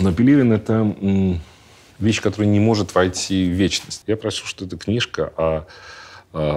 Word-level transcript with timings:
Но 0.00 0.12
Пелевин— 0.12 0.52
это 0.54 0.94
вещь, 1.98 2.20
которая 2.20 2.48
не 2.48 2.60
может 2.60 2.94
войти 2.94 3.44
в 3.44 3.52
вечность. 3.52 4.04
Я 4.06 4.16
прошу, 4.16 4.46
что 4.46 4.64
это 4.64 4.76
книжка 4.76 5.32
о, 5.36 5.64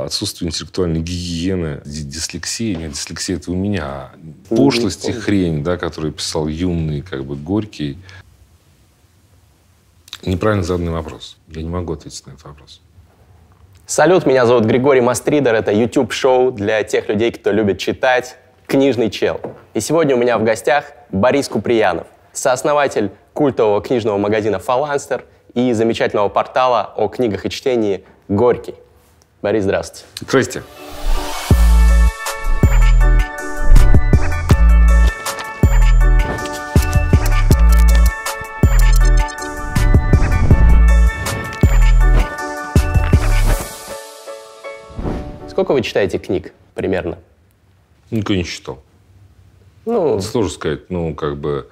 отсутствии 0.05 0.47
интеллектуальной 0.47 0.99
гигиены, 0.99 1.81
ди- 1.85 2.03
дислексии. 2.03 2.75
Нет, 2.75 2.91
дислексия— 2.91 3.35
это 3.37 3.51
у 3.51 3.55
меня. 3.55 3.83
А 3.85 4.11
Пошлость 4.49 5.07
и 5.09 5.11
хрень, 5.11 5.63
да, 5.63 5.77
которую 5.77 6.13
писал 6.13 6.47
юный, 6.47 7.01
как 7.01 7.25
бы, 7.25 7.35
Горький. 7.35 7.97
Неправильно 10.23 10.63
заданный 10.63 10.91
вопрос. 10.91 11.37
Я 11.47 11.63
не 11.63 11.69
могу 11.69 11.93
ответить 11.93 12.25
на 12.27 12.31
этот 12.31 12.43
вопрос. 12.43 12.81
Салют, 13.87 14.25
меня 14.25 14.45
зовут 14.45 14.65
Григорий 14.65 15.01
Мастридер. 15.01 15.55
Это 15.55 15.71
YouTube-шоу 15.71 16.51
для 16.51 16.83
тех 16.83 17.09
людей, 17.09 17.31
кто 17.31 17.51
любит 17.51 17.79
читать 17.79 18.37
«Книжный 18.67 19.09
чел». 19.09 19.41
И 19.73 19.79
сегодня 19.79 20.15
у 20.15 20.19
меня 20.19 20.37
в 20.37 20.43
гостях 20.43 20.91
Борис 21.11 21.49
Куприянов, 21.49 22.07
сооснователь 22.31 23.09
культового 23.33 23.81
книжного 23.81 24.17
магазина 24.17 24.59
«Фаланстер» 24.59 25.25
и 25.53 25.73
замечательного 25.73 26.29
портала 26.29 26.93
о 26.95 27.07
книгах 27.07 27.45
и 27.45 27.49
чтении 27.49 28.03
«Горький». 28.27 28.75
Борис, 29.41 29.63
здравствуйте. 29.63 30.05
Здрасте. 30.21 30.63
Сколько 45.49 45.73
вы 45.73 45.81
читаете 45.81 46.17
книг 46.17 46.53
примерно? 46.73 47.19
Никто 48.09 48.33
не 48.33 48.43
читал. 48.43 48.81
Ну, 49.85 50.19
Сложно 50.19 50.49
сказать, 50.49 50.89
ну, 50.89 51.13
как 51.13 51.37
бы... 51.37 51.69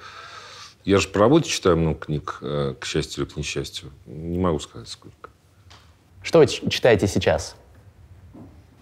Я 0.89 0.97
же 0.97 1.07
по 1.07 1.19
работе 1.19 1.47
читаю 1.47 1.77
много 1.77 1.99
книг, 1.99 2.39
э, 2.41 2.73
к 2.79 2.83
счастью 2.83 3.23
или 3.23 3.31
к 3.31 3.37
несчастью. 3.37 3.91
Не 4.07 4.39
могу 4.39 4.57
сказать, 4.59 4.87
сколько. 4.87 5.29
что 6.23 6.39
вы 6.39 6.47
читаете 6.47 7.07
сейчас? 7.07 7.55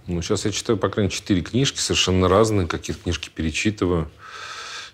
Ну, 0.05 0.21
сейчас 0.21 0.45
я 0.45 0.51
читаю, 0.53 0.77
по 0.77 0.87
крайней 0.87 1.09
мере, 1.09 1.17
четыре 1.17 1.41
книжки, 1.41 1.79
совершенно 1.79 2.29
разные. 2.29 2.65
Какие-то 2.65 3.03
книжки 3.03 3.27
перечитываю. 3.27 4.09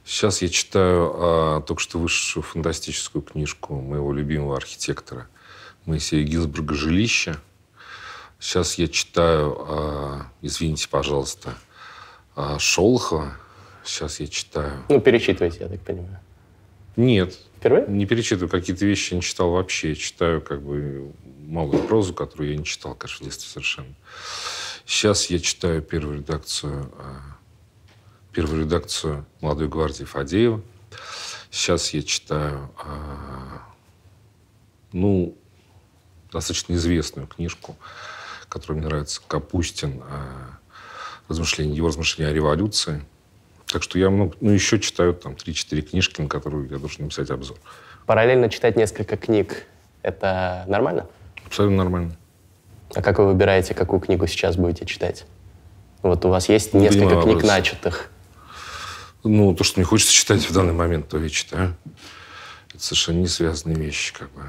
Сейчас 0.03 0.41
я 0.41 0.50
читаю 0.50 1.14
а, 1.14 1.61
только 1.61 1.84
что 1.84 2.00
вышедшую 2.00 2.41
фантастическую 2.41 3.22
книжку 3.22 3.75
моего 3.75 4.11
любимого 4.11 4.58
архитектора 4.58 5.28
Моисея 5.86 6.23
Гилсберга 6.23 6.73
«Жилище». 6.73 7.36
Сейчас 8.39 8.80
я 8.80 8.88
читаю, 8.88 9.56
а, 9.59 10.31
извините, 10.41 10.89
пожалуйста, 10.89 11.53
а, 12.36 12.58
Шолохова. 12.58 13.38
Сейчас 13.84 14.19
я 14.19 14.25
читаю... 14.25 14.84
Ну, 14.89 15.00
перечитываете, 15.00 15.59
я 15.59 15.67
так 15.67 15.81
понимаю. 15.81 16.19
Нет, 16.95 17.38
Впервые? 17.58 17.86
не 17.88 18.05
перечитываю. 18.05 18.49
Какие-то 18.49 18.86
вещи 18.86 19.13
я 19.13 19.17
не 19.17 19.23
читал 19.23 19.52
вообще. 19.52 19.89
Я 19.89 19.95
читаю 19.95 20.41
как 20.41 20.61
бы 20.61 21.11
малую 21.47 21.83
прозу, 21.83 22.13
которую 22.13 22.52
я 22.52 22.58
не 22.58 22.66
читал, 22.66 22.95
конечно, 22.95 23.23
в 23.23 23.25
детстве 23.30 23.50
совершенно. 23.50 23.94
Сейчас 24.85 25.30
я 25.30 25.39
читаю 25.39 25.81
первую 25.81 26.17
редакцию, 26.19 26.91
а, 26.97 27.22
первую 28.33 28.61
редакцию 28.61 29.25
«Молодой 29.41 29.69
гвардии» 29.69 30.03
Фадеева. 30.03 30.61
Сейчас 31.52 31.94
я 31.94 32.03
читаю, 32.03 32.69
а, 32.77 33.63
ну, 34.91 35.38
достаточно 36.31 36.73
известную 36.73 37.28
книжку, 37.28 37.78
которая 38.50 38.80
мне 38.80 38.88
нравится, 38.88 39.22
Капустин, 39.28 40.02
а, 40.03 40.59
размышления, 41.30 41.75
его 41.75 41.88
размышления 41.88 42.31
о 42.31 42.33
революции. 42.33 43.05
Так 43.73 43.81
что 43.81 43.97
я 43.97 44.11
много, 44.11 44.35
ну, 44.39 44.52
еще 44.52 44.79
читаю 44.79 45.16
там 45.16 45.33
3-4 45.33 45.81
книжки, 45.81 46.21
на 46.21 46.29
которые 46.29 46.69
я 46.69 46.77
должен 46.77 47.05
написать 47.05 47.31
обзор. 47.31 47.57
Параллельно 48.05 48.47
читать 48.47 48.75
несколько 48.75 49.17
книг— 49.17 49.66
это 50.03 50.63
нормально? 50.67 51.07
Абсолютно 51.43 51.77
нормально. 51.77 52.16
А 52.94 53.01
как 53.01 53.17
вы 53.17 53.25
выбираете, 53.25 53.73
какую 53.73 53.99
книгу 53.99 54.27
сейчас 54.27 54.57
будете 54.57 54.85
читать? 54.85 55.25
Вот 56.03 56.23
у 56.23 56.29
вас 56.29 56.50
есть 56.50 56.75
Не 56.75 56.81
несколько 56.81 57.06
понимаю 57.06 57.23
книг 57.23 57.35
вопрос. 57.38 57.50
начатых. 57.50 58.12
Ну, 59.23 59.56
то, 59.56 59.63
что 59.63 59.79
мне 59.79 59.85
хочется 59.85 60.13
читать 60.13 60.47
в 60.47 60.53
данный 60.53 60.73
момент, 60.73 61.07
то 61.07 61.17
я 61.17 61.28
читаю. 61.29 61.75
Это 62.75 62.83
совершенно 62.83 63.22
не 63.22 63.28
связанные 63.28 63.75
вещи, 63.75 64.13
как 64.13 64.31
бы. 64.33 64.41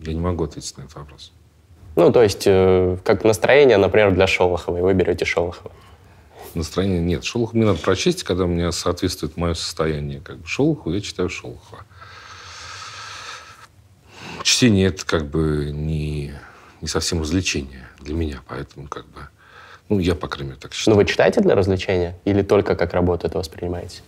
Я 0.00 0.12
не 0.12 0.20
могу 0.20 0.44
ответить 0.44 0.76
на 0.76 0.82
этот 0.82 0.96
вопрос. 0.96 1.32
Ну, 1.96 2.12
то 2.12 2.22
есть, 2.22 2.42
э, 2.44 2.98
как 3.02 3.24
настроение, 3.24 3.78
например, 3.78 4.12
для 4.12 4.26
Шолохова, 4.26 4.76
и 4.76 4.80
вы 4.82 4.92
берете 4.92 5.24
Шолохова. 5.24 5.72
Настроения 6.54 7.00
нет. 7.00 7.24
Шолохова 7.24 7.56
мне 7.56 7.66
надо 7.66 7.78
прочесть, 7.78 8.22
когда 8.22 8.46
мне 8.46 8.70
соответствует 8.72 9.36
мое 9.36 9.54
состояние. 9.54 10.20
Как 10.20 10.38
бы 10.38 10.46
Шолохова, 10.46 10.94
я 10.94 11.00
читаю 11.00 11.28
Шолохова. 11.28 11.84
Чтение 14.42 14.88
это 14.88 15.04
как 15.06 15.26
бы 15.26 15.70
не, 15.72 16.34
не 16.80 16.88
совсем 16.88 17.22
развлечение 17.22 17.88
для 18.00 18.14
меня, 18.14 18.42
поэтому 18.46 18.88
как 18.88 19.06
бы, 19.06 19.28
ну, 19.88 19.98
я, 19.98 20.14
по 20.14 20.28
крайней 20.28 20.50
мере, 20.50 20.60
так 20.60 20.74
считаю. 20.74 20.96
Ну, 20.96 21.02
вы 21.02 21.08
читаете 21.08 21.40
для 21.40 21.54
развлечения 21.54 22.18
или 22.24 22.42
только 22.42 22.76
как 22.76 22.92
работу 22.92 23.26
это 23.26 23.38
воспринимаете? 23.38 24.02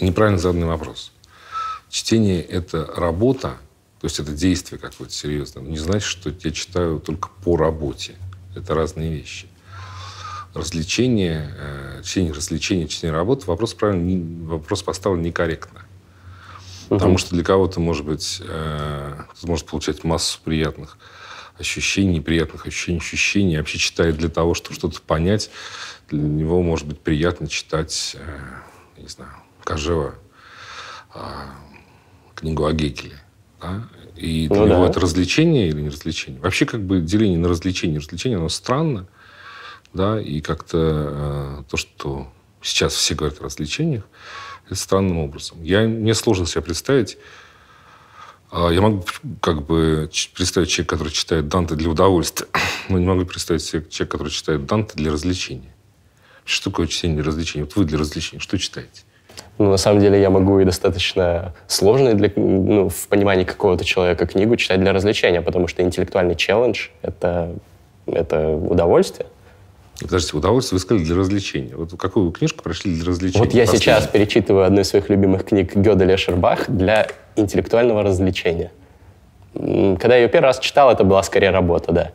Неправильно 0.00 0.38
заданный 0.38 0.66
вопрос. 0.66 1.12
Чтение– 1.90 2.42
это 2.42 2.86
работа, 2.86 3.58
то 4.00 4.04
есть 4.06 4.18
это 4.18 4.32
действие 4.32 4.78
какое-то 4.78 5.12
серьезное. 5.12 5.62
Но 5.62 5.70
не 5.70 5.78
значит, 5.78 6.08
что 6.08 6.30
я 6.30 6.50
читаю 6.52 7.00
только 7.00 7.28
по 7.44 7.56
работе. 7.56 8.14
Это 8.54 8.74
разные 8.74 9.10
вещи. 9.12 9.46
Развлечение, 10.54 11.54
э, 11.56 12.02
чтение 12.04 12.32
развлечения, 12.32 12.88
чтение 12.88 13.14
работы, 13.14 13.46
вопрос, 13.46 13.74
правильно, 13.74 14.46
вопрос 14.46 14.82
поставлен 14.82 15.22
некорректно. 15.22 15.82
Потому 16.88 17.18
что 17.18 17.34
для 17.34 17.44
кого-то, 17.44 17.80
может 17.80 18.06
быть, 18.06 18.40
э, 18.42 19.14
кто-то 19.30 19.46
может 19.46 19.66
получать 19.66 20.04
массу 20.04 20.40
приятных 20.42 20.96
ощущений, 21.58 22.14
неприятных 22.14 22.66
ощущений, 22.66 22.98
ощущений, 22.98 23.58
вообще 23.58 23.78
читает 23.78 24.16
для 24.16 24.28
того, 24.30 24.54
чтобы 24.54 24.74
что-то 24.76 25.00
понять. 25.02 25.50
Для 26.08 26.20
него, 26.20 26.62
может 26.62 26.86
быть, 26.86 27.00
приятно 27.00 27.46
читать, 27.46 28.16
э, 28.18 29.00
не 29.00 29.08
знаю, 29.08 29.32
Кожева, 29.64 30.14
а, 31.12 31.50
книгу 32.34 32.64
о 32.64 32.72
Гекеле. 32.72 33.20
да? 33.60 33.88
И 34.16 34.48
для 34.48 34.56
Ну 34.56 34.66
него 34.66 34.84
да. 34.84 34.90
это 34.90 35.00
развлечение 35.00 35.68
или 35.68 35.80
не 35.82 35.88
развлечение? 35.90 36.40
Вообще, 36.40 36.64
как 36.64 36.82
бы 36.82 37.00
деление 37.00 37.38
на 37.38 37.48
развлечение 37.48 37.96
и 37.96 38.00
развлечение, 38.00 38.38
оно 38.38 38.48
странно. 38.48 39.06
Да? 39.98 40.20
И 40.20 40.40
как-то 40.40 40.78
э, 40.78 41.62
то, 41.68 41.76
что 41.76 42.28
сейчас 42.62 42.94
все 42.94 43.16
говорят 43.16 43.40
о 43.40 43.44
развлечениях, 43.44 44.04
это 44.66 44.76
странным 44.76 45.18
образом. 45.18 45.60
Я, 45.60 45.88
мне 45.88 46.14
сложно 46.14 46.46
себе 46.46 46.62
представить, 46.62 47.18
а, 48.52 48.70
я 48.70 48.80
могу 48.80 49.04
как 49.40 49.66
бы 49.66 50.08
представить 50.34 50.68
человека, 50.68 50.94
который 50.94 51.12
читает 51.12 51.48
Данте 51.48 51.74
для 51.74 51.90
удовольствия, 51.90 52.46
но 52.88 52.96
не 52.96 53.06
могу 53.06 53.24
представить 53.24 53.62
себе 53.62 53.84
человека, 53.90 54.18
который 54.18 54.30
читает 54.30 54.66
Данте 54.66 54.92
для 54.94 55.10
развлечения. 55.10 55.74
Что 56.44 56.70
такое 56.70 56.86
чтение 56.86 57.16
для 57.16 57.24
развлечения? 57.24 57.64
Вот 57.64 57.74
вы 57.74 57.84
для 57.84 57.98
развлечения 57.98 58.40
что 58.40 58.56
читаете? 58.56 59.02
Ну, 59.58 59.68
на 59.68 59.78
самом 59.78 60.00
деле, 60.00 60.20
я 60.20 60.30
могу 60.30 60.60
и 60.60 60.64
достаточно 60.64 61.56
сложные 61.66 62.14
для, 62.14 62.30
ну, 62.36 62.88
в 62.88 63.08
понимании 63.08 63.42
какого-то 63.42 63.84
человека 63.84 64.26
книгу 64.26 64.54
читать 64.54 64.78
для 64.78 64.92
развлечения, 64.92 65.42
потому 65.42 65.66
что 65.66 65.82
интеллектуальный 65.82 66.36
челлендж— 66.36 66.90
это, 67.02 67.52
это 68.06 68.50
удовольствие. 68.50 69.26
Подождите, 70.00 70.36
удовольствие 70.36 70.76
вы 70.76 70.80
сказали 70.80 71.04
для 71.04 71.16
развлечения. 71.16 71.74
Вот 71.74 71.90
какую 71.98 72.26
вы 72.26 72.32
книжку 72.32 72.62
прошли 72.62 72.94
для 72.94 73.04
развлечения? 73.04 73.44
Вот 73.44 73.52
я 73.52 73.64
Последнюю. 73.64 73.82
сейчас 73.82 74.06
перечитываю 74.06 74.64
одну 74.64 74.80
из 74.80 74.88
своих 74.88 75.08
любимых 75.08 75.44
книг 75.44 75.74
Гёделя 75.74 76.16
Шербах 76.16 76.70
для 76.70 77.08
интеллектуального 77.36 78.02
развлечения. 78.02 78.70
Когда 79.54 80.14
я 80.14 80.22
ее 80.22 80.28
первый 80.28 80.46
раз 80.46 80.60
читал, 80.60 80.90
это 80.90 81.02
была 81.02 81.22
скорее 81.22 81.50
работа, 81.50 81.92
да, 81.92 82.10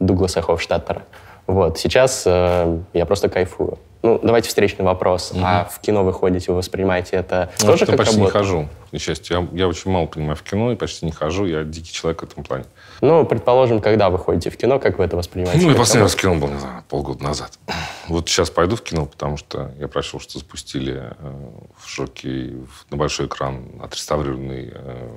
Дугласа 0.00 0.40
Хофштаттера. 0.40 1.02
Вот, 1.46 1.78
сейчас 1.78 2.24
э, 2.26 2.78
я 2.94 3.06
просто 3.06 3.28
кайфую. 3.28 3.78
Ну, 4.02 4.20
давайте 4.22 4.48
встречный 4.48 4.84
вопрос. 4.84 5.32
А 5.42 5.64
в 5.64 5.80
кино 5.80 6.04
вы 6.04 6.12
ходите, 6.12 6.52
вы 6.52 6.58
воспринимаете 6.58 7.16
это 7.16 7.50
Ну, 7.60 7.66
тоже 7.66 7.80
я 7.80 7.86
как 7.86 7.96
почти 7.96 8.14
работу? 8.14 8.32
не 8.32 8.38
хожу, 8.38 8.68
к 8.88 8.92
несчастью. 8.92 9.48
Я, 9.52 9.58
я 9.60 9.68
очень 9.68 9.90
мало 9.90 10.06
понимаю 10.06 10.36
в 10.36 10.42
кино 10.42 10.72
и 10.72 10.76
почти 10.76 11.06
не 11.06 11.12
хожу. 11.12 11.46
Я 11.46 11.64
дикий 11.64 11.92
человек 11.92 12.20
в 12.20 12.24
этом 12.24 12.44
плане. 12.44 12.64
Ну, 13.00 13.24
предположим, 13.26 13.80
когда 13.80 14.10
вы 14.10 14.18
ходите 14.18 14.50
в 14.50 14.56
кино, 14.56 14.78
как 14.78 14.98
вы 14.98 15.04
это 15.04 15.16
воспринимаете? 15.16 15.64
Ну, 15.64 15.70
я 15.70 15.76
последний 15.76 16.02
раз 16.02 16.14
в 16.14 16.20
кино 16.20 16.36
был, 16.36 16.48
не 16.48 16.58
знаю, 16.58 16.84
полгода 16.88 17.22
назад. 17.22 17.58
Вот 18.08 18.28
сейчас 18.28 18.50
пойду 18.50 18.76
в 18.76 18.82
кино, 18.82 19.06
потому 19.06 19.36
что 19.36 19.72
я 19.80 19.88
прочел, 19.88 20.20
что 20.20 20.38
запустили 20.38 21.12
э, 21.18 21.32
в 21.76 21.88
шоке 21.88 22.52
на 22.88 22.96
большой 22.96 23.26
экран 23.26 23.64
отреставрированный 23.82 24.70
э, 24.72 25.08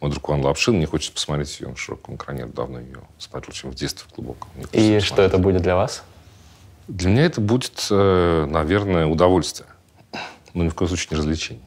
мой 0.00 0.10
друг 0.10 0.30
Иван 0.30 0.42
Лапшин. 0.42 0.76
Мне 0.76 0.86
хочется 0.86 1.12
посмотреть 1.12 1.60
ее 1.60 1.68
на 1.68 1.76
широком 1.76 2.16
экране. 2.16 2.40
Я 2.40 2.46
давно 2.46 2.80
ее 2.80 3.00
смотрел, 3.18 3.52
чем 3.52 3.70
в 3.70 3.74
детстве 3.74 4.06
в 4.10 4.14
глубоком. 4.14 4.48
И 4.72 4.98
что 5.00 5.20
это 5.20 5.36
будет 5.36 5.60
для 5.60 5.76
вас? 5.76 6.02
Для 6.88 7.10
меня 7.10 7.24
это 7.24 7.40
будет, 7.40 7.86
э, 7.90 8.46
наверное, 8.48 9.06
удовольствие. 9.06 9.68
Но 10.54 10.64
ни 10.64 10.68
в 10.68 10.74
коем 10.74 10.88
случае 10.88 11.08
не 11.12 11.16
развлечение. 11.18 11.64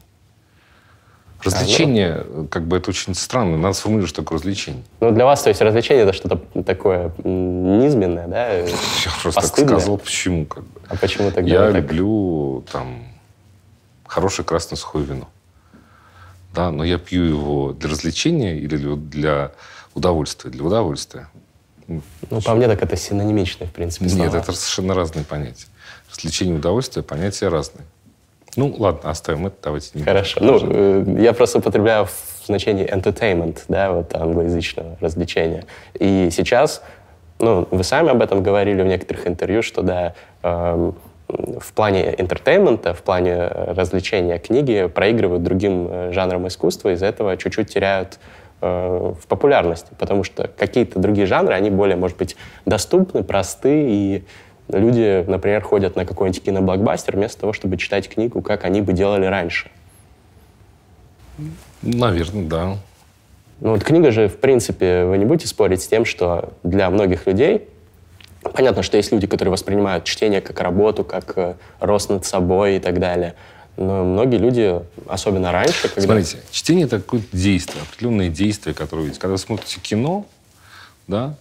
Развлечение, 1.42 2.22
э, 2.24 2.46
как 2.50 2.66
бы 2.66 2.76
это 2.76 2.90
очень 2.90 3.14
странно. 3.14 3.56
Надо 3.56 3.74
сформулировать, 3.74 4.10
что 4.10 4.22
такое 4.22 4.38
развлечение. 4.38 4.82
Ну, 5.00 5.10
для 5.10 5.24
вас, 5.24 5.42
то 5.42 5.48
есть, 5.48 5.60
развлечение— 5.60 6.02
это 6.04 6.12
что-то 6.12 6.36
такое 6.62 7.12
низменное, 7.24 8.26
да? 8.28 8.52
Я 8.58 8.66
просто 9.22 9.40
так 9.40 9.50
сказал, 9.58 9.98
почему. 9.98 10.44
Как 10.46 10.64
бы. 10.64 10.80
А 10.88 10.96
почему 10.96 11.30
тогда 11.30 11.50
Я 11.50 11.72
так- 11.72 11.76
люблю 11.82 12.64
там 12.72 13.04
хорошее 14.06 14.44
красное 14.44 14.76
сухое 14.76 15.04
вино. 15.04 15.28
Да, 16.52 16.72
но 16.72 16.82
я 16.82 16.98
пью 16.98 17.22
его 17.22 17.72
для 17.72 17.88
развлечения 17.90 18.58
или 18.58 18.76
для 18.76 19.52
удовольствия? 19.94 20.50
Для 20.50 20.64
удовольствия. 20.64 21.28
Ну, 22.30 22.40
по 22.40 22.54
мне, 22.54 22.68
так 22.68 22.82
это 22.82 22.96
синонимичные, 22.96 23.68
в 23.68 23.72
принципе, 23.72 24.08
слова. 24.08 24.24
Нет, 24.24 24.34
это 24.34 24.52
совершенно 24.52 24.94
разные 24.94 25.24
понятия. 25.24 25.66
Развлечение 26.10 26.54
и 26.54 26.58
удовольствие– 26.58 27.02
понятия 27.04 27.48
разные. 27.48 27.84
Ну, 28.56 28.74
ладно, 28.78 29.10
оставим 29.10 29.46
это, 29.46 29.56
давайте 29.62 29.90
не 29.94 30.02
Хорошо. 30.02 30.40
Ну, 30.42 30.58
э, 30.62 31.16
я 31.20 31.32
просто 31.32 31.58
употребляю 31.58 32.06
в 32.06 32.46
значении 32.46 32.86
entertainment, 32.86 33.58
да, 33.68 33.92
вот 33.92 34.14
англоязычного 34.14 34.96
развлечения. 35.00 35.64
И 35.94 36.30
сейчас, 36.32 36.82
ну, 37.38 37.66
вы 37.70 37.84
сами 37.84 38.10
об 38.10 38.22
этом 38.22 38.42
говорили 38.42 38.82
в 38.82 38.86
некоторых 38.86 39.26
интервью, 39.26 39.62
что, 39.62 39.82
да, 39.82 40.14
э, 40.42 40.92
в 41.28 41.72
плане 41.74 42.14
entertainment 42.18 42.84
а, 42.84 42.94
в 42.94 43.02
плане 43.02 43.46
развлечения 43.46 44.38
книги 44.38 44.86
проигрывают 44.86 45.42
другим 45.42 45.88
э, 45.90 46.12
жанрам 46.12 46.46
искусства, 46.48 46.92
из-за 46.92 47.06
этого 47.06 47.36
чуть-чуть 47.36 47.72
теряют 47.72 48.14
э, 48.14 48.39
в 48.60 49.26
популярности, 49.26 49.88
потому 49.98 50.22
что 50.22 50.48
какие-то 50.48 50.98
другие 50.98 51.26
жанры, 51.26 51.54
они 51.54 51.70
более, 51.70 51.96
может 51.96 52.16
быть, 52.18 52.36
доступны, 52.66 53.22
просты, 53.22 53.86
и 53.88 54.24
люди, 54.68 55.24
например, 55.26 55.62
ходят 55.62 55.96
на 55.96 56.04
какой-нибудь 56.04 56.42
киноблокбастер 56.42 57.16
вместо 57.16 57.40
того, 57.40 57.52
чтобы 57.52 57.76
читать 57.76 58.08
книгу, 58.08 58.42
как 58.42 58.64
они 58.64 58.82
бы 58.82 58.92
делали 58.92 59.26
раньше. 59.26 59.70
Наверное, 61.82 62.44
да. 62.44 62.76
Ну 63.60 63.72
вот 63.72 63.82
книга 63.84 64.10
же, 64.10 64.28
в 64.28 64.38
принципе, 64.38 65.04
вы 65.04 65.18
не 65.18 65.24
будете 65.24 65.46
спорить 65.46 65.82
с 65.82 65.88
тем, 65.88 66.04
что 66.04 66.52
для 66.62 66.90
многих 66.90 67.26
людей 67.26 67.68
Понятно, 68.42 68.82
что 68.82 68.96
есть 68.96 69.12
люди, 69.12 69.26
которые 69.26 69.52
воспринимают 69.52 70.04
чтение 70.04 70.40
как 70.40 70.60
работу, 70.60 71.04
как 71.04 71.36
э, 71.36 71.54
рост 71.78 72.08
над 72.08 72.24
собой 72.24 72.76
и 72.76 72.78
так 72.78 72.98
далее. 72.98 73.34
Но 73.76 74.04
многие 74.04 74.36
люди, 74.36 74.80
особенно 75.08 75.52
раньше, 75.52 75.88
когда... 75.88 76.02
Смотрите, 76.02 76.38
чтение— 76.50 76.84
это 76.86 76.98
какое-то 76.98 77.36
действие, 77.36 77.82
определенное 77.82 78.28
действие, 78.28 78.74
которое 78.74 79.06
есть. 79.06 79.18
Когда 79.18 79.32
вы 79.32 79.38
смотрите 79.38 79.80
кино, 79.80 80.26
да, 81.06 81.36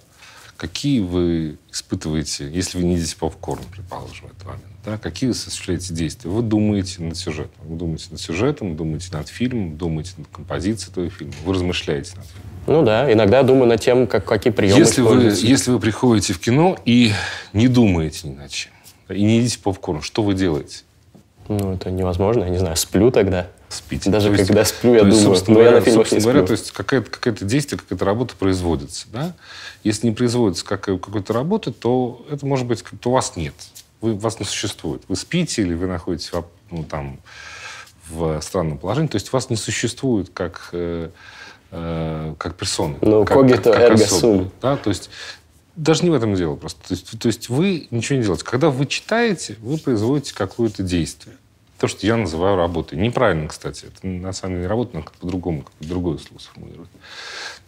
какие 0.58 1.00
вы 1.02 1.58
испытываете, 1.72 2.50
если 2.50 2.78
вы 2.78 2.84
не 2.84 2.96
едите 2.96 3.16
попкорн, 3.18 3.62
предположим, 3.72 4.28
в 4.28 4.32
этот 4.32 4.46
момент, 4.46 4.64
да, 4.86 4.98
какие 4.98 5.30
вы 5.30 5.32
осуществляете 5.32 5.94
действия? 5.94 6.30
Вы 6.32 6.42
думаете 6.42 7.02
над 7.04 7.18
сюжетом. 7.18 7.52
Вы 7.66 7.78
думаете 7.78 8.08
над 8.12 8.22
сюжетом, 8.22 8.76
думаете 8.76 9.10
над 9.12 9.28
фильмом, 9.28 9.78
думаете 9.78 10.14
над 10.18 10.28
композицией 10.30 10.92
этого 10.92 11.10
фильма. 11.10 11.34
Вы 11.44 11.54
размышляете 11.54 12.16
над 12.16 12.26
фильмом. 12.26 12.50
Ну 12.68 12.84
да, 12.84 13.12
иногда 13.12 13.44
думаю 13.44 13.68
над 13.68 13.82
тем, 13.82 14.08
как, 14.08 14.26
какие 14.26 14.54
приемы 14.54 14.80
если 14.80 15.02
вы, 15.02 15.24
если 15.24 15.72
вы 15.72 15.80
приходите 15.80 16.34
в 16.34 16.40
кино 16.40 16.78
и 16.86 17.12
не 17.52 17.68
думаете 17.68 18.30
ни 18.30 18.36
над 18.36 18.52
чем, 18.52 18.72
и 19.10 19.24
не 19.24 19.40
едите 19.40 19.60
попкорн, 19.60 20.02
что 20.02 20.24
вы 20.24 20.34
делаете? 20.34 20.84
Ну, 21.50 21.74
это 21.74 21.90
невозможно, 21.90 22.44
я 22.44 22.50
не 22.50 22.60
знаю, 22.60 22.76
сплю 22.76 23.10
тогда. 23.12 23.48
Спите. 23.70 24.10
Даже 24.10 24.30
есть, 24.30 24.48
когда 24.48 24.64
сплю, 24.66 24.94
я 24.94 25.04
думаю, 25.04 25.36
но 25.48 25.54
говоря, 25.54 25.70
я 25.70 25.76
на 25.76 25.82
фильмах 25.82 26.12
не 26.12 26.20
говоря, 26.20 26.44
то 26.44 26.52
есть 26.52 26.72
какое-то 26.72 27.10
какое 27.10 27.34
действие, 27.34 27.80
какая-то 27.80 28.06
работа 28.06 28.36
производится. 28.36 29.08
Да? 29.12 29.34
Если 29.84 30.08
не 30.08 30.14
производится 30.14 30.64
какой-то 30.64 31.34
работы, 31.34 31.72
то 31.72 32.26
это 32.32 32.46
может 32.46 32.68
быть, 32.68 32.84
то 33.02 33.10
у 33.10 33.14
вас 33.14 33.36
нет. 33.36 33.54
Вы, 34.02 34.16
вас 34.16 34.40
не 34.40 34.46
существует. 34.46 35.04
Вы 35.08 35.16
спите 35.16 35.64
или 35.64 35.74
вы 35.74 35.88
находитесь 35.88 36.32
в, 36.32 36.46
ну, 36.72 36.84
там, 36.84 37.20
в 38.10 38.40
странном 38.42 38.78
положении. 38.78 39.10
То 39.10 39.18
есть 39.18 39.34
вас 39.34 39.50
не 39.50 39.56
существует 39.56 40.30
как 40.34 40.70
э, 40.72 41.10
э, 41.72 42.36
как 42.38 42.56
персоны. 42.56 42.98
Ну, 43.02 43.26
как, 43.26 43.38
когито 43.38 43.74
как, 43.74 43.98
как 43.98 44.08
сум. 44.08 44.52
Да? 44.62 44.78
То 44.78 44.90
есть 44.90 45.10
даже 45.76 46.04
не 46.04 46.10
в 46.10 46.14
этом 46.14 46.36
дело 46.36 46.56
просто. 46.56 46.88
То 46.88 46.94
есть, 46.94 47.20
то 47.20 47.28
есть 47.28 47.50
вы 47.50 47.88
ничего 47.92 48.18
не 48.18 48.24
делаете. 48.24 48.44
Когда 48.46 48.70
вы 48.70 48.86
читаете, 48.86 49.56
вы 49.60 49.78
производите 49.78 50.34
какое-то 50.34 50.84
действие. 50.84 51.38
То, 51.80 51.88
что 51.88 52.06
я 52.06 52.18
называю 52.18 52.58
работой. 52.58 52.98
Неправильно, 52.98 53.48
кстати. 53.48 53.86
Это 53.86 54.06
на 54.06 54.34
самом 54.34 54.58
деле 54.58 54.68
работа, 54.68 54.98
но 54.98 55.06
по-другому, 55.20 55.64
как 55.64 55.74
другое 55.80 56.18
слово 56.18 56.40
сформулировать. 56.42 56.90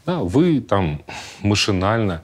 Да, 0.05 0.19
вы 0.19 0.59
там 0.59 1.03
машинально 1.41 2.23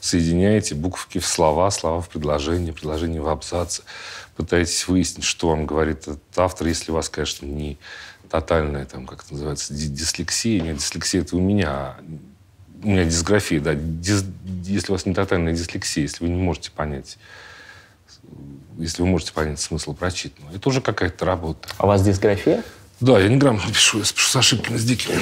соединяете 0.00 0.74
буковки 0.74 1.18
в 1.18 1.26
слова, 1.26 1.70
слова 1.70 2.00
в 2.00 2.08
предложение, 2.08 2.72
предложение 2.72 3.22
в 3.22 3.28
абзац, 3.28 3.80
пытаетесь 4.36 4.86
выяснить, 4.88 5.24
что 5.24 5.48
вам 5.48 5.64
говорит 5.64 6.02
этот 6.02 6.20
автор, 6.36 6.66
если 6.66 6.90
у 6.90 6.94
вас, 6.94 7.08
конечно, 7.08 7.46
не 7.46 7.78
тотальная, 8.28 8.84
там, 8.84 9.06
как 9.06 9.22
это 9.22 9.32
называется, 9.34 9.72
дислексия. 9.72 10.60
Нет, 10.60 10.78
дислексия 10.78 11.20
это 11.20 11.36
у 11.36 11.40
меня. 11.40 11.68
А 11.70 11.96
у 12.82 12.88
меня 12.88 13.04
дисграфия, 13.04 13.60
да. 13.60 13.74
Дис, 13.74 14.24
если 14.64 14.90
у 14.90 14.94
вас 14.94 15.06
не 15.06 15.14
тотальная 15.14 15.52
дислексия, 15.52 16.02
если 16.02 16.24
вы 16.24 16.30
не 16.30 16.42
можете 16.42 16.72
понять, 16.72 17.16
если 18.78 19.02
вы 19.02 19.08
можете 19.08 19.32
понять 19.32 19.60
смысл 19.60 19.94
прочитанного, 19.94 20.54
это 20.54 20.68
уже 20.68 20.80
какая-то 20.80 21.24
работа. 21.24 21.68
А 21.78 21.84
у 21.84 21.88
вас 21.88 22.02
дисграфия? 22.02 22.62
Да, 23.00 23.18
я 23.18 23.28
не 23.28 23.36
грамотно 23.36 23.70
пишу, 23.70 23.98
я 23.98 24.04
пишу 24.04 24.28
с 24.30 24.36
ошибками, 24.36 24.76
с 24.76 24.84
дикими. 24.84 25.18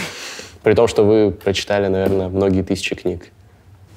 При 0.63 0.75
том, 0.75 0.87
что 0.89 1.05
вы 1.05 1.31
прочитали, 1.31 1.87
наверное, 1.87 2.29
многие 2.29 2.63
тысячи 2.63 2.95
книг. 2.95 3.29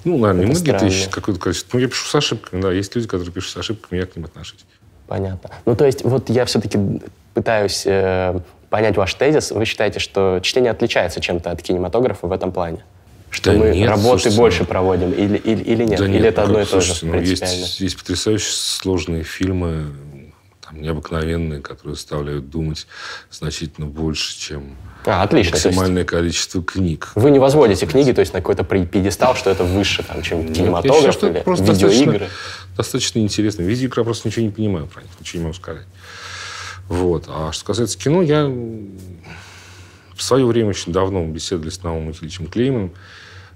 Ну, 0.05 0.17
наверное, 0.17 0.45
не 0.45 0.51
многие 0.51 0.69
странно. 0.69 0.89
тысячи, 0.89 1.09
какое-то 1.09 1.41
количество. 1.41 1.77
Ну, 1.77 1.81
я 1.81 1.89
пишу 1.89 2.07
с 2.07 2.15
ошибками, 2.15 2.61
да. 2.61 2.71
Есть 2.71 2.95
люди, 2.95 3.07
которые 3.07 3.31
пишут 3.31 3.51
с 3.51 3.57
ошибками, 3.57 3.99
я 3.99 4.05
к 4.05 4.15
ним 4.15 4.25
отношусь. 4.25 4.65
Понятно. 5.07 5.49
Ну, 5.65 5.75
то 5.75 5.85
есть, 5.85 6.03
вот 6.03 6.29
я 6.29 6.45
все-таки 6.45 6.79
пытаюсь 7.33 7.83
э, 7.85 8.39
понять 8.69 8.97
ваш 8.97 9.13
тезис, 9.13 9.51
вы 9.51 9.65
считаете, 9.65 9.99
что 9.99 10.39
чтение 10.41 10.71
отличается 10.71 11.19
чем-то 11.19 11.51
от 11.51 11.61
кинематографа 11.61 12.27
в 12.27 12.31
этом 12.31 12.51
плане? 12.51 12.83
Что 13.33 13.51
да 13.51 13.57
мы 13.57 13.69
нет, 13.71 13.89
работы 13.89 14.09
слушайте, 14.09 14.37
больше 14.37 14.63
проводим 14.63 15.11
или, 15.11 15.37
или, 15.37 15.63
или 15.63 15.83
нет? 15.85 15.99
Да 15.99 16.05
или 16.05 16.13
нет, 16.13 16.25
это 16.25 16.43
одно 16.43 16.61
и 16.61 16.65
то 16.65 16.79
же 16.81 16.93
ну, 17.01 17.19
есть, 17.19 17.79
есть 17.79 17.97
потрясающе 17.97 18.51
сложные 18.51 19.23
фильмы, 19.23 19.87
там, 20.61 20.79
необыкновенные, 20.79 21.59
которые 21.59 21.95
заставляют 21.95 22.51
думать 22.51 22.85
значительно 23.31 23.87
больше, 23.87 24.39
чем 24.39 24.75
а, 25.05 25.23
отлично. 25.23 25.53
максимальное 25.53 26.03
есть, 26.03 26.11
количество 26.11 26.63
книг. 26.63 27.11
Вы 27.15 27.31
не 27.31 27.39
возводите 27.39 27.87
книги, 27.87 28.11
то 28.11 28.21
есть 28.21 28.33
на 28.33 28.41
какой-то 28.41 28.63
пьедестал, 28.63 29.35
что 29.35 29.49
это 29.49 29.63
выше, 29.63 30.03
там, 30.03 30.21
чем 30.21 30.45
нет, 30.45 30.55
кинематограф 30.55 31.15
считаю, 31.15 31.33
или 31.33 31.41
просто 31.41 31.71
видеоигры? 31.71 32.19
Достаточно, 32.19 32.75
достаточно 32.77 33.19
интересно. 33.19 33.61
Видеоигры 33.63 34.01
я 34.01 34.05
просто 34.05 34.27
ничего 34.27 34.45
не 34.45 34.51
понимаю 34.51 34.85
про 34.85 35.01
них, 35.01 35.11
ничего 35.19 35.39
не 35.39 35.43
могу 35.45 35.55
сказать. 35.55 35.87
Вот. 36.87 37.25
А 37.29 37.51
что 37.51 37.65
касается 37.65 37.97
кино, 37.97 38.21
я 38.21 38.45
в 38.45 40.21
свое 40.21 40.45
время 40.45 40.69
очень 40.69 40.93
давно 40.93 41.25
беседовали 41.25 41.71
с 41.71 41.81
Наумом 41.81 42.11
Ильичем 42.11 42.45
Клейманом, 42.45 42.93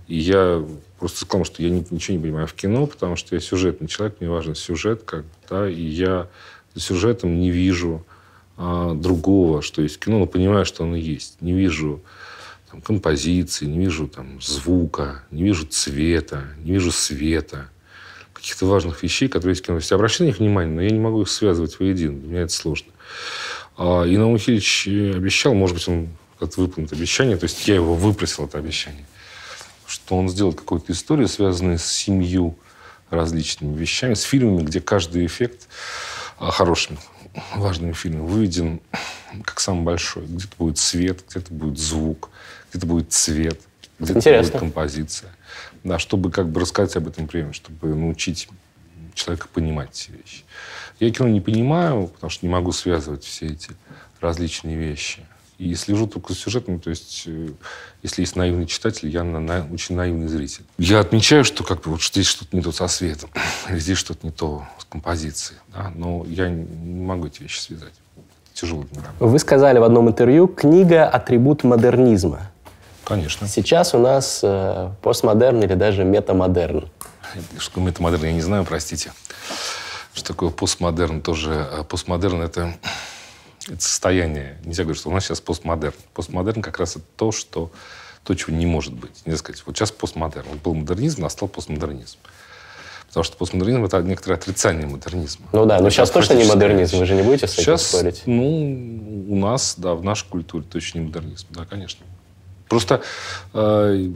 и 0.08 0.18
я 0.18 0.66
просто 1.00 1.20
сказал, 1.22 1.46
что 1.46 1.62
я 1.62 1.70
ничего 1.70 2.18
не 2.18 2.24
понимаю 2.24 2.48
в 2.48 2.54
кино, 2.54 2.88
потому 2.88 3.16
что 3.16 3.36
я 3.36 3.42
сюжетный 3.42 3.88
человек, 3.88 4.18
мне 4.20 4.30
важен 4.30 4.56
сюжет, 4.56 5.04
как, 5.04 5.26
да, 5.50 5.70
и 5.70 5.82
я 5.82 6.28
за 6.74 6.82
сюжетом 6.82 7.40
не 7.40 7.52
вижу 7.52 8.06
а, 8.58 8.94
другого, 8.94 9.62
что 9.62 9.82
есть 9.82 10.00
кино, 10.00 10.20
но 10.20 10.26
понимаю, 10.26 10.66
что 10.66 10.84
оно 10.84 10.96
есть. 10.96 11.42
Не 11.42 11.54
вижу 11.54 12.02
там, 12.72 12.82
композиции, 12.82 13.66
не 13.66 13.80
вижу 13.80 14.08
там, 14.08 14.42
звука, 14.42 15.24
не 15.30 15.44
вижу 15.44 15.66
цвета, 15.68 16.46
не 16.64 16.74
вижу 16.74 16.92
света, 16.92 17.70
каких-то 18.34 18.66
важных 18.66 19.04
вещей, 19.04 19.28
которые 19.28 19.54
есть 19.54 19.64
в 19.64 19.66
кино. 19.66 19.78
Есть 19.78 19.92
обращаю 19.92 20.28
на 20.28 20.32
них 20.32 20.40
внимание, 20.40 20.74
но 20.74 20.82
я 20.82 20.90
не 20.90 21.00
могу 21.00 21.22
их 21.22 21.30
связывать 21.30 21.80
воедино. 21.80 22.20
Для 22.20 22.30
меня 22.30 22.42
это 22.42 22.54
сложно. 22.54 22.92
А, 23.78 24.04
и 24.04 24.18
Наум 24.18 24.38
Хильевич 24.38 24.88
обещал, 24.88 25.54
может 25.54 25.76
быть, 25.76 25.88
он 25.88 26.10
как-то 26.40 26.62
выполнит 26.62 26.94
обещание, 26.94 27.38
то 27.38 27.46
есть 27.46 27.68
я 27.68 27.76
его 27.76 27.96
выпросил 27.96 28.46
это 28.46 28.58
обещание, 28.58 29.06
что 30.08 30.18
он 30.18 30.30
сделает 30.30 30.58
какую-то 30.58 30.94
историю, 30.94 31.28
связанную 31.28 31.78
с 31.78 31.84
семью 31.84 32.58
различными 33.10 33.76
вещами, 33.76 34.14
с 34.14 34.22
фильмами, 34.22 34.64
где 34.64 34.80
каждый 34.80 35.26
эффект 35.26 35.68
а, 36.40 36.50
хорошими, 36.50 36.98
важными 37.56 37.92
фильмами 37.92 38.26
выведен 38.26 38.80
как 39.44 39.60
самый 39.60 39.84
большой. 39.84 40.26
Где-то 40.26 40.56
будет 40.58 40.78
свет, 40.78 41.26
где-то 41.30 41.54
будет 41.54 41.78
звук, 41.78 42.30
где-то 42.70 42.88
будет 42.88 43.12
цвет, 43.12 43.60
где-то 44.00 44.22
будет 44.22 44.52
композиция. 44.58 45.30
Да, 45.84 46.00
чтобы 46.00 46.32
как 46.32 46.48
бы 46.48 46.62
рассказать 46.62 46.96
об 46.96 47.10
этом 47.10 47.28
приеме, 47.28 47.52
чтобы 47.52 47.94
научить 47.94 48.48
человека 49.14 49.50
понимать 49.54 49.90
эти 49.92 50.16
вещи. 50.16 50.46
Я 51.02 51.12
кино 51.12 51.28
не 51.28 51.42
понимаю, 51.42 52.08
потому 52.08 52.30
что 52.30 52.46
не 52.46 52.52
могу 52.52 52.72
связывать 52.72 53.26
все 53.26 53.48
эти 53.48 53.72
различные 54.22 54.78
вещи. 54.78 55.26
И 55.58 55.74
слежу 55.74 56.06
только 56.06 56.34
за 56.34 56.40
сюжетом, 56.40 56.80
то 56.80 56.92
есть, 56.92 57.24
э, 57.26 57.50
если 58.04 58.22
есть 58.22 58.36
наивный 58.36 58.68
читатель, 58.68 59.10
я 59.10 59.24
на, 59.24 59.40
на, 59.40 59.68
очень 59.74 59.96
наивный 59.96 60.28
зритель. 60.28 60.64
Я 60.78 61.00
отмечаю, 61.00 61.44
что 61.44 61.64
как 61.64 61.82
бы 61.82 61.92
вот 61.92 62.04
здесь 62.04 62.28
что-то 62.28 62.56
не 62.56 62.62
то 62.62 62.72
со 62.72 62.88
светом, 62.88 63.32
или 63.70 63.80
здесь 63.80 63.98
что-то 63.98 64.26
не 64.26 64.32
то 64.32 64.64
с 64.78 64.86
композицией, 64.86 65.60
да? 65.74 65.92
но 65.96 66.26
я 66.28 66.50
не 66.50 67.04
могу 67.04 67.28
эти 67.28 67.42
вещи 67.42 67.60
связать. 67.60 67.94
Тяжело 68.54 68.84
для 68.84 69.02
меня. 69.02 69.10
Вы 69.20 69.38
сказали 69.40 69.80
в 69.80 69.84
одном 69.84 70.10
интервью, 70.10 70.48
книга– 70.48 71.08
атрибут 71.10 71.64
модернизма. 71.64 72.52
Конечно. 73.04 73.48
Сейчас 73.48 73.94
у 73.94 74.00
нас 74.00 74.42
э, 74.44 74.92
постмодерн 75.02 75.64
или 75.64 75.76
даже 75.76 76.04
метамодерн. 76.04 76.90
Что 77.58 77.80
метамодерн, 77.80 78.26
я 78.26 78.34
не 78.34 78.42
знаю, 78.42 78.66
простите. 78.66 79.12
Что 80.14 80.34
такое 80.34 80.50
постмодерн 80.50 81.22
тоже? 81.22 81.68
А 81.72 81.84
постмодерн– 81.84 82.42
это, 82.44 82.74
это 83.68 83.82
состояние. 83.82 84.58
Нельзя 84.64 84.84
говорить, 84.84 85.00
что 85.00 85.10
у 85.10 85.14
нас 85.14 85.26
сейчас 85.26 85.42
постмодерн. 85.42 85.96
Постмодерн 86.14 86.62
как 86.62 86.80
раз 86.80 86.96
это 86.96 87.06
то, 87.16 87.32
что 87.32 87.72
то, 88.24 88.36
чего 88.36 88.56
не 88.56 88.66
может 88.66 88.94
быть. 88.94 89.26
Нельзя 89.26 89.40
сказать, 89.40 89.64
вот 89.66 89.78
сейчас 89.78 89.92
постмодерн. 89.92 90.48
Вот 90.50 90.62
был 90.62 90.74
модернизм, 90.74 91.22
настал 91.22 91.48
постмодернизм. 91.48 92.18
Потому 93.08 93.24
что 93.24 93.38
постмодернизм— 93.38 93.86
это 93.86 94.02
некоторое 94.02 94.36
отрицание 94.36 94.86
модернизма. 94.86 95.48
Ну 95.54 95.66
да, 95.66 95.80
но 95.80 95.90
сейчас 95.90 96.12
точно 96.12 96.34
не 96.34 96.44
модернизм, 96.44 96.98
вы 96.98 97.06
же 97.06 97.16
не 97.16 97.22
будете 97.24 97.48
с 97.48 97.54
этим 97.54 97.64
Сейчас, 97.64 97.88
спорить? 97.88 98.24
ну, 98.26 99.26
у 99.30 99.36
нас, 99.36 99.76
да, 99.78 99.96
в 99.96 100.04
нашей 100.04 100.28
культуре 100.28 100.66
точно 100.70 101.00
не 101.00 101.06
модернизм. 101.06 101.48
Да, 101.50 101.66
конечно. 101.66 102.06
Просто 102.68 103.02
э, 103.54 104.12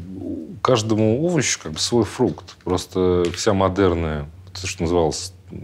каждому 0.62 1.24
овощу 1.24 1.60
как 1.63 1.72
бы 1.72 1.79
свой 1.79 2.03
фрукт. 2.03 2.58
Просто 2.65 3.24
вся 3.34 3.53
модерная, 3.53 4.29
то, 4.60 4.67
что 4.67 4.84
называлось, 4.84 5.31
а, 5.51 5.55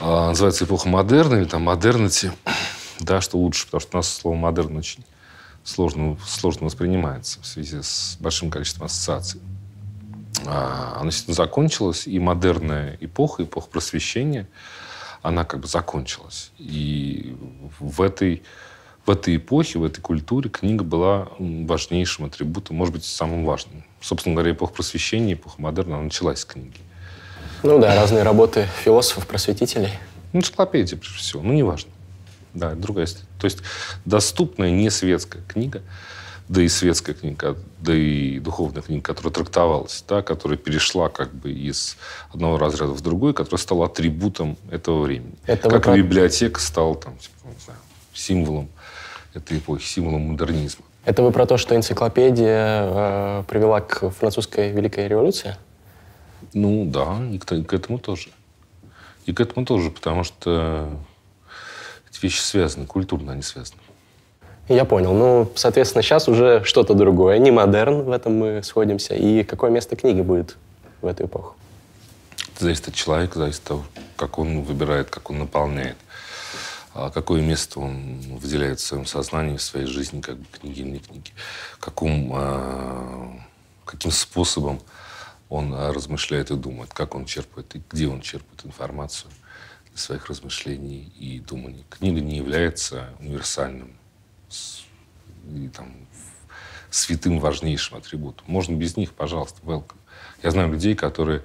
называется 0.00 0.64
эпоха 0.64 0.88
модерна 0.88 1.36
или 1.36 1.44
там 1.44 1.62
модернити, 1.62 2.32
да, 3.00 3.20
что 3.20 3.38
лучше, 3.38 3.66
потому 3.66 3.80
что 3.80 3.96
у 3.96 3.98
нас 3.98 4.08
слово 4.08 4.36
модерн 4.36 4.76
очень 4.76 5.04
сложно, 5.64 6.16
сложно 6.26 6.66
воспринимается 6.66 7.40
в 7.40 7.46
связи 7.46 7.82
с 7.82 8.16
большим 8.20 8.50
количеством 8.50 8.86
ассоциаций. 8.86 9.40
А, 10.46 10.96
Оно 10.96 11.06
действительно 11.06 11.34
закончилось, 11.34 12.06
и 12.06 12.18
модерная 12.18 12.96
эпоха, 13.00 13.42
эпоха 13.42 13.68
просвещения, 13.68 14.48
она 15.22 15.44
как 15.44 15.60
бы 15.60 15.66
закончилась. 15.66 16.50
И 16.58 17.36
в 17.78 18.00
этой, 18.00 18.42
в 19.04 19.10
этой 19.10 19.36
эпохе, 19.36 19.78
в 19.78 19.84
этой 19.84 20.00
культуре 20.00 20.48
книга 20.48 20.82
была 20.82 21.28
важнейшим 21.38 22.24
атрибутом, 22.26 22.76
может 22.76 22.94
быть, 22.94 23.04
самым 23.04 23.44
важным. 23.44 23.84
Собственно 24.00 24.34
говоря, 24.34 24.52
эпоха 24.52 24.72
просвещения, 24.72 25.34
эпоха 25.34 25.60
модерна, 25.60 25.96
она 25.96 26.04
началась 26.04 26.40
с 26.40 26.44
книги. 26.46 26.78
Ну 27.62 27.78
да, 27.78 27.94
разные 27.94 28.22
работы 28.22 28.66
философов, 28.82 29.26
просветителей. 29.26 29.92
Ну, 30.32 30.40
энциклопедия, 30.40 30.96
прежде 30.96 31.18
всего. 31.18 31.42
Ну, 31.42 31.52
неважно. 31.52 31.90
Да, 32.54 32.72
другая 32.74 33.04
история. 33.04 33.26
То 33.38 33.44
есть 33.44 33.58
доступная 34.04 34.70
не 34.70 34.90
светская 34.90 35.42
книга, 35.46 35.82
да 36.48 36.62
и 36.62 36.68
светская 36.68 37.14
книга, 37.14 37.56
да 37.78 37.94
и 37.94 38.40
духовная 38.40 38.82
книга, 38.82 39.02
которая 39.02 39.32
трактовалась, 39.32 40.04
да, 40.08 40.22
которая 40.22 40.58
перешла 40.58 41.08
как 41.08 41.32
бы 41.32 41.52
из 41.52 41.96
одного 42.32 42.58
разряда 42.58 42.92
в 42.92 43.00
другой, 43.02 43.34
которая 43.34 43.60
стала 43.60 43.86
атрибутом 43.86 44.56
этого 44.70 45.02
времени. 45.02 45.34
Это 45.46 45.68
вы 45.68 45.80
как 45.80 45.96
и 45.96 46.00
библиотека 46.00 46.58
стала 46.60 46.96
там, 46.96 47.16
типа, 47.18 47.34
не 47.44 47.64
знаю, 47.64 47.78
символом 48.12 48.68
этой 49.32 49.58
эпохи, 49.58 49.84
символом 49.84 50.22
модернизма. 50.22 50.84
Это 51.04 51.22
вы 51.22 51.30
про 51.30 51.46
то, 51.46 51.56
что 51.56 51.76
энциклопедия 51.76 53.40
э, 53.40 53.44
привела 53.48 53.80
к 53.80 54.10
французской 54.10 54.72
Великой 54.72 55.08
революции? 55.08 55.56
Ну 56.52 56.84
да, 56.86 57.18
и 57.30 57.38
к, 57.38 57.44
к 57.44 57.72
этому 57.72 57.98
тоже. 57.98 58.30
И 59.26 59.32
к 59.32 59.40
этому 59.40 59.66
тоже, 59.66 59.90
потому 59.90 60.24
что 60.24 60.88
эти 62.10 62.22
вещи 62.22 62.40
связаны, 62.40 62.86
культурно 62.86 63.32
они 63.32 63.42
связаны. 63.42 63.80
Я 64.68 64.84
понял. 64.84 65.12
Ну, 65.14 65.50
соответственно, 65.56 66.02
сейчас 66.02 66.28
уже 66.28 66.62
что-то 66.64 66.94
другое. 66.94 67.38
Не 67.38 67.50
модерн, 67.50 68.02
в 68.02 68.12
этом 68.12 68.34
мы 68.34 68.62
сходимся. 68.62 69.14
И 69.14 69.42
какое 69.42 69.68
место 69.70 69.96
книги 69.96 70.20
будет 70.20 70.56
в 71.02 71.06
эту 71.06 71.24
эпоху? 71.24 71.56
Это 72.54 72.64
зависит 72.64 72.86
от 72.88 72.94
человека, 72.94 73.38
зависит 73.40 73.62
от 73.62 73.64
того, 73.66 73.84
как 74.16 74.38
он 74.38 74.62
выбирает, 74.62 75.10
как 75.10 75.28
он 75.30 75.40
наполняет. 75.40 75.96
А 76.94 77.10
какое 77.10 77.40
место 77.40 77.80
он 77.80 78.20
выделяет 78.40 78.78
в 78.78 78.84
своем 78.84 79.06
сознании, 79.06 79.56
в 79.56 79.62
своей 79.62 79.86
жизни, 79.86 80.20
как 80.20 80.36
бы 80.36 80.44
книги 80.60 80.80
или 80.80 80.90
не 80.90 80.98
книги. 80.98 81.30
Каким, 81.80 82.30
а, 82.32 83.40
каким 83.84 84.12
способом 84.12 84.80
он 85.50 85.74
а, 85.74 85.92
размышляет 85.92 86.50
и 86.50 86.56
думает, 86.56 86.94
как 86.94 87.14
он 87.14 87.26
черпает, 87.26 87.74
и 87.74 87.82
где 87.90 88.08
он 88.08 88.22
черпает 88.22 88.64
информацию 88.64 89.30
для 89.88 89.98
своих 89.98 90.26
размышлений 90.26 91.12
и 91.18 91.40
думаний. 91.40 91.84
Книга 91.90 92.20
не 92.20 92.36
является 92.36 93.10
универсальным 93.18 93.92
и 95.44 95.68
там, 95.68 95.92
святым 96.90 97.40
важнейшим 97.40 97.98
атрибутом. 97.98 98.44
Можно 98.46 98.76
без 98.76 98.96
них, 98.96 99.12
пожалуйста, 99.12 99.60
welcome. 99.62 99.98
Я 100.42 100.52
знаю 100.52 100.72
людей, 100.72 100.94
которые, 100.94 101.42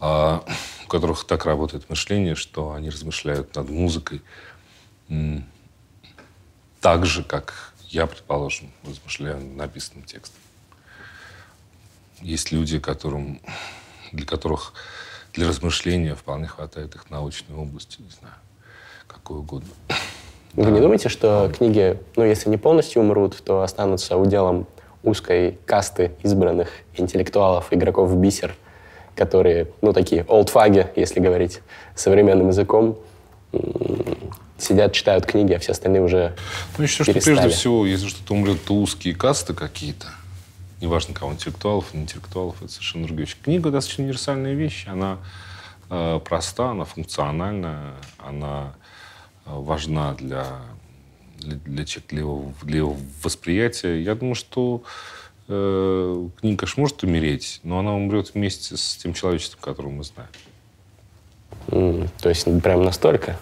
а, 0.00 0.44
у 0.84 0.88
которых 0.88 1.24
так 1.24 1.46
работает 1.46 1.88
мышление, 1.88 2.34
что 2.34 2.72
они 2.72 2.90
размышляют 2.90 3.54
над 3.54 3.70
музыкой 3.70 4.20
так 6.80 7.06
же, 7.06 7.22
как 7.22 7.72
я, 7.88 8.06
предположим, 8.06 8.70
размышляю 8.84 9.36
над 9.38 9.56
написанным 9.56 10.04
текстом. 10.04 10.37
Есть 12.22 12.52
люди, 12.52 12.78
которым, 12.78 13.40
для 14.12 14.26
которых 14.26 14.72
для 15.34 15.48
размышления 15.48 16.14
вполне 16.14 16.46
хватает 16.46 16.94
их 16.94 17.10
научной 17.10 17.56
области, 17.56 18.00
не 18.00 18.10
знаю, 18.10 18.34
какой 19.06 19.38
угодно. 19.38 19.68
Вы 20.54 20.70
не 20.70 20.80
думаете, 20.80 21.08
что 21.08 21.52
книги, 21.56 22.00
ну, 22.16 22.24
если 22.24 22.48
не 22.48 22.56
полностью 22.56 23.02
умрут, 23.02 23.36
то 23.44 23.62
останутся 23.62 24.16
уделом 24.16 24.66
узкой 25.04 25.58
касты 25.66 26.12
избранных 26.22 26.70
интеллектуалов, 26.96 27.72
игроков 27.72 28.10
в 28.10 28.16
бисер, 28.16 28.54
которые, 29.14 29.68
ну, 29.82 29.92
такие 29.92 30.24
олдфаги, 30.24 30.88
если 30.96 31.20
говорить 31.20 31.60
современным 31.94 32.48
языком, 32.48 32.98
сидят, 34.58 34.92
читают 34.92 35.26
книги, 35.26 35.52
а 35.52 35.58
все 35.58 35.72
остальные 35.72 36.02
уже 36.02 36.34
Ну, 36.76 36.86
считаю, 36.86 37.04
что 37.04 37.24
прежде 37.24 37.48
всего, 37.50 37.86
если 37.86 38.08
что-то 38.08 38.34
умрет, 38.34 38.64
то 38.64 38.74
узкие 38.74 39.14
касты 39.14 39.54
какие-то. 39.54 40.08
Неважно, 40.80 41.12
кого, 41.14 41.32
интеллектуалов, 41.32 41.92
не 41.92 42.02
интеллектуалов, 42.02 42.62
это 42.62 42.70
совершенно 42.70 43.06
другая 43.06 43.26
вещь. 43.26 43.36
Книга 43.42 43.70
достаточно 43.70 44.04
универсальная 44.04 44.54
вещь. 44.54 44.86
Она 44.86 45.18
э, 45.90 46.20
проста, 46.24 46.70
она 46.70 46.84
функциональна, 46.84 47.94
она 48.18 48.74
э, 49.44 49.50
важна 49.52 50.14
для, 50.14 50.46
для, 51.38 51.56
для 51.56 51.84
человека, 51.84 52.08
для 52.10 52.18
его, 52.20 52.52
для 52.62 52.76
его 52.78 52.96
восприятия. 53.24 54.00
Я 54.00 54.14
думаю, 54.14 54.36
что 54.36 54.84
э, 55.48 56.28
книга, 56.40 56.58
конечно, 56.58 56.80
может 56.80 57.02
умереть, 57.02 57.60
но 57.64 57.80
она 57.80 57.94
умрет 57.94 58.34
вместе 58.34 58.76
с 58.76 58.96
тем 58.96 59.14
человечеством, 59.14 59.60
которого 59.60 59.90
мы 59.90 60.04
знаем. 60.04 60.30
М, 61.68 62.08
То 62.20 62.28
есть 62.28 62.44
прям 62.62 62.84
настолько? 62.84 63.36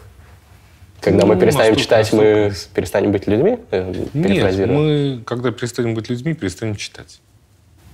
Когда 1.03 1.27
Ну, 1.27 1.35
мы 1.35 1.39
перестанем 1.41 1.75
настолько, 1.75 2.05
читать, 2.05 2.13
мы 2.15 2.53
перестанем 2.75 3.13
быть 3.13 3.27
людьми? 3.27 3.59
Э, 3.71 3.93
Нет, 4.15 4.69
мы, 4.71 5.23
когда 5.27 5.51
перестанем 5.53 5.95
быть 5.95 6.09
людьми, 6.09 6.33
перестанем 6.33 6.77
читать. 6.77 7.21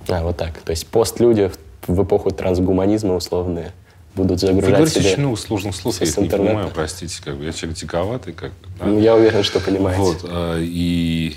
А, 0.07 0.23
вот 0.23 0.37
так. 0.37 0.59
То 0.59 0.71
есть 0.71 0.87
постлюди 0.87 1.51
в 1.87 2.03
эпоху 2.03 2.31
трансгуманизма 2.31 3.15
условные 3.15 3.73
будут 4.15 4.41
Вы 4.41 4.47
загружать 4.47 4.71
говорите 4.71 5.01
себе... 5.01 5.17
много 5.17 5.37
сложных 5.37 5.75
слов, 5.75 5.99
я 5.99 6.07
их 6.07 6.17
не 6.17 6.29
понимаю, 6.29 6.71
простите, 6.73 7.21
как 7.23 7.37
бы 7.37 7.45
я 7.45 7.51
человек 7.51 7.77
диковатый, 7.77 8.33
как 8.33 8.51
да? 8.79 8.85
Ну, 8.85 8.99
Я 8.99 9.15
уверен, 9.15 9.43
что 9.43 9.59
понимаете. 9.59 10.01
Вот, 10.01 10.25
а, 10.25 10.59
и 10.59 11.35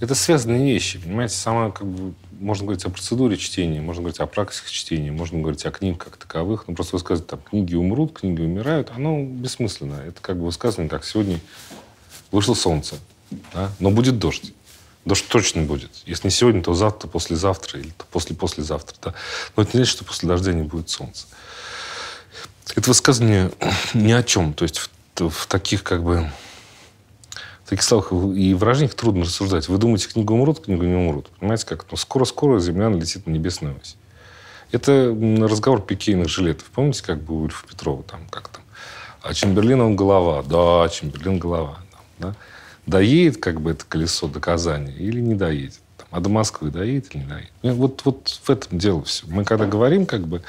это 0.00 0.14
связанные 0.14 0.72
вещи, 0.72 0.98
понимаете, 0.98 1.34
сама, 1.34 1.70
как 1.70 1.86
бы, 1.86 2.14
можно 2.38 2.64
говорить 2.64 2.84
о 2.86 2.90
процедуре 2.90 3.36
чтения, 3.36 3.82
можно 3.82 4.02
говорить 4.02 4.20
о 4.20 4.26
практике 4.26 4.70
чтения, 4.70 5.12
можно 5.12 5.40
говорить 5.40 5.64
о 5.66 5.70
книгах 5.70 6.04
как 6.04 6.16
таковых, 6.16 6.64
но 6.68 6.74
просто 6.74 6.96
высказывать, 6.96 7.28
там, 7.28 7.40
книги 7.40 7.74
умрут, 7.74 8.18
книги 8.18 8.40
умирают, 8.40 8.90
оно 8.96 9.22
бессмысленно. 9.22 10.00
Это 10.06 10.22
как 10.22 10.38
бы 10.38 10.46
высказывание, 10.46 10.88
как 10.88 11.04
сегодня 11.04 11.38
вышло 12.32 12.54
солнце, 12.54 12.96
да? 13.52 13.70
но 13.78 13.90
будет 13.90 14.18
дождь. 14.18 14.54
Дождь 15.04 15.26
точно 15.28 15.62
будет. 15.62 15.90
Если 16.04 16.26
не 16.26 16.30
сегодня, 16.30 16.62
то 16.62 16.74
завтра, 16.74 17.08
послезавтра 17.08 17.80
или 17.80 17.90
то 17.90 18.04
после-послезавтра. 18.10 18.96
Да? 19.02 19.14
Но 19.56 19.62
это 19.62 19.72
не 19.72 19.78
значит, 19.78 19.92
что 19.94 20.04
после 20.04 20.28
дождя 20.28 20.52
не 20.52 20.62
будет 20.62 20.90
солнца. 20.90 21.26
Это 22.76 22.90
высказывание 22.90 23.50
ни 23.94 24.12
о 24.12 24.22
чем. 24.22 24.52
То 24.52 24.64
есть 24.64 24.78
в, 24.78 25.28
в 25.28 25.46
таких 25.46 25.82
как 25.82 26.02
бы 26.02 26.30
в 27.64 27.70
таких 27.70 27.82
словах 27.82 28.12
и 28.12 28.52
выражениях 28.52 28.94
трудно 28.94 29.22
рассуждать. 29.22 29.68
Вы 29.68 29.78
думаете, 29.78 30.08
книга 30.08 30.32
умрут, 30.32 30.64
книга 30.64 30.84
не 30.84 30.96
умрут. 30.96 31.30
Понимаете, 31.38 31.66
как? 31.66 31.86
Ну, 31.90 31.96
скоро-скоро 31.96 32.60
Земля 32.60 32.90
налетит 32.90 33.26
на 33.26 33.30
небесную 33.30 33.80
ось. 33.80 33.96
Это 34.72 35.16
разговор 35.40 35.80
пикейных 35.80 36.28
жилетов. 36.28 36.70
Помните, 36.74 37.02
как 37.04 37.22
бы 37.22 37.40
у 37.40 37.44
Ильфа 37.46 37.66
Петрова 37.66 38.02
там, 38.02 38.26
как 38.28 38.48
там? 38.48 38.62
А 39.22 39.32
Чемберлинов 39.34 39.94
голова. 39.94 40.42
Да, 40.42 40.88
Чемберлин 40.88 41.38
голова. 41.38 41.78
Да? 42.18 42.34
Доедет 42.86 43.36
как 43.38 43.60
бы 43.60 43.72
это 43.72 43.84
колесо 43.88 44.26
доказания 44.28 44.94
или 44.96 45.20
не 45.20 45.34
доедет? 45.34 45.78
Там, 45.96 46.06
а 46.10 46.20
до 46.20 46.28
Москвы 46.28 46.70
доедет 46.70 47.14
или 47.14 47.22
не 47.22 47.28
доедет? 47.28 47.50
Ну, 47.62 47.74
Вот, 47.74 48.02
вот 48.04 48.40
в 48.42 48.50
этом 48.50 48.78
дело 48.78 49.02
все. 49.04 49.26
Мы 49.28 49.44
когда 49.44 49.66
говорим, 49.66 50.06
как 50.06 50.26
бы, 50.26 50.42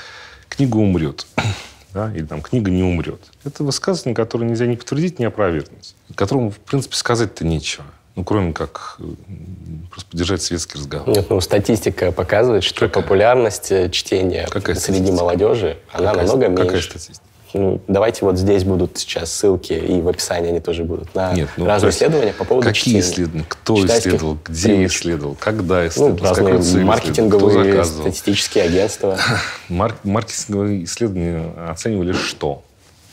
книга 0.49 0.77
умрет. 0.77 1.25
Да, 1.93 2.09
или 2.15 2.23
там 2.23 2.41
книга 2.41 2.71
не 2.71 2.83
умрет. 2.83 3.19
Это 3.43 3.65
высказывание, 3.65 4.15
которое 4.15 4.45
нельзя 4.45 4.65
ни 4.65 4.75
подтвердить, 4.77 5.19
ни 5.19 5.25
опровергнуть. 5.25 5.93
Которому, 6.15 6.49
в 6.49 6.57
принципе, 6.57 6.95
сказать-то 6.95 7.45
нечего. 7.45 7.83
Ну, 8.15 8.23
кроме 8.23 8.53
как 8.53 8.95
э, 8.99 9.03
просто 9.89 10.09
поддержать 10.09 10.41
светский 10.41 10.77
разговор. 10.77 11.09
Нет, 11.09 11.29
ну, 11.29 11.41
статистика 11.41 12.13
показывает, 12.13 12.63
что 12.63 12.87
Какая? 12.87 13.03
популярность 13.03 13.73
э, 13.73 13.89
чтения 13.89 14.47
Какая 14.49 14.75
среди 14.77 14.99
статистика? 14.99 15.21
молодежи, 15.21 15.77
она 15.91 16.11
Какая- 16.13 16.27
намного 16.27 16.55
какая 16.55 16.71
меньше. 16.75 16.89
статистика? 16.91 17.25
Ну, 17.53 17.81
давайте 17.87 18.23
вот 18.25 18.37
здесь 18.37 18.63
будут 18.63 18.97
сейчас 18.97 19.31
ссылки, 19.31 19.73
и 19.73 19.99
в 20.01 20.07
описании 20.07 20.49
они 20.49 20.59
тоже 20.61 20.83
будут, 20.83 21.13
на 21.15 21.33
Нет, 21.33 21.49
ну, 21.57 21.65
разные 21.65 21.89
исследования 21.91 22.33
по 22.33 22.45
поводу 22.45 22.67
Какие 22.67 22.81
чтения. 22.81 22.99
исследования? 23.01 23.45
Кто 23.47 23.85
исследовал? 23.85 24.37
Где 24.45 24.67
привычек. 24.69 24.91
исследовал? 24.99 25.37
Когда 25.39 25.81
Ну, 25.81 25.87
исследовал? 25.87 26.35
какой 26.35 26.51
разные 26.53 26.85
маркетинговые, 26.85 27.83
статистические 27.85 28.63
агентства. 28.65 29.17
Марк- 29.69 30.03
маркетинговые 30.03 30.83
исследования 30.85 31.51
оценивали 31.69 32.13
что? 32.13 32.63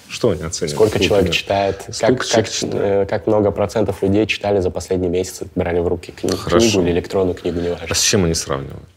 Что 0.08 0.30
они 0.30 0.42
оценивали? 0.42 0.74
Сколько 0.74 1.00
человек 1.00 1.32
читает, 1.32 1.82
Сколько 1.90 2.16
как, 2.18 2.26
человек 2.26 2.46
как, 2.46 2.54
читает? 2.54 2.74
э, 2.74 3.06
как 3.06 3.26
много 3.26 3.50
процентов 3.50 4.02
людей 4.02 4.24
читали 4.26 4.60
за 4.60 4.70
последний 4.70 5.08
месяц, 5.08 5.40
брали 5.54 5.80
в 5.80 5.88
руки 5.88 6.14
кни- 6.16 6.34
Хорошо. 6.34 6.66
книгу 6.66 6.82
или 6.86 6.90
электронную 6.92 7.34
книгу, 7.34 7.58
А 7.58 7.62
неважно. 7.62 7.94
с 7.94 8.00
чем 8.00 8.24
они 8.24 8.34
сравнивают? 8.34 8.88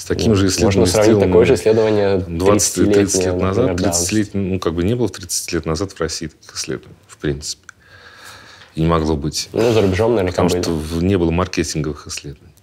С 0.00 0.04
таким 0.06 0.34
же 0.34 0.46
исследованием 0.46 0.80
Можно 0.80 0.92
сравнить 0.92 1.20
такое 1.20 1.44
же 1.44 1.54
исследование 1.56 2.16
20 2.26 2.90
30 2.90 3.24
лет 3.26 3.36
назад. 3.36 3.66
Например, 3.68 3.92
30 3.92 4.12
лет, 4.12 4.30
ну, 4.32 4.58
как 4.58 4.72
бы 4.72 4.82
не 4.82 4.94
было 4.94 5.10
30 5.10 5.52
лет 5.52 5.66
назад 5.66 5.92
в 5.92 6.00
России 6.00 6.28
таких 6.28 6.56
исследований, 6.56 6.96
в 7.06 7.18
принципе. 7.18 7.68
И 8.76 8.80
не 8.80 8.86
могло 8.86 9.14
быть. 9.14 9.50
Ну, 9.52 9.74
за 9.74 9.82
рубежом 9.82 10.14
наверняка 10.14 10.42
Потому 10.42 10.62
были. 10.62 10.94
что 10.94 11.04
не 11.04 11.18
было 11.18 11.30
маркетинговых 11.30 12.06
исследований. 12.06 12.54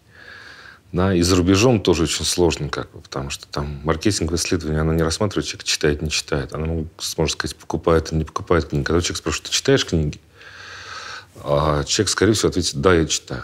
Да, 0.92 1.14
и 1.14 1.22
за 1.22 1.36
рубежом 1.36 1.80
тоже 1.80 2.04
очень 2.04 2.26
сложно, 2.26 2.70
как 2.70 2.92
бы, 2.92 3.02
потому 3.02 3.30
что 3.30 3.46
там 3.48 3.82
маркетинговое 3.84 4.40
исследование, 4.40 4.82
оно 4.82 4.94
не 4.94 5.04
рассматривает, 5.04 5.46
человек 5.46 5.66
читает, 5.66 6.02
не 6.02 6.10
читает. 6.10 6.54
Оно, 6.54 6.86
можно 7.18 7.32
сказать, 7.32 7.56
покупает 7.56 8.12
или 8.12 8.18
не 8.18 8.26
покупает 8.26 8.66
книги. 8.66 8.84
Когда 8.84 9.00
человек 9.00 9.18
спрашивает, 9.18 9.50
ты 9.50 9.52
читаешь 9.52 9.86
книги? 9.86 10.20
А 11.44 11.84
человек, 11.84 12.10
скорее 12.10 12.34
всего, 12.34 12.50
ответит, 12.50 12.78
да, 12.78 12.96
я 12.96 13.06
читаю. 13.06 13.44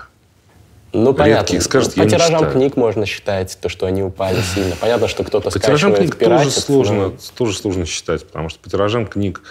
Ну, 0.94 1.10
Редкий 1.10 1.18
понятно. 1.18 1.62
скажет, 1.62 1.96
По 1.96 2.06
тиражам 2.06 2.52
книг 2.52 2.78
можно 2.78 3.06
считать, 3.08 3.58
то, 3.60 3.68
что 3.68 3.88
они 3.88 4.04
упали 4.04 4.40
сильно. 4.54 4.76
Понятно, 4.76 5.08
что 5.08 5.24
кто-то 5.24 5.50
По 5.50 5.60
тиражам 5.60 5.96
книг 5.96 6.16
пиратит, 6.16 6.54
тоже 6.54 6.62
сложно, 6.62 7.08
но... 7.08 7.14
тоже 7.36 7.58
сложно 7.58 7.86
считать, 7.86 8.26
потому 8.26 8.50
что 8.50 8.60
по 8.60 8.70
тиражам 8.70 9.08
книг 9.08 9.42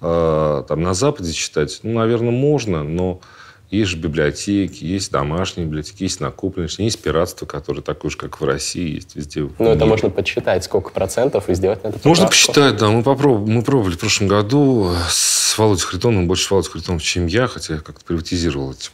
э, 0.00 0.64
там, 0.66 0.82
на 0.82 0.94
Западе 0.94 1.32
читать, 1.32 1.80
ну, 1.82 1.98
наверное, 1.98 2.30
можно, 2.30 2.82
но 2.82 3.20
есть 3.70 3.90
же 3.90 3.96
библиотеки, 3.98 4.84
есть 4.84 5.12
домашние 5.12 5.66
библиотеки, 5.66 6.02
есть 6.02 6.20
накопленные, 6.20 6.70
есть 6.78 7.02
пиратство, 7.02 7.44
которое 7.44 7.82
такое 7.82 8.10
же, 8.10 8.16
как 8.16 8.40
в 8.40 8.44
России, 8.44 8.94
есть 8.94 9.16
везде. 9.16 9.48
Ну, 9.58 9.70
это 9.70 9.84
можно 9.84 10.08
подсчитать, 10.08 10.64
сколько 10.64 10.92
процентов, 10.92 11.50
и 11.50 11.54
сделать 11.54 11.84
на 11.84 11.88
это 11.88 11.98
Можно 12.04 12.26
посчитать, 12.26 12.76
да. 12.76 12.88
Мы, 12.88 13.02
попробовали, 13.02 13.50
мы 13.50 13.62
пробовали 13.62 13.94
в 13.94 13.98
прошлом 13.98 14.28
году 14.28 14.92
с 15.08 15.58
Володей 15.58 15.82
Харитоновым, 15.82 16.26
больше 16.26 16.48
Володей 16.54 16.70
Харитонов, 16.70 17.02
чем 17.02 17.26
я, 17.26 17.48
хотя 17.48 17.74
я 17.74 17.80
как-то 17.80 18.04
приватизировал 18.04 18.72
эти 18.72 18.90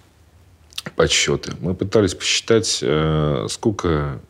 подсчеты. 0.96 1.52
Мы 1.60 1.74
пытались 1.74 2.14
посчитать, 2.14 2.80
э, 2.82 3.46
сколько 3.48 4.20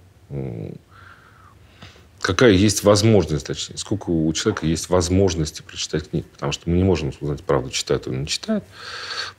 какая 2.21 2.53
есть 2.53 2.85
возможность, 2.85 3.47
точнее, 3.47 3.77
сколько 3.79 4.11
у 4.11 4.33
человека 4.33 4.67
есть 4.67 4.89
возможности 4.89 5.63
прочитать 5.63 6.11
книг. 6.11 6.27
Потому 6.27 6.53
что 6.53 6.69
мы 6.69 6.77
не 6.77 6.85
можем 6.85 7.13
узнать, 7.21 7.43
правду 7.43 7.71
читает 7.71 8.07
он 8.07 8.15
или 8.15 8.21
не 8.21 8.27
читает. 8.27 8.65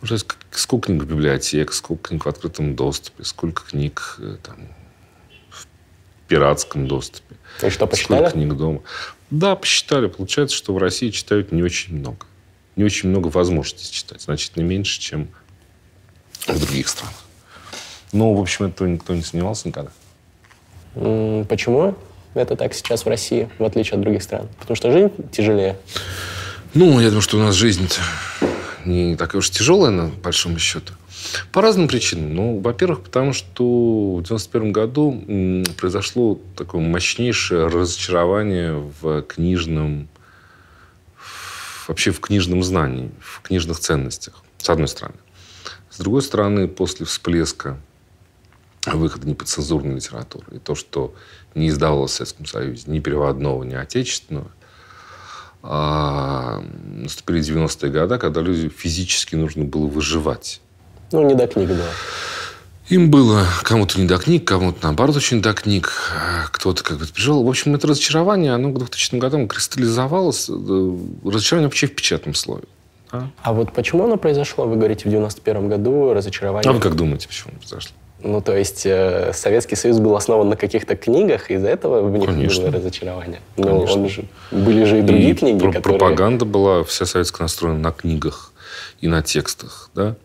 Сказать, 0.03 0.25
сколько 0.51 0.87
книг 0.87 1.03
в 1.03 1.07
библиотеках, 1.07 1.73
сколько 1.75 2.09
книг 2.09 2.25
в 2.25 2.29
открытом 2.29 2.75
доступе, 2.75 3.23
сколько 3.23 3.63
книг 3.63 4.17
э, 4.19 4.37
там, 4.43 4.57
в 5.49 5.67
пиратском 6.27 6.87
доступе. 6.87 7.35
И 7.61 7.69
что, 7.69 7.87
посчитали? 7.87 8.19
Сколько 8.19 8.33
книг 8.33 8.53
дома. 8.55 8.81
Да, 9.29 9.55
посчитали. 9.55 10.07
Получается, 10.07 10.55
что 10.55 10.73
в 10.73 10.77
России 10.77 11.09
читают 11.09 11.51
не 11.51 11.63
очень 11.63 11.97
много. 11.97 12.25
Не 12.75 12.83
очень 12.83 13.09
много 13.09 13.27
возможностей 13.27 13.93
читать. 13.93 14.21
Значительно 14.21 14.63
меньше, 14.63 14.99
чем 14.99 15.29
в 16.47 16.59
других 16.59 16.87
странах. 16.87 17.15
Но, 18.11 18.33
в 18.33 18.41
общем, 18.41 18.65
этого 18.65 18.87
никто 18.87 19.13
не 19.13 19.21
сомневался 19.21 19.67
никогда. 19.67 19.91
Почему? 20.93 21.95
это 22.33 22.55
так 22.55 22.73
сейчас 22.73 23.05
в 23.05 23.09
России, 23.09 23.49
в 23.59 23.63
отличие 23.63 23.95
от 23.95 24.01
других 24.01 24.23
стран? 24.23 24.47
Потому 24.59 24.75
что 24.75 24.91
жизнь 24.91 25.11
тяжелее. 25.31 25.77
Ну, 26.73 26.99
я 26.99 27.07
думаю, 27.07 27.21
что 27.21 27.37
у 27.37 27.41
нас 27.41 27.55
жизнь 27.55 27.89
не 28.85 29.15
такая 29.15 29.39
уж 29.39 29.49
тяжелая, 29.49 29.91
на 29.91 30.07
большом 30.07 30.57
счету. 30.57 30.93
По 31.51 31.61
разным 31.61 31.87
причинам. 31.87 32.33
Ну, 32.33 32.59
во-первых, 32.59 33.03
потому 33.03 33.33
что 33.33 34.15
в 34.15 34.23
91 34.23 34.71
году 34.71 35.63
произошло 35.77 36.39
такое 36.55 36.81
мощнейшее 36.81 37.67
разочарование 37.67 38.83
в 39.01 39.21
книжном, 39.23 40.07
вообще 41.87 42.11
в 42.11 42.19
книжном 42.19 42.63
знании, 42.63 43.11
в 43.19 43.41
книжных 43.41 43.79
ценностях, 43.79 44.41
с 44.57 44.69
одной 44.69 44.87
стороны. 44.87 45.17
С 46.01 46.03
другой 46.03 46.23
стороны, 46.23 46.67
после 46.67 47.05
всплеска 47.05 47.77
выхода 48.87 49.27
неподцензурной 49.27 49.97
литературы 49.97 50.47
и 50.55 50.57
то, 50.57 50.73
что 50.73 51.13
не 51.53 51.69
издавалось 51.69 52.13
в 52.13 52.15
Советском 52.15 52.47
Союзе, 52.47 52.85
ни 52.87 52.97
переводного, 52.97 53.63
ни 53.63 53.75
отечественного. 53.75 54.49
А 55.61 56.63
наступили 56.95 57.41
90-е 57.41 57.91
годы, 57.91 58.17
когда 58.17 58.41
люди 58.41 58.67
физически 58.69 59.35
нужно 59.35 59.63
было 59.63 59.85
выживать. 59.85 60.59
Ну, 61.11 61.27
не 61.27 61.35
до 61.35 61.45
книг, 61.45 61.67
да. 61.67 61.85
Им 62.89 63.11
было 63.11 63.45
кому-то 63.61 64.01
не 64.01 64.07
до 64.07 64.17
книг, 64.17 64.47
кому-то, 64.47 64.79
наоборот, 64.81 65.15
очень 65.15 65.39
до 65.39 65.53
книг. 65.53 65.93
Кто-то 66.51 66.83
как 66.83 66.97
бы 66.97 67.05
пришел. 67.05 67.43
В 67.43 67.47
общем, 67.47 67.75
это 67.75 67.85
разочарование, 67.85 68.55
оно 68.55 68.71
к 68.71 68.79
2000 68.79 69.17
годам 69.17 69.47
кристаллизовалось. 69.47 70.49
Э, 70.49 70.97
разочарование 71.23 71.67
вообще 71.67 71.85
в 71.85 71.93
печатном 71.93 72.33
слове. 72.33 72.63
Да? 73.11 73.27
А 73.43 73.53
вот 73.53 73.73
почему 73.73 74.05
оно 74.05 74.17
произошло? 74.17 74.65
Вы 74.65 74.75
говорите, 74.77 75.07
в 75.07 75.11
91 75.11 75.69
году 75.69 76.13
разочарование... 76.13 76.69
А 76.69 76.73
вы 76.73 76.79
как 76.79 76.95
думаете, 76.95 77.27
почему 77.27 77.51
оно 77.51 77.59
произошло? 77.59 77.95
Ну, 78.23 78.39
то 78.41 78.55
есть 78.55 78.85
э, 78.85 79.31
Советский 79.33 79.75
Союз 79.75 79.99
был 79.99 80.15
основан 80.15 80.49
на 80.49 80.55
каких-то 80.55 80.95
книгах, 80.95 81.49
и 81.49 81.55
из-за 81.55 81.69
этого 81.69 82.07
в 82.07 82.11
них 82.11 82.29
Конечно. 82.29 82.63
было 82.65 82.71
разочарование. 82.73 83.41
Но 83.57 83.63
Конечно. 83.63 84.01
он 84.01 84.09
же, 84.09 84.25
были 84.51 84.83
же 84.83 84.99
и 84.99 85.01
другие 85.01 85.31
и 85.31 85.33
книги, 85.33 85.59
про- 85.59 85.73
которые... 85.73 85.97
Пропаганда 85.99 86.45
была 86.45 86.83
вся 86.83 87.05
советская 87.05 87.45
настроена 87.45 87.79
на 87.79 87.91
книгах 87.91 88.53
и 89.01 89.07
на 89.07 89.23
текстах, 89.23 89.89
да. 89.95 90.15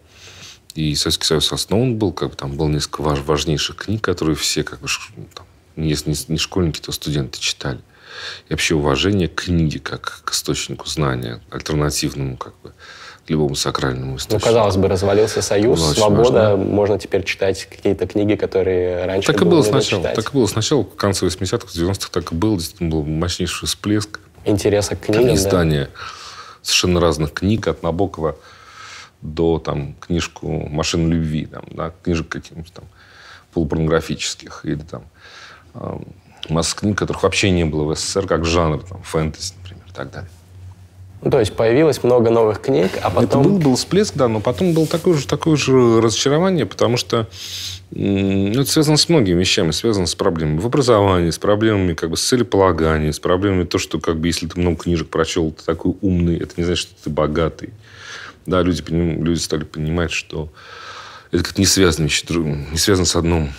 И 0.74 0.94
Советский 0.94 1.24
Союз 1.24 1.50
основан 1.52 1.96
был, 1.96 2.12
как 2.12 2.30
бы 2.30 2.36
там 2.36 2.54
было 2.54 2.68
несколько 2.68 3.00
важ- 3.00 3.22
важнейших 3.24 3.76
книг, 3.76 4.02
которые 4.02 4.36
все, 4.36 4.62
как 4.62 4.80
бы, 4.80 4.88
там, 5.34 5.46
если 5.76 6.14
не 6.28 6.36
школьники, 6.36 6.80
то 6.80 6.92
студенты 6.92 7.40
читали. 7.40 7.78
И 8.48 8.52
вообще 8.52 8.74
уважение 8.74 9.28
к 9.28 9.44
книге 9.44 9.80
как 9.80 10.22
к 10.24 10.32
источнику 10.32 10.86
знания, 10.86 11.40
альтернативному, 11.50 12.36
как 12.36 12.54
бы, 12.62 12.72
любому 13.28 13.54
сакральному 13.54 14.12
ну, 14.12 14.16
источнику. 14.16 14.40
Ну, 14.40 14.46
казалось 14.46 14.76
бы, 14.76 14.88
развалился 14.88 15.42
союз, 15.42 15.80
было 15.80 15.94
свобода, 15.94 16.50
важно. 16.50 16.56
можно 16.56 16.98
теперь 16.98 17.24
читать 17.24 17.66
какие-то 17.66 18.06
книги, 18.06 18.34
которые 18.34 19.04
раньше 19.04 19.32
так 19.32 19.42
и 19.42 19.44
было 19.44 19.62
сначала. 19.62 20.02
Читать. 20.02 20.16
Так 20.16 20.30
и 20.30 20.32
было 20.32 20.46
сначала, 20.46 20.82
в 20.82 20.94
конце 20.96 21.26
80-х, 21.26 21.66
90-х 21.74 22.08
так 22.12 22.32
и 22.32 22.34
было. 22.34 22.56
Действительно, 22.56 22.90
был 22.90 23.04
мощнейший 23.04 23.66
всплеск. 23.66 24.20
Интереса 24.44 24.94
к 24.94 25.00
книгам, 25.00 25.34
Издание 25.34 25.86
да? 25.86 26.00
совершенно 26.62 27.00
разных 27.00 27.32
книг, 27.32 27.66
от 27.66 27.82
Набокова 27.82 28.36
до 29.22 29.58
там, 29.58 29.94
книжку 29.94 30.48
«Машин 30.68 31.10
любви», 31.10 31.46
там, 31.46 31.64
да, 31.70 31.92
книжек 32.02 32.28
каких-нибудь 32.28 32.72
там 32.72 32.84
полупорнографических 33.52 34.60
или 34.64 34.82
там 34.82 35.04
э, 36.48 36.52
масса 36.52 36.76
книг, 36.76 36.98
которых 36.98 37.22
вообще 37.22 37.50
не 37.50 37.64
было 37.64 37.84
в 37.84 37.96
СССР, 37.96 38.26
как 38.26 38.44
жанр, 38.44 38.82
там, 38.82 39.02
фэнтези, 39.02 39.54
например, 39.62 39.84
и 39.88 39.92
так 39.92 40.10
далее. 40.10 40.30
Ну, 41.22 41.30
то 41.30 41.40
есть 41.40 41.54
появилось 41.54 42.04
много 42.04 42.30
новых 42.30 42.60
книг, 42.60 42.92
а 43.02 43.10
потом... 43.10 43.24
Это 43.24 43.38
был, 43.38 43.58
был 43.58 43.76
всплеск, 43.76 44.14
да, 44.14 44.28
но 44.28 44.40
потом 44.40 44.74
было 44.74 44.86
такое 44.86 45.14
же, 45.14 45.26
такое 45.26 45.56
же 45.56 46.00
разочарование, 46.00 46.66
потому 46.66 46.96
что 46.96 47.26
ну, 47.90 48.60
это 48.60 48.70
связано 48.70 48.96
с 48.96 49.08
многими 49.08 49.40
вещами, 49.40 49.70
связано 49.70 50.06
с 50.06 50.14
проблемами 50.14 50.58
в 50.58 50.66
образовании, 50.66 51.30
с 51.30 51.38
проблемами 51.38 51.94
как 51.94 52.10
бы 52.10 52.16
с 52.16 52.22
целеполаганием, 52.22 53.12
с 53.12 53.18
проблемами 53.18 53.64
то, 53.64 53.78
что 53.78 53.98
как 53.98 54.18
бы 54.18 54.28
если 54.28 54.46
ты 54.46 54.60
много 54.60 54.84
книжек 54.84 55.08
прочел, 55.08 55.50
ты 55.52 55.64
такой 55.64 55.94
умный, 56.00 56.36
это 56.36 56.52
не 56.58 56.64
значит, 56.64 56.90
что 56.90 57.04
ты 57.04 57.10
богатый. 57.10 57.70
Да, 58.44 58.62
люди, 58.62 58.82
люди 58.88 59.38
стали 59.38 59.64
понимать, 59.64 60.12
что 60.12 60.52
это 61.32 61.42
как 61.42 61.58
не 61.58 61.66
связано, 61.66 62.04
не 62.04 62.78
связано 62.78 63.06
с 63.06 63.16
одним, 63.16 63.52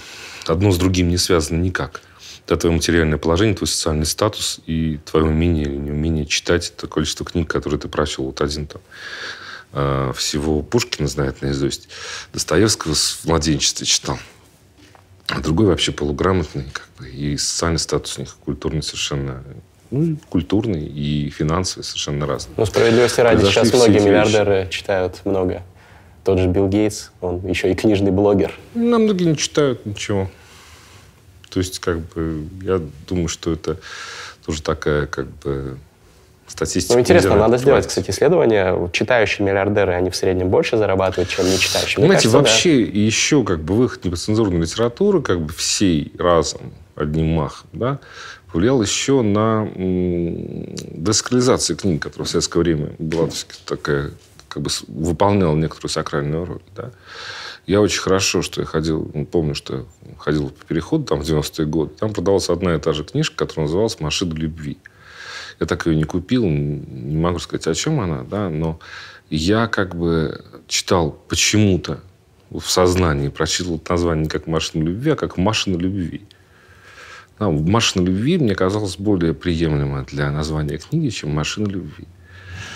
одно 0.45 0.71
с 0.71 0.77
другим 0.77 1.09
не 1.09 1.17
связано 1.17 1.59
никак 1.59 2.01
это 2.47 2.61
твое 2.61 2.75
материальное 2.75 3.17
положение, 3.17 3.55
твой 3.55 3.67
социальный 3.67 4.05
статус 4.05 4.59
и 4.65 4.99
твое 5.05 5.25
умение 5.25 5.65
или 5.65 5.75
неумение 5.75 6.25
читать 6.25 6.73
это 6.75 6.87
количество 6.87 7.25
книг, 7.25 7.49
которые 7.49 7.79
ты 7.79 7.89
прочел. 7.89 8.25
Вот 8.25 8.41
один 8.41 8.67
там 8.67 8.81
э, 9.73 10.13
всего 10.15 10.61
Пушкина 10.61 11.07
знает 11.07 11.41
наизусть, 11.41 11.89
Достоевского 12.33 12.93
с 12.93 13.19
младенчества 13.25 13.85
читал. 13.85 14.17
А 15.27 15.41
другой 15.41 15.67
вообще 15.67 15.91
полуграмотный, 15.91 16.65
как 16.71 16.87
бы, 16.97 17.09
и 17.09 17.35
социальный 17.35 17.79
статус 17.79 18.17
у 18.17 18.21
них 18.21 18.37
культурный 18.37 18.81
совершенно 18.81 19.43
ну, 19.91 20.17
культурный 20.29 20.85
и 20.85 21.29
финансовый 21.29 21.83
совершенно 21.83 22.25
разный. 22.25 22.53
Ну, 22.55 22.65
справедливости 22.65 23.19
ради, 23.19 23.43
сейчас 23.45 23.73
многие 23.73 23.99
миллиардеры 23.99 24.63
вещи. 24.63 24.71
читают 24.71 25.21
много. 25.25 25.63
Тот 26.23 26.39
же 26.39 26.47
Билл 26.47 26.67
Гейтс, 26.67 27.09
он 27.21 27.45
еще 27.45 27.71
и 27.71 27.75
книжный 27.75 28.11
блогер. 28.11 28.53
Нам 28.73 29.03
многие 29.03 29.25
не 29.25 29.37
читают 29.37 29.85
ничего. 29.85 30.29
То 31.49 31.59
есть, 31.59 31.79
как 31.79 31.99
бы, 31.99 32.45
я 32.61 32.81
думаю, 33.07 33.27
что 33.27 33.53
это 33.53 33.77
тоже 34.45 34.61
такая, 34.61 35.05
как 35.05 35.27
бы, 35.43 35.77
статистика. 36.47 36.93
Ну, 36.93 37.01
интересно, 37.01 37.35
надо 37.35 37.57
сделать, 37.57 37.87
кстати, 37.87 38.11
исследование. 38.11 38.89
Читающие 38.93 39.45
миллиардеры, 39.45 39.93
они 39.93 40.09
в 40.09 40.15
среднем 40.15 40.49
больше 40.49 40.77
зарабатывают, 40.77 41.29
чем 41.29 41.45
не 41.45 41.57
читающие. 41.57 41.97
Мне 41.97 42.07
Понимаете, 42.07 42.29
кажется, 42.29 42.37
вообще 42.37 42.85
да. 42.85 42.99
еще 42.99 43.43
как 43.43 43.61
бы 43.61 43.75
выход 43.75 44.05
непоцензурной 44.05 44.61
литературы, 44.61 45.21
как 45.21 45.41
бы 45.41 45.53
всей 45.53 46.13
разом, 46.17 46.73
одним 46.95 47.33
махом, 47.33 47.67
да, 47.73 47.99
повлиял 48.51 48.81
еще 48.81 49.21
на 49.21 49.69
десакрализацию 49.75 51.77
книг, 51.77 52.01
которая 52.01 52.25
в 52.25 52.29
советское 52.29 52.59
время 52.59 52.91
была 52.97 53.29
такая, 53.65 54.11
как 54.47 54.63
бы 54.63 54.69
выполняла 54.87 55.55
некоторую 55.55 55.89
сакральную 55.89 56.45
роль, 56.45 56.61
да. 56.75 56.91
Я 57.67 57.81
очень 57.81 57.99
хорошо, 57.99 58.41
что 58.41 58.61
я 58.61 58.65
ходил, 58.65 59.11
ну, 59.13 59.25
помню, 59.25 59.53
что 59.53 59.75
я 59.75 60.15
ходил 60.17 60.49
по 60.49 60.65
переходу 60.65 61.03
там 61.03 61.21
в 61.21 61.29
90-е 61.29 61.65
годы. 61.65 61.91
Там 61.99 62.13
продавалась 62.13 62.49
одна 62.49 62.73
и 62.73 62.79
та 62.79 62.93
же 62.93 63.03
книжка, 63.03 63.35
которая 63.35 63.67
называлась 63.67 63.99
«Машина 63.99 64.33
любви». 64.35 64.77
Я 65.59 65.65
так 65.65 65.85
ее 65.85 65.97
не 65.97 66.05
купил, 66.05 66.45
не 66.45 67.17
могу 67.17 67.39
сказать, 67.39 67.67
о 67.67 67.73
чем 67.73 67.99
она, 67.99 68.23
да, 68.23 68.49
но 68.49 68.79
я 69.29 69.67
как 69.67 69.95
бы 69.97 70.45
читал 70.67 71.19
почему-то 71.27 71.99
в 72.51 72.61
сознании, 72.61 73.27
прочитал 73.27 73.81
название 73.89 74.23
не 74.23 74.29
как 74.29 74.47
«Машина 74.47 74.83
любви», 74.83 75.11
а 75.11 75.15
как 75.17 75.35
«Машина 75.37 75.75
любви». 75.75 76.21
«Машина 77.39 78.05
любви» 78.05 78.37
мне 78.37 78.55
казалось 78.55 78.97
более 78.97 79.33
приемлемо 79.33 80.05
для 80.05 80.31
названия 80.31 80.77
книги, 80.77 81.09
чем 81.09 81.31
«Машина 81.31 81.67
любви». 81.67 82.07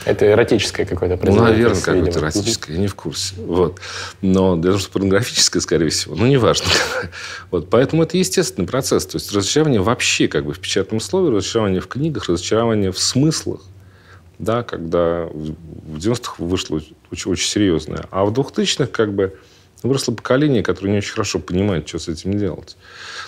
Это 0.05 0.31
эротическое 0.31 0.85
какое-то 0.85 1.19
Ну, 1.25 1.43
наверное, 1.43 1.79
какое-то 1.79 2.19
эротическое, 2.19 2.75
я 2.75 2.81
не 2.81 2.87
в 2.87 2.95
курсе. 2.95 3.35
Вот. 3.37 3.79
Но 4.21 4.55
для 4.55 4.71
того, 4.71 4.79
что 4.79 4.91
порнографическое, 4.91 5.61
скорее 5.61 5.89
всего, 5.89 6.15
ну, 6.15 6.25
неважно. 6.25 6.67
вот. 7.51 7.69
Поэтому 7.69 8.03
это 8.03 8.17
естественный 8.17 8.67
процесс. 8.67 9.05
То 9.05 9.17
есть 9.17 9.31
разочарование 9.31 9.81
вообще 9.81 10.27
как 10.27 10.45
бы 10.45 10.53
в 10.53 10.59
печатном 10.59 10.99
слове, 10.99 11.35
разочарование 11.35 11.81
в 11.81 11.87
книгах, 11.87 12.29
разочарование 12.29 12.91
в 12.91 12.99
смыслах. 12.99 13.61
Да, 14.39 14.63
когда 14.63 15.25
в 15.25 15.97
90-х 15.97 16.35
вышло 16.39 16.81
очень, 17.11 17.31
очень 17.31 17.47
серьезное. 17.47 18.05
А 18.09 18.25
в 18.25 18.33
2000-х 18.33 18.87
как 18.87 19.13
бы 19.13 19.37
выросло 19.83 20.13
поколение, 20.13 20.63
которое 20.63 20.91
не 20.91 20.97
очень 20.97 21.11
хорошо 21.13 21.37
понимает, 21.37 21.87
что 21.87 21.99
с 21.99 22.07
этим 22.07 22.37
делать. 22.37 22.75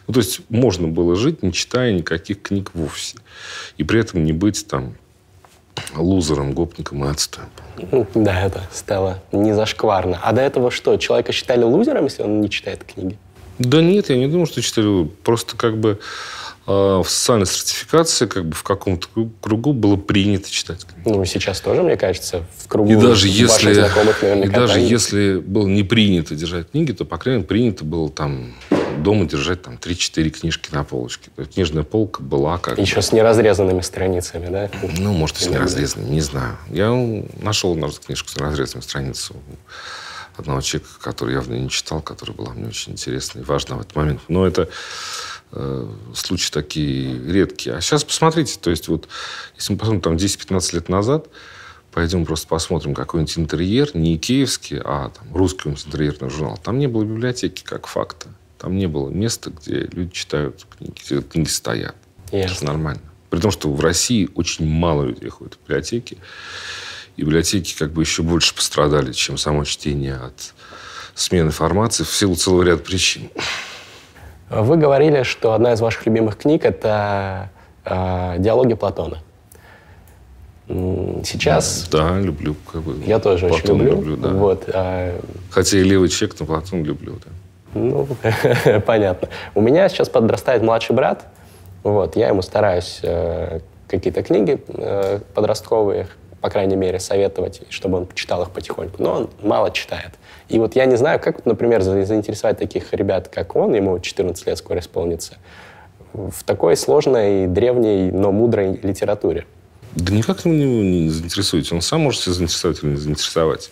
Ну, 0.08 0.14
то 0.16 0.20
есть 0.22 0.42
можно 0.50 0.88
было 0.88 1.16
жить, 1.16 1.44
не 1.44 1.54
читая 1.54 1.94
никаких 1.94 2.42
книг 2.42 2.72
вовсе. 2.74 3.18
И 3.78 3.84
при 3.84 4.00
этом 4.00 4.24
не 4.24 4.34
быть 4.34 4.66
там 4.68 4.96
лузером, 5.96 6.54
гопником 6.54 7.06
и 7.06 7.10
отстоем. 7.10 7.50
Да, 8.14 8.42
это 8.42 8.62
стало 8.72 9.20
не 9.32 9.54
зашкварно. 9.54 10.20
А 10.22 10.32
до 10.32 10.42
этого 10.42 10.72
что, 10.72 10.98
человека 10.98 11.32
считали 11.32 11.64
лузером, 11.64 12.06
если 12.06 12.24
он 12.24 12.42
не 12.42 12.50
читает 12.50 12.84
книги? 12.84 13.18
Да 13.60 13.82
нет, 13.82 14.10
я 14.10 14.18
не 14.18 14.28
думаю, 14.28 14.46
что 14.46 14.62
читали. 14.62 15.06
Просто 15.24 15.56
как 15.56 15.78
бы 15.78 16.00
э, 16.66 16.72
в 16.72 17.06
социальной 17.08 17.46
стратификации 17.46 18.26
как 18.26 18.46
бы 18.46 18.56
в 18.56 18.64
каком-то 18.64 19.08
кругу 19.42 19.74
было 19.74 19.96
принято 19.96 20.50
читать 20.50 20.86
книги. 20.86 21.16
Ну, 21.16 21.24
сейчас 21.26 21.62
тоже, 21.62 21.84
мне 21.84 21.98
кажется, 21.98 22.44
в 22.58 22.68
кругу 22.68 22.92
и 22.92 22.96
даже 22.96 23.28
если, 23.28 23.74
знакомых 23.74 24.22
наверняка. 24.22 24.48
И 24.48 24.50
даже 24.52 24.80
если 24.80 25.38
было 25.38 25.68
не 25.68 25.84
принято 25.84 26.36
держать 26.36 26.72
книги, 26.72 26.92
то, 26.94 27.06
по 27.06 27.18
крайней 27.18 27.40
мере, 27.40 27.48
принято 27.48 27.86
было 27.86 28.10
там 28.10 28.54
дома 29.04 29.26
держать 29.26 29.62
там 29.62 29.76
3-4 29.76 30.30
книжки 30.30 30.74
на 30.74 30.84
полочке. 30.84 31.30
Книжная 31.54 31.84
полка 31.84 32.24
была 32.24 32.58
как... 32.58 32.80
Еще 32.80 33.02
с 33.02 33.12
неразрезанными 33.12 33.82
страницами, 33.82 34.48
да? 34.48 34.70
Ну, 34.98 35.14
может, 35.14 35.40
и 35.40 35.44
с 35.44 35.48
неразрезанными, 35.48 36.10
не 36.10 36.22
знаю. 36.22 36.58
Я 36.70 36.92
нашел 37.42 37.74
однажды 37.74 38.02
книжку 38.02 38.30
с 38.30 38.38
неразрезанными 38.38 38.84
страницами 38.84 39.40
одного 40.38 40.62
человека, 40.62 40.90
который 41.00 41.34
явно 41.34 41.54
не 41.54 41.70
читал, 41.70 42.02
которая 42.02 42.36
была 42.36 42.54
мне 42.54 42.68
очень 42.68 42.94
интересна 42.94 43.40
и 43.40 43.44
важна 43.44 43.78
в 43.78 43.82
этот 43.82 43.96
момент. 43.96 44.22
Но 44.28 44.48
это 44.48 44.70
э, 45.52 45.88
случаи 46.16 46.52
такие 46.52 47.18
редкие. 47.32 47.76
А 47.76 47.82
сейчас 47.82 48.04
посмотрите, 48.04 48.58
то 48.60 48.70
есть 48.70 48.88
вот, 48.88 49.08
если 49.56 49.74
мы 49.74 49.80
посмотрим 49.80 50.02
там 50.02 50.16
10-15 50.16 50.76
лет 50.76 50.90
назад, 50.90 51.28
пойдем 51.92 52.26
просто 52.26 52.48
посмотрим 52.48 52.96
какой-нибудь 52.96 53.38
интерьер, 53.38 53.92
не 53.94 54.16
икеевский, 54.16 54.80
а 54.84 55.10
там, 55.10 55.36
русский 55.36 55.70
интерьерный 55.70 56.30
журнал. 56.30 56.58
Там 56.58 56.80
не 56.80 56.88
было 56.88 57.04
библиотеки 57.04 57.64
как 57.64 57.88
факта. 57.88 58.30
Там 58.64 58.78
не 58.78 58.88
было 58.88 59.10
места, 59.10 59.50
где 59.50 59.90
люди 59.92 60.14
читают 60.14 60.66
книги, 60.78 60.94
где 61.06 61.22
книги 61.22 61.50
стоят. 61.50 61.98
Ясно. 62.32 62.56
Это 62.56 62.66
нормально. 62.66 63.02
При 63.30 63.42
том, 63.42 63.52
что 63.52 63.70
в 63.70 63.82
России 63.82 64.30
очень 64.36 64.66
мало 64.66 65.04
людей 65.04 65.28
ходят 65.28 65.56
в 65.56 65.68
библиотеки. 65.68 66.18
И 67.18 67.24
библиотеки 67.24 67.76
как 67.78 67.92
бы 67.92 68.04
еще 68.04 68.24
больше 68.24 68.56
пострадали, 68.56 69.12
чем 69.12 69.38
само 69.38 69.66
чтение 69.66 70.16
от 70.16 70.54
смены 71.14 71.52
формации 71.52 72.06
в 72.06 72.16
силу 72.16 72.36
целого 72.36 72.64
ряда 72.64 72.82
причин. 72.82 73.30
Вы 74.50 74.78
говорили, 74.78 75.24
что 75.24 75.52
одна 75.52 75.74
из 75.74 75.82
ваших 75.82 76.06
любимых 76.06 76.38
книг– 76.38 76.64
это 76.64 77.50
э, 77.84 78.36
«Диалоги 78.40 78.76
Платона». 78.76 79.22
Сейчас... 80.70 81.90
Да, 81.92 82.18
люблю. 82.18 82.56
Как 82.72 82.82
бы, 82.82 83.04
я 83.06 83.20
тоже 83.20 83.50
Платон 83.50 83.82
очень 83.82 83.90
люблю. 83.90 84.12
люблю 84.12 84.16
да. 84.16 84.30
вот, 84.30 84.70
а... 84.74 85.20
Хотя 85.52 85.80
и 85.80 85.84
левый 85.84 86.08
чек, 86.08 86.40
но 86.40 86.46
Платон 86.46 86.86
люблю. 86.86 87.20
Да. 87.26 87.32
Ну, 87.74 88.08
понятно. 88.86 89.30
У 89.56 89.62
меня 89.62 89.90
сейчас 89.90 90.10
подрастает 90.10 90.62
младший 90.62 90.96
брат. 90.96 91.26
Вот, 91.84 92.16
я 92.16 92.30
ему 92.30 92.42
стараюсь 92.42 93.00
э, 93.04 93.60
какие-то 93.88 94.24
книги 94.24 94.64
э, 94.68 95.20
подростковые, 95.34 96.08
по 96.40 96.50
крайней 96.50 96.76
мере, 96.76 97.00
советовать, 97.00 97.62
чтобы 97.70 97.98
он 97.98 98.08
читал 98.14 98.44
их 98.44 98.52
потихоньку. 98.52 99.02
Но 99.02 99.14
он 99.14 99.30
мало 99.42 99.72
читает. 99.72 100.12
И 100.50 100.60
вот 100.60 100.76
я 100.76 100.86
не 100.86 100.96
знаю, 100.96 101.20
как, 101.20 101.46
например, 101.46 101.82
заинтересовать 101.82 102.58
таких 102.58 102.94
ребят, 102.94 103.28
как 103.28 103.56
он, 103.56 103.74
ему 103.74 104.00
14 104.00 104.48
лет 104.48 104.58
скоро 104.58 104.80
исполнится, 104.80 105.36
в 106.14 106.44
такой 106.44 106.78
сложной, 106.78 107.48
древней, 107.48 108.12
но 108.12 108.32
мудрой 108.32 108.80
литературе. 108.84 109.46
Да 109.96 110.14
никак 110.14 110.46
его 110.46 110.54
не 110.54 111.10
заинтересуете. 111.10 111.76
Он 111.76 111.82
сам 111.82 112.02
может 112.02 112.22
себя 112.22 112.34
заинтересовать 112.34 112.84
или 112.84 112.92
не 112.92 112.98
заинтересовать. 112.98 113.70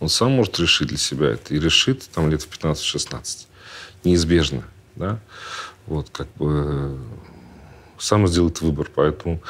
Он 0.00 0.08
сам 0.08 0.32
может 0.32 0.58
решить 0.58 0.88
для 0.88 0.98
себя 0.98 1.28
это. 1.28 1.54
И 1.54 1.58
решит 1.58 2.08
там 2.14 2.30
лет 2.30 2.42
в 2.42 2.48
15-16. 2.48 3.46
Неизбежно. 4.04 4.64
Да? 4.96 5.18
Вот, 5.86 6.10
как 6.10 6.28
бы 6.36 6.98
сам 7.98 8.26
сделает 8.28 8.60
выбор. 8.60 8.90
Поэтому 8.94 9.40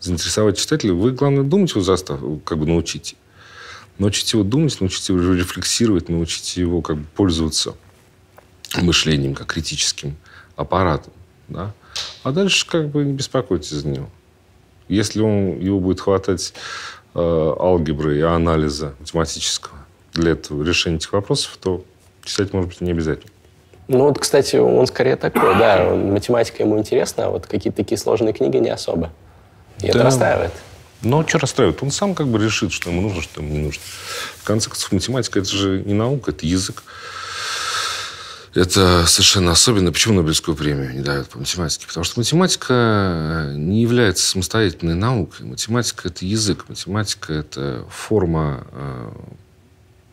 заинтересовать 0.00 0.58
читателя, 0.58 0.92
вы, 0.92 1.12
главное, 1.12 1.44
думать 1.44 1.72
застав, 1.72 2.20
как 2.44 2.58
бы 2.58 2.66
научите. 2.66 3.16
Научите 3.98 4.36
его 4.36 4.48
думать, 4.48 4.80
научите 4.80 5.12
его 5.12 5.34
рефлексировать, 5.34 6.08
научите 6.08 6.60
его 6.60 6.82
как 6.82 6.96
бы 6.96 7.06
пользоваться 7.14 7.74
мышлением, 8.82 9.34
как 9.34 9.46
критическим 9.46 10.16
аппаратом. 10.56 11.12
Да? 11.48 11.72
А 12.22 12.32
дальше 12.32 12.66
как 12.66 12.88
бы 12.88 13.04
не 13.04 13.12
беспокойтесь 13.12 13.70
за 13.70 13.86
него. 13.86 14.10
Если 14.88 15.20
он, 15.20 15.60
его 15.60 15.80
будет 15.80 16.00
хватать 16.00 16.52
э, 17.14 17.18
алгебры 17.18 18.18
и 18.18 18.22
анализа 18.22 18.94
математического, 18.98 19.83
для 20.14 20.32
этого 20.32 20.62
решения 20.62 20.96
этих 20.96 21.12
вопросов, 21.12 21.58
то 21.60 21.84
читать, 22.24 22.52
может 22.52 22.70
быть, 22.70 22.80
не 22.80 22.92
обязательно. 22.92 23.30
Ну 23.86 23.98
вот, 24.04 24.18
кстати, 24.18 24.56
он 24.56 24.86
скорее 24.86 25.16
такой, 25.16 25.58
да, 25.58 25.94
математика 25.94 26.62
ему 26.62 26.78
интересна, 26.78 27.26
а 27.26 27.30
вот 27.30 27.46
какие-то 27.46 27.76
такие 27.76 27.98
сложные 27.98 28.32
книги 28.32 28.56
не 28.56 28.70
особо. 28.70 29.12
И 29.80 29.82
да. 29.82 29.88
это 29.88 30.02
расстраивает. 30.04 30.52
Ну, 31.02 31.26
что 31.28 31.38
расстраивает? 31.38 31.82
Он 31.82 31.90
сам 31.90 32.14
как 32.14 32.28
бы 32.28 32.42
решит, 32.42 32.72
что 32.72 32.88
ему 32.88 33.02
нужно, 33.02 33.20
что 33.20 33.42
ему 33.42 33.52
не 33.52 33.58
нужно. 33.58 33.82
В 34.38 34.44
конце 34.44 34.70
концов, 34.70 34.90
математика– 34.92 35.38
это 35.40 35.50
же 35.50 35.82
не 35.84 35.92
наука, 35.92 36.30
это 36.30 36.46
язык. 36.46 36.82
Это 38.54 39.04
совершенно 39.06 39.50
особенно. 39.50 39.92
Почему 39.92 40.14
Нобелевскую 40.14 40.56
премию 40.56 40.94
не 40.94 41.02
дают 41.02 41.28
по 41.28 41.38
математике? 41.38 41.86
Потому 41.86 42.04
что 42.04 42.20
математика 42.20 43.52
не 43.54 43.82
является 43.82 44.24
самостоятельной 44.24 44.94
наукой. 44.94 45.44
Математика– 45.44 46.02
это 46.08 46.24
язык. 46.24 46.64
Математика– 46.68 47.32
это 47.34 47.84
форма 47.90 48.64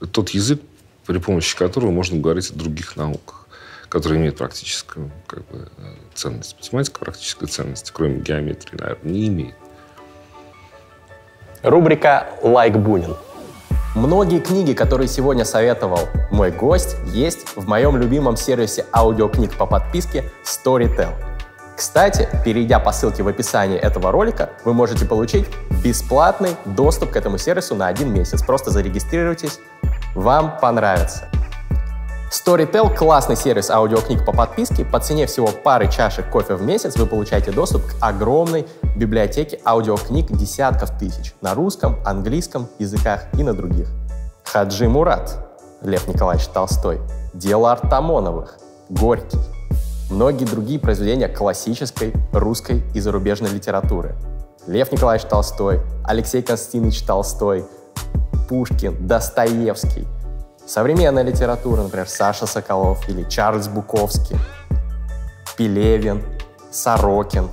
тот 0.08 0.30
язык, 0.30 0.62
при 1.06 1.18
помощи 1.18 1.58
которого 1.58 1.92
можно 1.92 2.20
говорить 2.20 2.50
о 2.52 2.54
других 2.54 2.96
науках, 2.96 3.48
которые 3.90 4.20
имеют 4.20 4.38
практическую 4.38 5.12
как 5.28 5.46
бы, 5.48 5.68
ценность. 6.14 6.56
Математика 6.60 7.00
практической 7.00 7.48
ценности, 7.48 7.92
кроме 7.94 8.20
геометрии, 8.20 8.78
наверное, 8.78 9.12
не 9.12 9.28
имеет. 9.28 9.56
Рубрика 11.64 12.28
«Лайк 12.42 12.76
Бунин». 12.76 13.16
Многие 13.94 14.40
книги, 14.40 14.74
которые 14.74 15.10
сегодня 15.10 15.44
советовал 15.44 16.08
мой 16.32 16.50
гость, 16.50 16.96
есть 17.08 17.58
в 17.58 17.68
моем 17.68 17.98
любимом 17.98 18.38
сервисе 18.38 18.86
аудиокниг 18.94 19.58
по 19.58 19.66
подписке 19.66 20.32
Storytel. 20.46 21.14
Кстати, 21.76 22.30
перейдя 22.46 22.80
по 22.80 22.94
ссылке 22.94 23.22
в 23.22 23.28
описании 23.28 23.78
этого 23.78 24.12
ролика, 24.12 24.52
вы 24.64 24.74
можете 24.74 25.06
получить 25.06 25.46
бесплатный 25.84 26.52
доступ 26.64 27.12
к 27.12 27.16
этому 27.16 27.38
сервису 27.38 27.76
на 27.76 27.88
один 27.88 28.14
месяц. 28.14 28.44
Просто 28.44 28.72
зарегистрируйтесь 28.72 29.60
вам 30.16 30.58
понравится. 30.60 31.28
Storytel– 32.32 32.96
классный 32.98 33.36
сервис 33.36 33.70
аудиокниг 33.70 34.26
по 34.26 34.32
подписке. 34.32 34.86
По 34.86 35.00
цене 35.00 35.26
всего 35.26 35.48
пары 35.48 35.92
чашек 35.92 36.30
кофе 36.30 36.56
в 36.56 36.62
месяц 36.62 36.96
вы 36.96 37.06
получаете 37.06 37.52
доступ 37.52 37.82
к 37.84 37.96
огромной 38.00 38.66
библиотеке 38.96 39.60
аудиокниг 39.66 40.32
десятков 40.32 40.98
тысяч 40.98 41.34
на 41.42 41.54
русском, 41.54 41.98
английском 42.06 42.70
языках 42.80 43.26
и 43.38 43.44
на 43.44 43.54
других. 43.54 43.90
Хаджи 44.46 44.88
Мурат, 44.88 45.46
Лев 45.82 46.08
Николаевич 46.08 46.48
Толстой, 46.48 47.02
Дело 47.34 47.74
Артамоновых, 47.74 48.58
Горький, 48.90 49.40
многие 50.10 50.46
другие 50.46 50.80
произведения 50.80 51.28
классической 51.28 52.14
русской 52.32 52.82
и 52.94 53.02
зарубежной 53.02 53.50
литературы. 53.50 54.16
Лев 54.68 54.92
Николаевич 54.94 55.28
Толстой, 55.28 55.82
Алексей 56.06 56.42
Константинович 56.42 57.04
Толстой– 57.04 57.66
Пушкин, 58.52 59.08
Достоевский. 59.08 60.06
Современная 60.68 61.24
литература, 61.24 61.84
например, 61.84 62.06
Саша 62.10 62.46
Соколов 62.46 63.08
или 63.08 63.24
Чарльз 63.24 63.70
Буковский, 63.70 64.36
Пелевин, 65.56 66.22
Сорокин. 66.70 67.50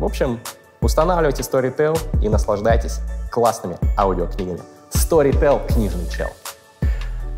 В 0.00 0.04
общем, 0.04 0.40
устанавливайте 0.80 1.42
Storytel 1.42 1.96
и 2.20 2.28
наслаждайтесь 2.28 2.98
классными 3.30 3.76
аудиокнигами. 3.96 4.58
Storytel– 4.90 5.64
книжный 5.72 6.08
чел. 6.08 6.30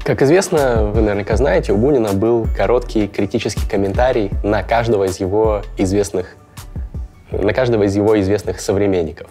Как 0.02 0.22
известно, 0.22 0.86
вы 0.86 1.02
наверняка 1.02 1.36
знаете, 1.36 1.74
у 1.74 1.76
Бунина 1.76 2.14
был 2.14 2.48
короткий 2.56 3.08
критический 3.08 3.68
комментарий 3.68 4.30
на 4.42 4.62
каждого 4.62 5.04
из 5.04 5.20
его 5.20 5.60
известных, 5.76 6.34
на 7.30 7.52
каждого 7.52 7.82
из 7.82 7.94
его 7.94 8.18
известных 8.18 8.58
современников. 8.58 9.28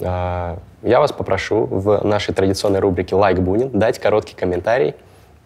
А, 0.00 0.58
я 0.82 1.00
вас 1.00 1.12
попрошу 1.12 1.66
в 1.66 2.04
нашей 2.04 2.34
традиционной 2.34 2.80
рубрике 2.80 3.14
«Лайк 3.14 3.38
Бунин» 3.38 3.70
дать 3.70 3.98
короткий 3.98 4.34
комментарий 4.34 4.94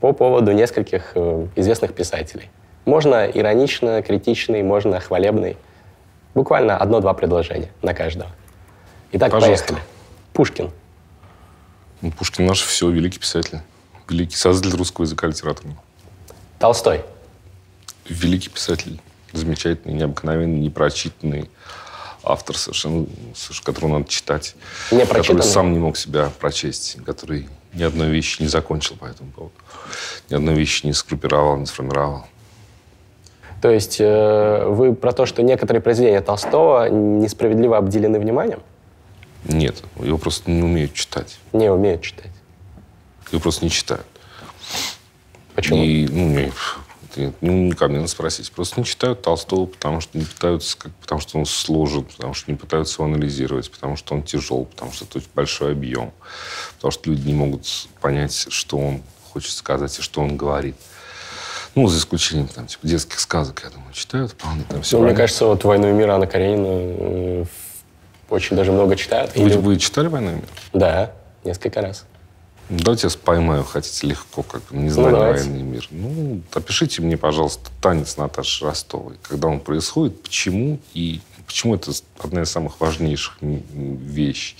по 0.01 0.13
поводу 0.13 0.53
нескольких 0.53 1.13
э, 1.15 1.47
известных 1.57 1.95
писателей. 1.95 2.51
Можно 2.85 3.27
иронично, 3.27 4.03
критичный, 4.03 4.63
можно 4.63 4.99
хвалебный. 4.99 5.57
Буквально 6.35 6.77
одно-два 6.77 7.13
предложения 7.15 7.69
на 7.83 7.95
каждого. 7.95 8.31
Итак, 9.13 9.31
Пожалуйста. 9.31 9.67
поехали. 9.69 9.89
Пушкин. 10.33 10.71
Ну, 12.01 12.11
Пушкин 12.13 12.47
наш 12.47 12.63
все, 12.63 12.89
великий 12.89 13.19
писатель. 13.19 13.61
Великий 14.09 14.37
создатель 14.37 14.77
русского 14.77 15.05
языка 15.05 15.27
литературного. 15.27 15.79
Толстой. 16.59 17.03
Великий 18.09 18.49
писатель. 18.49 19.01
Замечательный, 19.33 19.95
необыкновенный, 19.95 20.59
непрочитанный 20.61 21.51
автор 22.22 22.56
совершенно, 22.56 23.06
которого 23.64 23.98
надо 23.98 24.09
читать. 24.09 24.54
Не 24.90 25.06
который 25.06 25.42
сам 25.42 25.72
не 25.72 25.78
мог 25.78 25.96
себя 25.96 26.30
прочесть, 26.38 26.98
который 27.04 27.48
ни 27.72 27.83
одной 27.83 28.11
вещи 28.11 28.42
не 28.42 28.48
закончил 28.48 28.96
по 28.96 29.06
этому 29.06 29.30
поводу. 29.30 29.54
Ни 30.28 30.35
одной 30.35 30.54
вещи 30.54 30.87
не 30.87 30.92
сгруппировал, 30.92 31.56
не 31.56 31.66
сформировал. 31.66 32.26
То 33.62 33.70
есть 33.70 34.00
э, 34.00 34.64
вы 34.66 34.94
про 34.94 35.12
то, 35.12 35.26
что 35.26 35.42
некоторые 35.42 35.83
произведения 35.83 36.22
Толстого 36.22 36.88
несправедливо 36.88 37.76
обделены 37.76 38.18
вниманием? 38.18 38.61
Нет, 39.44 39.83
его 40.00 40.18
просто 40.18 40.50
не 40.50 40.62
умеют 40.62 40.94
читать. 40.94 41.38
Не 41.52 41.70
умеют 41.70 42.02
читать. 42.02 42.30
Его 43.30 43.40
просто 43.40 43.64
не 43.64 43.70
читают. 43.70 44.06
Почему? 45.54 45.83
И, 45.83 46.06
ну, 46.09 46.50
это 47.11 47.33
не, 47.40 47.66
не 47.66 47.73
ко 47.73 47.88
мне 47.88 47.96
надо 47.99 48.09
спросить. 48.09 48.51
Просто 48.53 48.81
не 48.81 48.87
читают 48.87 49.23
Толстого, 49.23 49.66
потому 49.66 50.01
что 50.01 50.16
не 50.18 50.25
пытаются, 50.25 50.77
как, 50.79 50.92
потому 50.96 51.20
что 51.20 51.38
он 51.38 51.46
сложен, 51.46 52.05
потому 52.05 52.35
что 52.35 52.51
не 52.51 52.57
пытаются 52.57 53.03
его 53.03 53.12
анализировать, 53.12 53.70
потому 53.70 53.96
что 53.96 54.14
он 54.14 54.23
тяжел, 54.23 54.64
потому 54.64 54.92
что 54.92 55.05
это 55.05 55.18
очень 55.18 55.29
большой 55.35 55.73
объем, 55.73 56.12
потому 56.77 56.90
что 56.92 57.11
люди 57.11 57.27
не 57.27 57.35
могут 57.35 57.66
понять, 58.01 58.46
что 58.51 58.79
он 58.79 59.03
хочет 59.33 59.53
сказать 59.53 59.99
и 59.99 60.03
что 60.03 60.20
он 60.20 60.37
говорит. 60.37 60.77
Ну, 61.77 61.87
за 61.87 61.99
исключением 61.99 62.49
там, 62.49 62.66
типа, 62.66 62.87
детских 62.87 63.20
сказок, 63.20 63.62
я 63.64 63.70
думаю, 63.70 63.92
читают 63.92 64.33
вполне 64.33 64.64
там 64.68 64.83
все. 64.83 64.99
Ну, 64.99 65.05
мне 65.05 65.14
кажется, 65.14 65.46
вот 65.46 65.62
«Войну 65.62 65.88
и 65.88 65.92
мир» 65.92 66.11
Анна 66.11 66.27
Каренина 66.27 66.66
э, 66.66 67.44
очень 68.29 68.57
даже 68.57 68.73
много 68.73 68.96
читают. 68.96 69.37
Вы, 69.37 69.42
Или- 69.42 69.57
вы 69.57 69.77
читали 69.79 70.09
«Войну 70.09 70.31
и 70.31 70.35
мир»? 70.35 70.49
Да, 70.73 71.12
несколько 71.44 71.81
раз. 71.81 72.05
Ну, 72.70 72.78
Давайте 72.78 73.09
я 73.09 73.12
поймаю, 73.24 73.64
хотите 73.64 74.06
легко, 74.06 74.42
как 74.44 74.62
не 74.70 74.90
знаю 74.90 75.11
давайте. 75.11 75.44
военный 75.44 75.62
мир. 75.62 75.88
Ну, 75.90 76.40
опишите 76.52 77.02
мне, 77.02 77.16
пожалуйста, 77.16 77.68
танец 77.80 78.16
Наташи 78.16 78.64
Ростовой. 78.64 79.16
Когда 79.22 79.48
он 79.48 79.59
происходит, 79.59 80.22
почему 80.22 80.78
и 80.94 81.20
почему 81.46 81.74
это 81.74 81.90
одна 82.20 82.42
из 82.42 82.50
самых 82.50 82.80
важнейших 82.80 83.38
вещей 83.40 84.56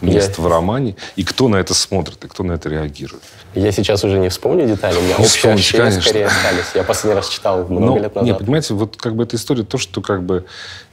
мест 0.00 0.34
Я- 0.38 0.44
в 0.44 0.46
романе, 0.46 0.96
и 1.16 1.24
кто 1.24 1.48
на 1.48 1.56
это 1.56 1.74
смотрит, 1.74 2.24
и 2.24 2.28
кто 2.28 2.42
на 2.44 2.52
это 2.52 2.68
реагирует. 2.68 3.22
Я 3.54 3.72
сейчас 3.72 4.04
уже 4.04 4.18
не 4.18 4.28
вспомню 4.28 4.66
детали, 4.66 4.96
у 4.98 5.02
меня 5.02 5.16
Не 5.18 5.24
общие 5.24 5.52
ощущения 5.52 5.84
конечно. 5.84 6.02
скорее 6.02 6.26
остались. 6.26 6.64
Я 6.74 6.82
последний 6.84 7.14
раз 7.16 7.28
читал 7.28 7.66
много 7.66 7.86
Но, 7.86 7.98
лет 7.98 8.14
не, 8.16 8.20
назад. 8.22 8.38
понимаете, 8.38 8.74
вот 8.74 8.96
как 8.96 9.14
бы 9.16 9.22
эта 9.24 9.36
история 9.36 9.62
то, 9.64 9.78
что 9.78 10.00
как 10.02 10.22
бы 10.24 10.44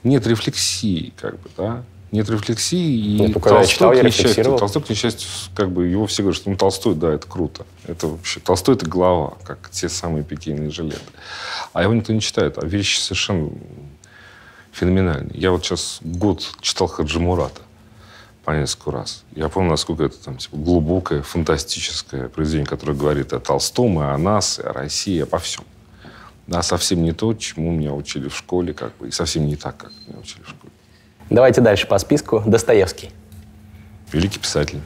нет 0.04 0.26
рефлексии, 0.28 1.14
как 1.20 1.40
бы, 1.40 1.50
да, 1.58 1.84
нет 2.12 2.30
рефлексии, 2.30 2.94
и 2.94 3.20
Нет, 3.20 3.36
ну, 3.36 3.40
когда 3.40 3.62
я 3.62 3.66
читал, 3.66 3.94
я 3.94 4.04
несчастью. 4.04 4.58
Толстой, 4.58 4.82
к 4.82 4.90
несчастью, 4.90 5.30
как 5.56 5.72
бы 5.72 5.88
его 5.88 6.08
все 6.08 6.24
говорят, 6.24 6.42
что 6.42 6.50
ну, 6.50 6.58
Толстой, 6.58 6.96
да, 6.96 7.14
это 7.14 7.26
круто. 7.26 7.66
Это 7.88 8.08
вообще, 8.08 8.42
Толстой 8.42 8.76
это 8.76 8.86
глава, 8.86 9.36
как 9.44 9.70
те 9.72 9.88
самые 9.88 10.24
пикейные 10.24 10.72
жилеты. 10.72 11.00
А 11.74 11.84
его 11.84 11.94
никто 11.94 12.12
не 12.12 12.20
читает, 12.20 12.58
а 12.58 12.66
вещи 12.66 13.00
совершенно 13.00 13.52
феноменальные. 14.74 15.40
Я 15.40 15.52
вот 15.52 15.64
сейчас 15.64 16.00
год 16.02 16.44
читал 16.60 16.88
Хаджи 16.88 17.20
Мурата 17.20 17.62
по 18.44 18.52
несколько 18.52 18.92
раз. 18.92 19.24
Я 19.34 19.48
помню, 19.48 19.70
насколько 19.70 20.04
это 20.04 20.18
там 20.18 20.38
типа, 20.38 20.58
глубокое, 20.58 21.22
фантастическое 21.22 22.28
произведение, 22.28 22.68
которое 22.68 22.94
говорит 22.94 23.32
о 23.32 23.40
Толстом, 23.40 24.00
и 24.00 24.04
о 24.04 24.18
нас, 24.18 24.60
и 24.60 24.64
о 24.64 24.74
России, 24.74 25.22
обо 25.22 25.40
всем. 25.40 25.64
Да, 26.48 26.62
совсем 26.62 27.04
не 27.04 27.14
то, 27.14 27.34
чему 27.34 27.72
меня 27.72 27.94
учили 27.94 28.28
в 28.28 28.36
школе, 28.36 28.74
как 28.74 28.98
бы, 28.98 29.08
и 29.08 29.12
совсем 29.12 29.46
не 29.46 29.56
так, 29.56 29.78
как 29.78 29.92
меня 30.08 30.20
учили 30.20 30.44
в 30.44 30.50
школе. 30.50 30.71
Давайте 31.32 31.62
дальше 31.62 31.88
по 31.88 31.98
списку. 31.98 32.44
Достоевский. 32.46 33.10
Великий 34.12 34.38
писатель. 34.38 34.82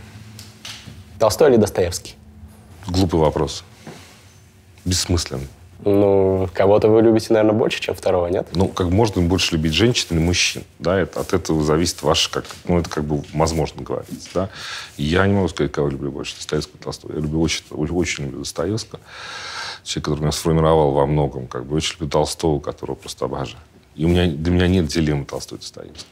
Толстой 1.17 1.49
или 1.49 1.57
Достоевский? 1.57 2.13
Глупый 2.85 3.19
вопрос. 3.19 3.63
Бессмысленный. 4.85 5.47
Ну, 5.83 6.47
кого-то 6.53 6.87
вы 6.87 7.01
любите, 7.01 7.33
наверное, 7.33 7.57
больше, 7.57 7.81
чем 7.81 7.95
второго, 7.95 8.27
нет? 8.27 8.47
Ну, 8.53 8.67
как 8.67 8.89
можно 8.89 9.23
больше 9.23 9.55
любить 9.55 9.73
женщин 9.73 10.07
или 10.11 10.19
мужчин, 10.19 10.63
да, 10.77 10.99
это, 10.99 11.19
от 11.19 11.33
этого 11.33 11.63
зависит 11.63 12.03
ваше, 12.03 12.29
как, 12.29 12.45
ну, 12.67 12.79
это 12.79 12.89
как 12.91 13.03
бы 13.05 13.23
возможно 13.33 13.81
говорить, 13.81 14.29
да. 14.33 14.49
Я 14.97 15.25
не 15.25 15.33
могу 15.33 15.47
сказать, 15.47 15.71
кого 15.71 15.89
люблю 15.89 16.11
больше, 16.11 16.35
Достоевского 16.35 16.77
Толстого. 16.77 17.13
Я 17.13 17.21
люблю 17.21 17.41
очень, 17.41 17.63
очень 17.71 18.25
люблю 18.25 18.39
Достоевского, 18.39 19.01
человек, 19.83 20.05
который 20.05 20.19
меня 20.21 20.31
сформировал 20.31 20.91
во 20.91 21.07
многом, 21.07 21.47
как 21.47 21.65
бы 21.65 21.75
очень 21.75 21.93
люблю 21.93 22.09
Толстого, 22.09 22.59
которого 22.59 22.95
просто 22.95 23.25
обожаю. 23.25 23.63
И 23.95 24.05
у 24.05 24.09
меня, 24.09 24.27
для 24.27 24.51
меня 24.51 24.67
нет 24.67 24.85
дилеммы 24.85 25.25
Толстой 25.25 25.57
и 25.57 25.61
Достоевский. 25.61 26.05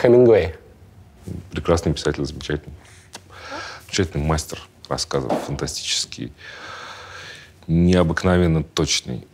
Хемингуэй. 0.00 0.54
Прекрасный 1.50 1.92
писатель, 1.94 2.24
замечательный. 2.24 2.74
Замечательный 3.86 4.24
мастер 4.24 4.60
рассказов, 4.88 5.32
фантастический, 5.46 6.32
необыкновенно 7.66 8.62
точный. 8.62 9.26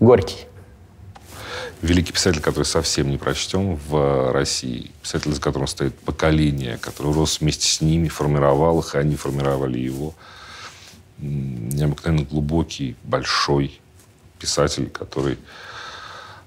Горький. 0.00 0.46
Великий 1.80 2.12
писатель, 2.12 2.40
который 2.40 2.64
совсем 2.64 3.10
не 3.10 3.16
прочтен 3.16 3.76
в 3.76 4.32
России. 4.32 4.90
Писатель, 5.02 5.32
за 5.32 5.40
которым 5.40 5.66
стоит 5.66 5.98
поколение, 5.98 6.78
который 6.78 7.12
рос 7.12 7.40
вместе 7.40 7.66
с 7.66 7.80
ними, 7.80 8.08
формировал 8.08 8.80
их, 8.80 8.94
и 8.94 8.98
они 8.98 9.16
формировали 9.16 9.78
его. 9.78 10.14
Необыкновенно 11.18 12.24
глубокий, 12.24 12.96
большой 13.04 13.80
писатель, 14.38 14.90
который 14.90 15.38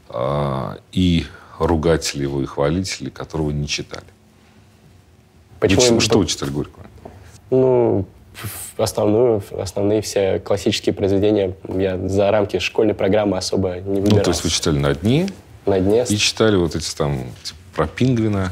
а, 0.09 0.77
и 0.91 1.25
ругатели 1.59 2.23
его, 2.23 2.41
и 2.41 2.45
хвалители, 2.45 3.09
которого 3.09 3.51
не 3.51 3.67
читали. 3.67 4.05
Почему? 5.59 5.81
Им- 5.81 5.99
что 6.01 6.19
вы 6.19 6.25
читали 6.27 6.49
Горького? 6.49 6.85
Ну, 7.51 8.05
основную, 8.77 9.41
основные 9.57 10.01
все 10.01 10.39
классические 10.39 10.93
произведения 10.93 11.55
я 11.69 11.97
за 12.09 12.29
рамки 12.31 12.59
школьной 12.59 12.93
программы 12.93 13.37
особо 13.37 13.75
не 13.79 13.99
Ну, 13.99 14.01
выбирал. 14.01 14.23
то 14.23 14.31
есть 14.31 14.43
вы 14.43 14.49
читали 14.49 14.77
на 14.77 14.93
дне 14.93 15.29
На 15.65 15.79
дне. 15.79 16.03
и 16.09 16.17
читали 16.17 16.55
вот 16.57 16.75
эти 16.75 16.93
там 16.95 17.17
типа, 17.43 17.59
про 17.75 17.87
пингвина. 17.87 18.51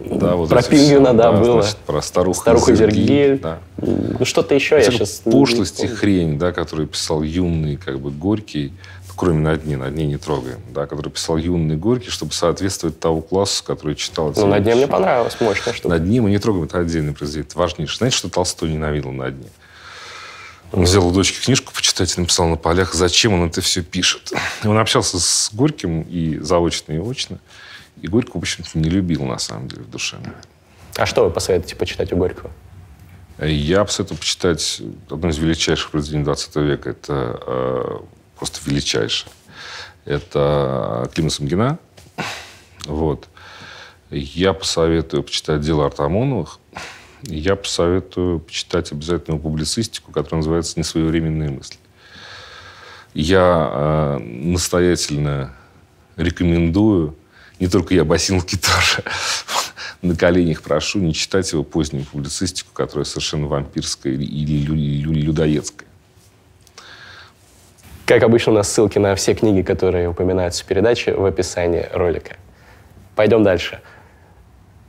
Да, 0.00 0.34
вот 0.34 0.48
Про 0.48 0.58
эти 0.60 0.70
пингвина, 0.70 1.10
все, 1.10 1.16
да, 1.18 1.32
было. 1.32 1.62
значит, 1.62 1.76
про 1.78 2.02
старуху, 2.02 2.40
Старуха 2.40 2.74
Зергиль. 2.74 3.38
Да. 3.38 3.60
Ну, 3.76 4.24
что-то 4.24 4.52
еще 4.54 4.76
я 4.76 4.82
сейчас... 4.90 5.20
пошлость 5.24 5.84
и 5.84 5.86
хрень, 5.86 6.38
да, 6.38 6.50
которую 6.50 6.88
писал 6.88 7.22
юный, 7.22 7.76
как 7.76 8.00
бы, 8.00 8.10
Горький, 8.10 8.72
ну, 8.72 9.01
кроме 9.16 9.40
на 9.40 9.56
дне, 9.56 9.76
на 9.76 9.90
дне 9.90 10.06
не 10.06 10.16
трогаем, 10.16 10.60
да, 10.72 10.86
который 10.86 11.10
писал 11.10 11.36
юный 11.36 11.76
Горький, 11.76 12.10
чтобы 12.10 12.32
соответствовать 12.32 13.00
того 13.00 13.20
классу, 13.20 13.64
который 13.64 13.94
читал. 13.94 14.32
Ну, 14.36 14.46
на 14.46 14.60
дне 14.60 14.74
мне 14.74 14.86
понравилось, 14.86 15.36
мощная 15.40 15.74
штука. 15.74 15.94
На 15.94 15.98
дне 15.98 16.20
мы 16.20 16.30
не 16.30 16.38
трогаем, 16.38 16.64
это 16.64 16.78
отдельный 16.78 17.12
произведение, 17.12 17.48
это 17.48 17.58
важнейшее. 17.58 17.98
Знаете, 17.98 18.16
что 18.16 18.28
Толстой 18.30 18.72
ненавидел 18.72 19.12
на 19.12 19.30
дне? 19.30 19.48
Он 20.72 20.84
взял 20.84 21.06
у 21.06 21.12
дочки 21.12 21.44
книжку 21.44 21.72
почитать 21.74 22.16
и 22.16 22.20
написал 22.20 22.48
на 22.48 22.56
полях, 22.56 22.94
зачем 22.94 23.34
он 23.34 23.48
это 23.48 23.60
все 23.60 23.82
пишет. 23.82 24.32
Он 24.64 24.78
общался 24.78 25.20
с 25.20 25.50
Горьким 25.52 26.02
и 26.02 26.38
заочно, 26.38 26.92
и 26.92 26.98
очно. 26.98 27.38
И 28.00 28.08
Горького, 28.08 28.38
в 28.38 28.42
общем-то, 28.42 28.78
не 28.78 28.88
любил, 28.88 29.24
на 29.24 29.38
самом 29.38 29.68
деле, 29.68 29.82
в 29.82 29.90
душе. 29.90 30.16
А 30.96 31.04
что 31.06 31.24
вы 31.24 31.30
посоветуете 31.30 31.76
почитать 31.76 32.12
у 32.12 32.16
Горького? 32.16 32.50
Я 33.38 33.84
посоветую 33.84 34.18
почитать 34.18 34.80
одно 35.10 35.28
из 35.28 35.38
величайших 35.38 35.90
произведений 35.90 36.24
20 36.24 36.56
века. 36.56 36.90
Это 36.90 37.40
э, 37.46 37.98
просто 38.42 38.58
величайшее. 38.68 39.30
Это 40.04 41.08
Клима 41.14 41.30
Самгина. 41.30 41.78
Вот. 42.86 43.28
Я 44.10 44.52
посоветую 44.52 45.22
почитать 45.22 45.60
«Дело 45.60 45.86
Артамоновых». 45.86 46.58
Я 47.22 47.54
посоветую 47.54 48.40
почитать 48.40 48.90
обязательно 48.90 49.38
публицистику, 49.38 50.10
которая 50.10 50.40
называется 50.40 50.76
«Несвоевременные 50.76 51.50
мысли». 51.50 51.76
Я 53.14 53.70
э, 53.72 54.18
настоятельно 54.18 55.54
рекомендую, 56.16 57.14
не 57.60 57.68
только 57.68 57.94
я, 57.94 58.04
Басилки 58.04 58.56
тоже, 58.56 59.04
на 60.02 60.16
коленях 60.16 60.62
прошу 60.62 60.98
не 60.98 61.14
читать 61.14 61.52
его 61.52 61.62
позднюю 61.62 62.06
публицистику, 62.06 62.72
которая 62.72 63.04
совершенно 63.04 63.46
вампирская 63.46 64.14
или, 64.14 64.24
или 64.24 64.64
лю- 64.64 64.74
лю- 64.74 65.12
людоедская. 65.12 65.91
Как 68.06 68.22
обычно, 68.24 68.52
у 68.52 68.54
нас 68.56 68.70
ссылки 68.70 68.98
на 68.98 69.14
все 69.14 69.34
книги, 69.34 69.62
которые 69.62 70.08
упоминаются 70.08 70.64
в 70.64 70.66
передаче, 70.66 71.14
в 71.14 71.24
описании 71.24 71.86
ролика. 71.92 72.36
Пойдем 73.14 73.44
дальше. 73.44 73.80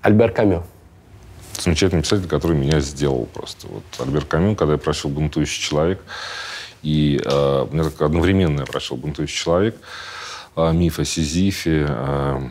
Альбер 0.01 0.31
Камю. 0.31 0.63
Замечательный 1.59 2.01
писатель, 2.01 2.27
который 2.27 2.57
меня 2.57 2.79
сделал 2.79 3.25
просто. 3.25 3.67
Вот 3.67 3.83
Альбер 3.99 4.25
Камю, 4.25 4.55
когда 4.55 4.73
я 4.73 4.79
прочел 4.79 5.11
«Бунтующий 5.11 5.61
человек», 5.61 6.01
и 6.81 7.21
э, 7.23 7.67
меня 7.71 7.83
так 7.85 8.01
одновременно 8.01 8.61
я 8.61 8.65
прочел 8.65 8.97
«Бунтующий 8.97 9.37
человек», 9.37 9.75
э, 10.55 10.73
миф 10.73 10.97
о 10.97 11.05
Сизифе, 11.05 11.85
э, 11.87 12.41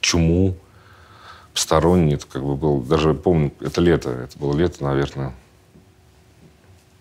чуму, 0.00 0.56
посторонний, 1.52 2.14
это 2.14 2.26
как 2.26 2.42
бы 2.44 2.54
был, 2.54 2.80
даже 2.80 3.14
помню, 3.14 3.52
это 3.60 3.80
лето, 3.80 4.10
это 4.10 4.38
было 4.38 4.56
лето, 4.56 4.84
наверное, 4.84 5.34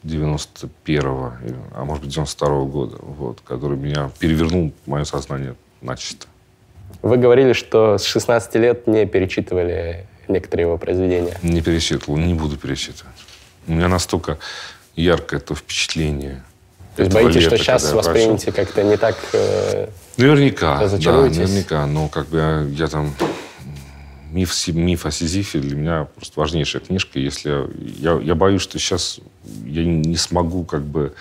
91-го, 0.04 1.34
или, 1.46 1.56
а 1.74 1.86
может 1.86 2.04
быть, 2.04 2.16
92-го 2.16 2.66
года, 2.66 2.98
вот, 3.02 3.42
который 3.42 3.78
меня 3.78 4.10
перевернул 4.20 4.74
мое 4.86 5.04
сознание 5.04 5.56
начисто. 5.82 6.28
Вы 7.02 7.18
говорили, 7.18 7.54
что 7.54 7.98
с 7.98 8.04
16 8.04 8.56
лет 8.56 8.88
не 8.88 9.06
перечитывали 9.06 10.06
некоторые 10.28 10.68
его 10.68 10.78
произведения. 10.78 11.38
Не 11.42 11.62
перечитывал, 11.62 12.18
не 12.18 12.34
буду 12.34 12.58
перечитывать. 12.58 13.16
У 13.68 13.74
меня 13.74 13.88
настолько 13.88 14.38
яркое 14.96 15.40
то 15.40 15.56
впечатление. 15.56 16.44
То 16.96 17.04
есть 17.04 17.14
боитесь, 17.14 17.44
лета, 17.44 17.56
что 17.56 17.58
сейчас 17.58 17.94
воспримете 17.94 18.52
как-то 18.52 18.84
не 18.84 18.98
так 18.98 19.16
э, 19.34 19.88
Наверняка, 20.18 20.88
да, 20.88 21.22
наверняка. 21.22 21.86
Но 21.86 22.10
как 22.10 22.28
бы 22.28 22.38
я, 22.38 22.62
я 22.86 22.88
там... 22.88 23.14
Миф, 24.32 24.68
миф 24.68 25.06
о 25.06 25.12
Сизифе 25.12 25.60
для 25.60 25.76
меня 25.76 26.08
просто 26.16 26.40
важнейшая 26.40 26.82
книжка. 26.82 27.20
Если 27.20 27.68
я, 28.00 28.20
я 28.20 28.36
боюсь, 28.36 28.62
что 28.62 28.80
сейчас 28.80 29.20
я 29.66 29.84
не 29.86 30.16
смогу 30.16 30.64
как 30.64 30.84
бы 30.84 31.14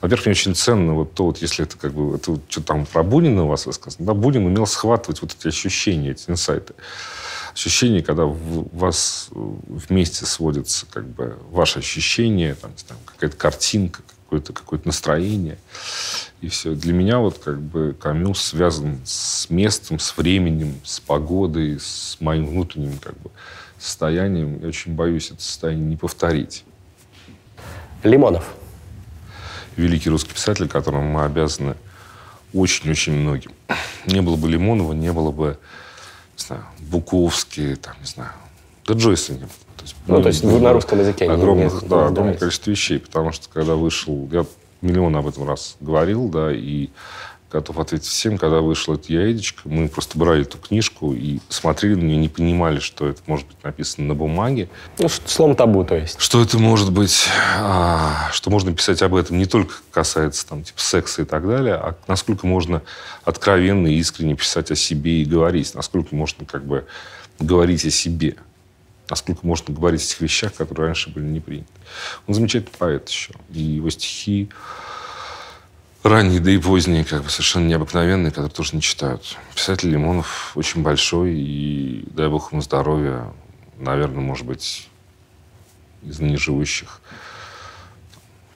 во-первых, 0.00 0.26
мне 0.26 0.32
очень 0.32 0.54
ценно 0.54 0.94
вот 0.94 1.12
то, 1.12 1.26
вот, 1.26 1.38
если 1.38 1.64
это 1.64 1.76
как 1.76 1.92
бы, 1.92 2.16
это 2.16 2.32
вот, 2.32 2.40
что 2.48 2.62
там 2.62 2.86
про 2.86 3.02
Бунина 3.02 3.44
у 3.44 3.48
вас 3.48 3.66
высказано. 3.66 4.06
Да, 4.06 4.14
Бунин 4.14 4.46
умел 4.46 4.66
схватывать 4.66 5.20
вот 5.20 5.36
эти 5.38 5.48
ощущения, 5.48 6.12
эти 6.12 6.30
инсайты. 6.30 6.72
Ощущения, 7.52 8.02
когда 8.02 8.24
в 8.24 8.74
вас 8.74 9.28
вместе 9.30 10.24
сводятся 10.24 10.86
как 10.90 11.06
бы 11.06 11.36
ваши 11.50 11.80
ощущения, 11.80 12.54
там, 12.54 12.72
там 12.88 12.96
какая-то 13.04 13.36
картинка, 13.36 14.00
какое-то 14.30 14.52
какое 14.52 14.80
настроение. 14.84 15.58
И 16.40 16.48
все. 16.48 16.76
Для 16.76 16.92
меня 16.92 17.18
вот 17.18 17.38
как 17.38 17.60
бы 17.60 17.96
Камю 17.98 18.34
связан 18.34 19.00
с 19.04 19.50
местом, 19.50 19.98
с 19.98 20.16
временем, 20.16 20.76
с 20.84 21.00
погодой, 21.00 21.80
с 21.80 22.16
моим 22.20 22.46
внутренним 22.46 22.96
как 22.98 23.18
бы 23.18 23.30
состоянием. 23.80 24.60
Я 24.60 24.68
очень 24.68 24.94
боюсь 24.94 25.32
это 25.32 25.42
состояние 25.42 25.84
не 25.84 25.96
повторить. 25.96 26.64
Лимонов 28.04 28.44
великий 29.76 30.10
русский 30.10 30.32
писатель, 30.32 30.68
которому 30.68 31.10
мы 31.10 31.24
обязаны 31.24 31.74
очень-очень 32.54 33.14
многим. 33.14 33.50
Не 34.06 34.22
было 34.22 34.36
бы 34.36 34.48
Лимонова, 34.48 34.92
не 34.92 35.12
было 35.12 35.32
бы, 35.32 35.58
не 36.36 36.44
знаю, 36.44 36.64
Буковский, 36.78 37.74
там, 37.76 37.96
не 38.00 38.06
знаю, 38.06 38.32
да 38.86 38.94
Джойса 38.94 39.32
не 39.32 39.40
было. 39.40 39.50
Есть, 39.90 40.08
ну, 40.08 40.22
то 40.22 40.28
есть 40.28 40.44
вы 40.44 40.60
на 40.60 40.72
русском 40.72 40.98
языке 40.98 41.30
огромных, 41.30 41.82
не, 41.82 41.88
да, 41.88 42.06
огромное 42.06 42.34
количество 42.34 42.70
вещей, 42.70 42.98
потому 42.98 43.32
что 43.32 43.48
когда 43.48 43.74
вышел, 43.74 44.28
я 44.32 44.44
миллион 44.80 45.16
об 45.16 45.26
этом 45.26 45.46
раз 45.46 45.76
говорил, 45.80 46.28
да, 46.28 46.52
и 46.52 46.88
готов 47.50 47.78
ответить 47.78 48.06
всем, 48.06 48.38
когда 48.38 48.60
вышла 48.60 48.94
эта 48.94 49.12
яичко, 49.12 49.62
мы 49.64 49.88
просто 49.88 50.18
брали 50.18 50.42
эту 50.42 50.58
книжку 50.58 51.12
и 51.12 51.40
смотрели 51.48 51.94
на 51.94 52.02
нее, 52.02 52.16
не 52.16 52.28
понимали, 52.28 52.78
что 52.78 53.08
это 53.08 53.20
может 53.26 53.46
быть 53.46 53.62
написано 53.64 54.06
на 54.06 54.14
бумаге. 54.14 54.68
Ну, 54.98 55.08
слом 55.08 55.56
табу, 55.56 55.84
то 55.84 55.96
есть. 55.96 56.20
Что 56.20 56.42
это 56.42 56.58
может 56.58 56.92
быть, 56.92 57.26
а, 57.58 58.28
что 58.32 58.50
можно 58.50 58.72
писать 58.72 59.02
об 59.02 59.14
этом 59.14 59.38
не 59.38 59.46
только 59.46 59.74
касается 59.90 60.46
там, 60.46 60.62
типа, 60.62 60.80
секса 60.80 61.22
и 61.22 61.24
так 61.24 61.46
далее, 61.46 61.74
а 61.74 61.96
насколько 62.06 62.46
можно 62.46 62.82
откровенно 63.24 63.88
и 63.88 63.94
искренне 63.94 64.36
писать 64.36 64.70
о 64.70 64.76
себе 64.76 65.22
и 65.22 65.24
говорить, 65.24 65.74
насколько 65.74 66.14
можно 66.14 66.46
как 66.46 66.64
бы 66.64 66.86
говорить 67.40 67.84
о 67.84 67.90
себе, 67.90 68.36
насколько 69.10 69.46
можно 69.46 69.74
говорить 69.74 70.02
о 70.02 70.06
тех 70.06 70.20
вещах, 70.20 70.54
которые 70.54 70.86
раньше 70.86 71.10
были 71.10 71.24
не 71.24 71.40
приняты. 71.40 71.68
Он 72.26 72.34
замечательный 72.34 72.76
поэт 72.78 73.08
еще. 73.08 73.34
И 73.50 73.60
его 73.60 73.90
стихи 73.90 74.50
ранние, 76.02 76.40
да 76.40 76.50
и 76.50 76.58
поздние, 76.58 77.04
как 77.04 77.24
бы 77.24 77.30
совершенно 77.30 77.66
необыкновенные, 77.66 78.30
которые 78.30 78.50
тоже 78.50 78.74
не 78.74 78.82
читают. 78.82 79.36
Писатель 79.54 79.90
Лимонов 79.90 80.52
очень 80.54 80.82
большой, 80.82 81.34
и 81.34 82.04
дай 82.10 82.28
бог 82.28 82.52
ему 82.52 82.62
здоровья, 82.62 83.32
наверное, 83.76 84.20
может 84.20 84.46
быть, 84.46 84.88
из 86.02 86.18
ныне 86.18 86.38
живущих 86.38 87.00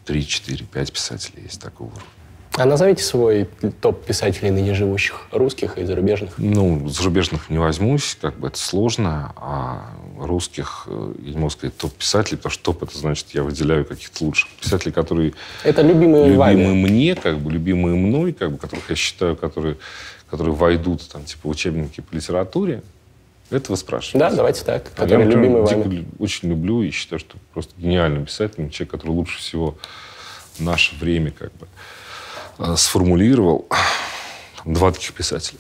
3, 0.07 0.27
4, 0.27 0.65
5 0.65 0.93
писателей 0.93 1.43
есть 1.43 1.61
такого 1.61 1.89
уровня. 1.89 2.24
А 2.57 2.67
назовите 2.67 3.03
свой 3.03 3.49
топ 3.81 4.05
писателей 4.05 4.51
ныне 4.51 4.75
живущих, 4.75 5.23
русских 5.33 5.77
и 5.77 5.85
зарубежных? 5.85 6.35
Ну, 6.39 6.89
зарубежных 6.89 7.51
не 7.51 7.59
возьмусь, 7.59 8.17
как 8.21 8.39
бы 8.39 8.47
это 8.47 8.59
сложно, 8.59 9.33
а 9.37 9.91
русских, 10.21 10.85
э, 10.87 11.15
я 11.25 11.31
не 11.33 11.37
могу 11.37 11.51
сказать 11.51 11.77
топ-писателей, 11.77 12.37
потому 12.37 12.53
что 12.53 12.63
топ 12.63 12.85
это 12.85 12.97
значит, 12.97 13.27
я 13.33 13.43
выделяю 13.43 13.85
каких-то 13.85 14.25
лучших 14.25 14.49
писателей, 14.51 14.93
которые... 14.93 15.35
Это 15.65 15.83
любимые 15.83 16.27
Любимые 16.27 16.37
вами. 16.37 16.67
мне, 16.75 17.17
как 17.17 17.39
бы, 17.41 17.51
любимые 17.51 17.97
мной, 17.97 18.33
как 18.33 18.53
бы, 18.53 18.59
которых 18.59 18.89
я 18.89 18.95
считаю, 18.95 19.35
которые, 19.35 19.77
которые 20.31 20.55
войдут 20.55 21.09
там, 21.09 21.25
типа, 21.25 21.49
в 21.49 21.51
учебники 21.51 22.03
по 22.03 22.15
литературе. 22.15 22.85
Это 23.51 23.73
вы 23.73 23.77
спрашиваете? 23.77 24.19
Да, 24.19 24.31
давайте 24.31 24.65
так. 24.65 24.93
А 24.95 25.01
которые 25.01 25.29
я, 25.29 25.35
любимые 25.35 25.65
вами. 25.65 26.07
Очень 26.21 26.51
люблю 26.51 26.83
и 26.83 26.91
считаю, 26.91 27.19
что 27.19 27.37
просто 27.53 27.73
гениальный 27.77 28.25
писатель, 28.25 28.71
человек, 28.71 28.93
который 28.93 29.11
лучше 29.11 29.39
всего 29.39 29.77
в 30.57 30.61
наше 30.61 30.95
время 30.95 31.33
как 31.33 31.53
бы 31.55 31.67
сформулировал 32.77 33.69
два 34.65 34.93
таких 34.93 35.13
писателя. 35.13 35.59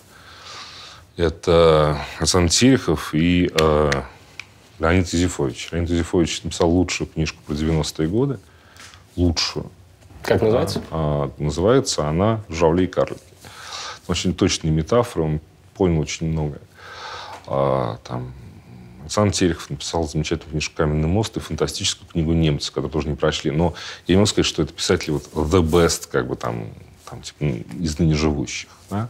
Это 1.16 2.00
Александр 2.18 2.50
Терехов 2.50 3.14
и 3.14 3.50
э, 3.54 3.90
Леонид 4.80 5.12
Изифович. 5.14 5.68
Леонид 5.70 5.90
Изифович 5.90 6.42
написал 6.42 6.70
лучшую 6.70 7.08
книжку 7.08 7.38
про 7.46 7.54
90-е 7.54 8.08
годы. 8.08 8.40
Лучшую. 9.14 9.70
Как 10.22 10.42
называется? 10.42 10.82
А, 10.90 11.30
а, 11.38 11.42
называется 11.42 12.08
она 12.08 12.42
«Жавли 12.48 12.84
и 12.84 12.86
карлики». 12.86 13.22
Очень 14.08 14.34
точные 14.34 14.72
метафоры, 14.72 15.24
он 15.24 15.40
понял 15.74 16.00
очень 16.00 16.26
многое. 16.26 16.60
А, 17.46 17.98
там, 18.02 18.32
Александр 19.14 19.32
Терехов 19.32 19.70
написал 19.70 20.08
замечательную 20.08 20.50
книжку 20.50 20.76
«Каменный 20.76 21.06
мост» 21.06 21.36
и 21.36 21.40
фантастическую 21.40 22.08
книгу 22.08 22.32
«Немцы», 22.32 22.72
которую 22.72 22.90
тоже 22.90 23.08
не 23.08 23.14
прочли. 23.14 23.52
Но 23.52 23.74
я 24.08 24.14
не 24.14 24.16
могу 24.16 24.26
сказать, 24.26 24.46
что 24.46 24.62
это 24.62 24.72
писатели 24.72 25.12
вот 25.12 25.28
the 25.32 25.62
best, 25.62 26.08
как 26.10 26.26
бы 26.26 26.34
там, 26.34 26.66
там 27.08 27.22
типа, 27.22 27.44
из 27.78 27.96
ныне 28.00 28.14
живущих. 28.14 28.70
Да? 28.90 29.08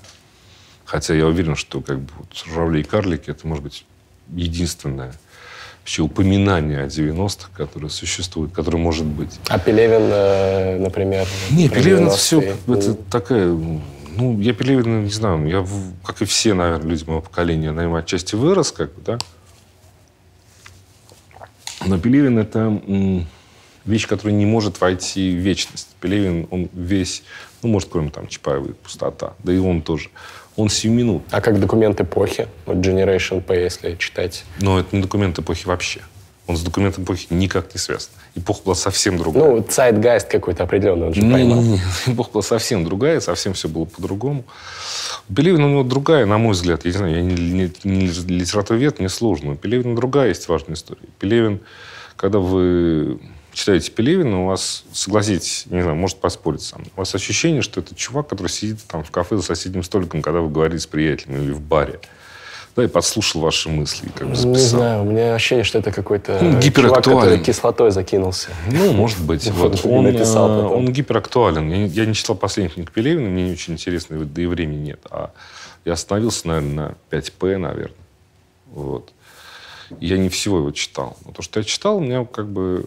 Хотя 0.85 1.15
я 1.15 1.27
уверен, 1.27 1.57
что 1.57 1.81
как 1.81 2.01
бы 2.01 2.11
вот 2.19 2.29
«Журавли 2.35 2.81
и 2.81 2.83
карлики» 2.83 3.31
это, 3.31 3.47
может 3.47 3.65
быть, 3.65 3.87
единственное 4.29 5.15
вообще 5.81 6.03
упоминание 6.03 6.83
о 6.83 6.87
90-х, 6.87 7.49
которое 7.57 7.89
существует, 7.89 8.53
которое 8.53 8.79
может 8.79 9.07
быть. 9.07 9.41
А 9.49 9.59
Пелевин, 9.59 10.03
э, 10.03 10.79
например? 10.81 11.27
Не, 11.51 11.71
Пелевин 11.71 12.09
это 12.09 12.17
все, 12.17 12.41
это 12.69 12.95
такая 13.11 13.57
ну, 14.17 14.39
я 14.39 14.53
Пелевина 14.53 15.03
не 15.03 15.11
знаю, 15.11 15.47
я, 15.49 15.67
как 16.05 16.21
и 16.21 16.25
все, 16.27 16.53
наверное, 16.53 16.91
люди 16.91 17.05
моего 17.05 17.23
поколения, 17.23 17.73
наверное, 17.73 18.01
отчасти 18.01 18.35
вырос, 18.35 18.71
как 18.71 18.95
бы, 18.95 19.03
да. 19.03 19.19
Но 21.87 21.99
Пелевин– 21.99 22.39
это 22.41 22.81
вещь, 23.85 24.07
которая 24.07 24.35
не 24.35 24.47
может 24.47 24.81
войти 24.81 25.31
в 25.31 25.39
вечность. 25.39 25.89
Пелевин, 26.01 26.47
он 26.51 26.69
весь, 26.73 27.23
ну, 27.63 27.69
может, 27.69 27.89
кроме 27.91 28.11
там 28.11 28.27
Чапаева 28.29 28.73
пустота, 28.73 29.35
да 29.43 29.53
и 29.53 29.59
он 29.59 29.83
тоже. 29.83 30.09
Он 30.57 30.69
сиюминут. 30.69 31.25
А 31.31 31.41
как 31.41 31.59
документ 31.59 32.01
эпохи? 32.01 32.47
Вот 32.65 32.77
Generation 32.77 33.41
P, 33.41 33.61
если 33.61 33.97
читать. 33.97 34.45
Но 34.61 34.79
это 34.79 34.95
не 34.95 35.03
документ 35.03 35.39
эпохи 35.39 35.67
вообще. 35.67 36.01
Он 36.47 36.59
с 36.59 36.61
документом 36.61 37.05
эпохи 37.05 37.29
никак 37.31 37.73
не 37.75 37.81
связан. 37.81 38.11
Эпоха 38.35 38.61
была 38.65 38.75
совсем 38.75 39.17
другая. 39.17 39.51
Ну, 39.51 39.63
цайтгайст 39.63 40.29
какой-то 40.29 40.65
определенный, 40.65 41.07
он 41.07 41.15
же 41.15 41.23
не, 41.23 41.33
поймал. 41.33 41.63
Не, 41.63 41.71
не, 42.07 42.13
эпоха 42.13 42.31
была 42.33 42.43
совсем 42.43 42.85
другая, 42.85 43.21
совсем 43.21 43.55
все 43.55 43.69
было 43.69 43.87
по-другому. 43.87 44.45
У 45.29 45.35
Пелевина 45.35 45.67
у 45.67 45.71
него 45.71 45.83
другая, 45.85 46.27
на 46.27 46.37
мой 46.37 46.53
взгляд. 46.53 46.85
Я 46.85 46.91
не 46.91 46.97
знаю, 46.99 47.15
я 47.15 47.23
не, 47.23 47.35
не, 47.35 47.73
не 47.85 48.07
литературовед, 48.07 48.99
мне 48.99 49.09
сложно. 49.09 49.53
У 49.53 49.57
Пелевина 49.57 49.97
другая 49.97 50.29
есть 50.29 50.47
важная 50.49 50.75
история. 50.75 51.01
Пелевин, 51.19 51.61
когда 52.17 52.41
вы 52.41 53.19
читаете 53.55 53.91
Пелевина, 53.91 54.43
у 54.43 54.47
вас, 54.47 54.85
согласитесь, 54.93 55.65
не 55.71 55.81
знаю, 55.81 55.97
может 55.97 56.19
поспорить 56.19 56.71
мной, 56.77 56.91
у 56.95 57.01
вас 57.01 57.15
ощущение, 57.15 57.63
что 57.63 57.81
это 57.81 57.95
чувак, 57.95 58.29
который 58.29 58.49
сидит 58.49 58.81
там 58.87 59.03
в 59.03 59.11
кафе 59.11 59.37
за 59.37 59.43
соседним 59.43 59.83
столиком, 59.83 60.21
когда 60.21 60.41
вы 60.41 60.51
говорите 60.51 60.81
с 60.81 60.87
приятелем 60.87 61.43
или 61.43 61.53
в 61.53 61.61
баре 61.61 62.01
да, 62.77 62.85
и 62.85 62.89
подслушал 62.89 63.41
ваши 63.41 63.69
мысли. 63.69 64.09
Как 64.15 64.29
бы 64.29 64.37
Не 64.37 64.59
знаю, 64.59 65.03
у 65.03 65.05
меня 65.05 65.35
ощущение, 65.35 65.65
что 65.65 65.79
это 65.79 65.93
какой-то 65.93 66.41
ну, 66.43 66.61
чувак, 66.61 66.95
который 66.95 67.39
кислотой 67.39 67.93
закинулся. 67.93 68.49
Ну, 68.71 68.93
может 68.93 69.21
быть. 69.21 69.45
Вот. 69.55 69.85
Он, 69.85 70.05
написал 70.05 70.49
э, 70.51 70.65
он 70.67 70.93
гиперактуален. 70.93 71.71
Я, 71.71 71.87
я 71.87 72.07
не 72.07 72.15
читал 72.15 72.35
последних 72.35 72.75
книг 72.75 72.91
Пелевина, 72.91 73.29
мне 73.29 73.45
не 73.45 73.53
очень 73.53 73.75
интересно, 73.75 74.25
да 74.25 74.43
и 74.43 74.47
времени 74.47 74.87
нет. 74.87 75.01
А 75.11 75.31
я 75.85 75.93
остановился, 75.93 76.49
наверное, 76.49 76.97
на 77.11 77.17
5П, 77.17 77.57
наверное. 77.57 77.97
Вот. 78.73 79.13
Я 80.01 80.19
не 80.19 80.29
всего 80.29 80.59
его 80.59 80.71
читал. 80.73 81.17
Но 81.25 81.33
то, 81.33 81.43
что 81.43 81.61
я 81.61 81.65
читал, 81.65 82.01
меня 82.01 82.25
как 82.25 82.49
бы 82.49 82.85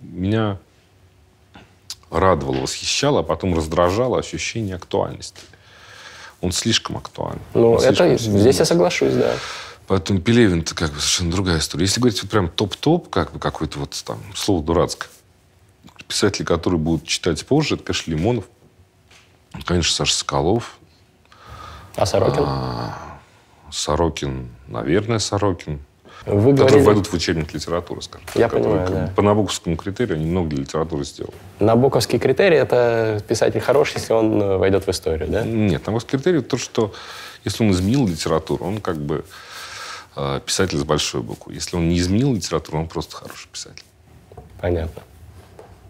меня 0.00 0.58
радовало, 2.10 2.62
восхищало, 2.62 3.20
а 3.20 3.22
потом 3.22 3.54
раздражало 3.54 4.18
ощущение 4.18 4.76
актуальности 4.76 5.42
он 6.40 6.52
слишком 6.52 6.96
актуален. 6.96 7.40
Ну, 7.54 7.78
это 7.78 8.16
здесь 8.16 8.58
я 8.58 8.64
соглашусь, 8.64 9.14
да. 9.14 9.32
Поэтому 9.86 10.20
Пелевин 10.20 10.60
это 10.60 10.74
как 10.74 10.90
бы 10.90 10.98
совершенно 10.98 11.30
другая 11.30 11.58
история. 11.58 11.84
Если 11.84 12.00
говорить 12.00 12.20
вот 12.20 12.30
прям 12.30 12.48
топ-топ, 12.48 13.08
как 13.08 13.32
бы 13.32 13.38
какой-то 13.38 13.78
вот 13.78 14.02
там 14.04 14.18
слово 14.34 14.62
дурацкое, 14.62 15.08
писатели, 16.08 16.44
которые 16.44 16.80
будут 16.80 17.06
читать 17.06 17.44
позже, 17.46 17.76
это, 17.76 17.84
конечно, 17.84 18.10
Лимонов, 18.10 18.44
конечно, 19.64 19.94
Саша 19.94 20.14
Соколов. 20.14 20.78
А 21.94 22.04
Сорокин? 22.04 22.44
А, 22.46 23.18
Сорокин, 23.70 24.50
наверное, 24.66 25.18
Сорокин. 25.18 25.80
Вы 26.24 26.52
которые 26.52 26.56
говорили... 26.56 26.84
войдут 26.84 27.06
в 27.06 27.14
учебник 27.14 27.54
литературы, 27.54 28.02
скажем. 28.02 28.26
Я 28.34 28.48
которые 28.48 28.86
понимаю, 28.86 29.06
да. 29.08 29.12
По 29.14 29.22
Набоковскому 29.22 29.76
критерию 29.76 30.16
они 30.16 30.26
много 30.26 30.48
для 30.50 30.60
литературы 30.60 31.04
сделали. 31.04 31.34
Набоковский 31.60 32.18
критерий— 32.18 32.56
это 32.58 33.22
писатель 33.28 33.60
хороший, 33.60 33.98
если 33.98 34.12
он 34.12 34.40
э, 34.42 34.56
войдет 34.56 34.86
в 34.86 34.90
историю, 34.90 35.28
да? 35.28 35.44
Нет, 35.44 35.86
Набоковский 35.86 36.18
критерий 36.18 36.40
то, 36.40 36.56
что 36.56 36.92
если 37.44 37.64
он 37.64 37.70
изменил 37.70 38.08
литературу, 38.08 38.64
он 38.64 38.80
как 38.80 38.96
бы 38.96 39.24
э, 40.16 40.40
писатель 40.44 40.78
с 40.78 40.84
большой 40.84 41.22
буквы. 41.22 41.54
Если 41.54 41.76
он 41.76 41.88
не 41.88 41.98
изменил 41.98 42.34
литературу, 42.34 42.78
он 42.78 42.88
просто 42.88 43.16
хороший 43.16 43.48
писатель. 43.48 43.84
Понятно. 44.60 45.02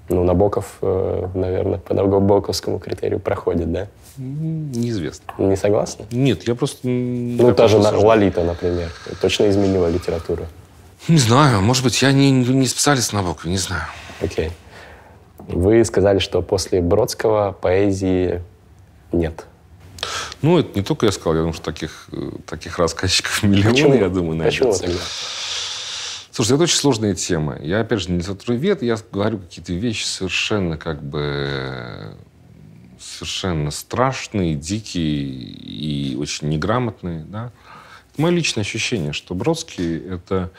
Ну, 0.08 0.22
Набоков, 0.22 0.76
э, 0.82 1.28
наверное, 1.34 1.78
по 1.78 1.94
Набоковскому 1.94 2.78
критерию 2.78 3.20
проходит, 3.20 3.72
да? 3.72 3.88
Неизвестно. 4.18 5.24
Не 5.38 5.56
согласны? 5.56 6.06
Нет, 6.10 6.46
я 6.48 6.54
просто... 6.54 6.86
Ну, 6.88 7.54
та 7.54 7.68
же. 7.68 7.78
Лолита, 7.78 8.44
например, 8.44 8.90
точно 9.20 9.48
изменила 9.50 9.88
литературу. 9.88 10.46
Не 11.08 11.18
знаю, 11.18 11.60
может 11.60 11.84
быть, 11.84 12.02
я 12.02 12.12
не, 12.12 12.30
не 12.30 12.66
специалист 12.66 13.12
на 13.12 13.22
Набокова, 13.22 13.48
не 13.48 13.58
знаю. 13.58 13.84
Окей. 14.20 14.50
Вы 15.38 15.84
сказали, 15.84 16.18
что 16.18 16.42
после 16.42 16.80
Бродского 16.80 17.52
поэзии 17.52 18.42
нет. 19.12 19.46
Ну, 20.42 20.58
это 20.58 20.70
не 20.74 20.82
только 20.84 21.06
я 21.06 21.12
сказал, 21.12 21.34
я 21.34 21.40
думаю, 21.40 21.54
что 21.54 21.64
таких, 21.64 22.08
э, 22.12 22.30
таких 22.46 22.78
рассказчиков 22.78 23.42
миллионы, 23.44 23.70
Почему? 23.70 23.94
я 23.94 24.08
думаю, 24.08 24.36
найдется. 24.36 24.64
Почему 24.64 24.94
тогда? 24.94 25.02
Слушайте, 26.32 26.54
это 26.54 26.62
очень 26.64 26.76
сложная 26.76 27.14
тема. 27.14 27.58
Я, 27.62 27.80
опять 27.80 28.00
же, 28.00 28.10
не 28.10 28.18
литературовед, 28.18 28.82
я 28.82 28.98
говорю 29.10 29.38
какие-то 29.38 29.72
вещи 29.72 30.04
совершенно 30.04 30.76
как 30.76 31.02
бы 31.02 32.14
совершенно 33.06 33.70
страшные, 33.70 34.54
дикие 34.54 35.22
и 35.22 36.16
очень 36.16 36.48
неграмотные. 36.48 37.24
Да? 37.24 37.52
Это 38.12 38.22
мое 38.22 38.32
личное 38.32 38.62
ощущение, 38.62 39.12
что 39.12 39.34
Бродский— 39.34 39.96
это 40.08 40.50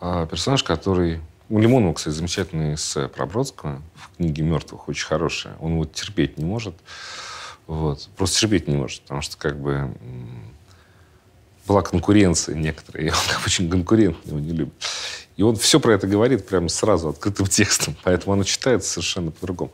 а, 0.00 0.26
персонаж, 0.26 0.62
который... 0.62 1.20
У 1.50 1.58
Лимонова, 1.58 1.92
кстати, 1.92 2.14
замечательное 2.14 2.74
эссе 2.74 3.06
про 3.06 3.26
Бродского 3.26 3.82
в 3.94 4.16
книге 4.16 4.42
«Мертвых», 4.42 4.88
очень 4.88 5.06
хорошее. 5.06 5.54
Он 5.60 5.74
его 5.74 5.84
терпеть 5.84 6.38
не 6.38 6.44
может. 6.44 6.74
Вот. 7.66 8.08
Просто 8.16 8.40
терпеть 8.40 8.66
не 8.66 8.76
может, 8.76 9.02
потому 9.02 9.20
что 9.20 9.36
как 9.36 9.60
бы 9.60 9.94
была 11.66 11.82
конкуренция 11.82 12.54
некоторая, 12.54 13.04
и 13.06 13.10
он 13.10 13.16
очень 13.44 13.70
конкурентно 13.70 14.30
его 14.30 14.40
не 14.40 14.52
любит. 14.52 14.74
И 15.36 15.42
он 15.42 15.56
все 15.56 15.80
про 15.80 15.94
это 15.94 16.06
говорит 16.06 16.46
прямо 16.46 16.68
сразу, 16.68 17.08
открытым 17.08 17.46
текстом, 17.48 17.96
поэтому 18.02 18.34
оно 18.34 18.44
читается 18.44 18.92
совершенно 18.92 19.30
по-другому. 19.30 19.72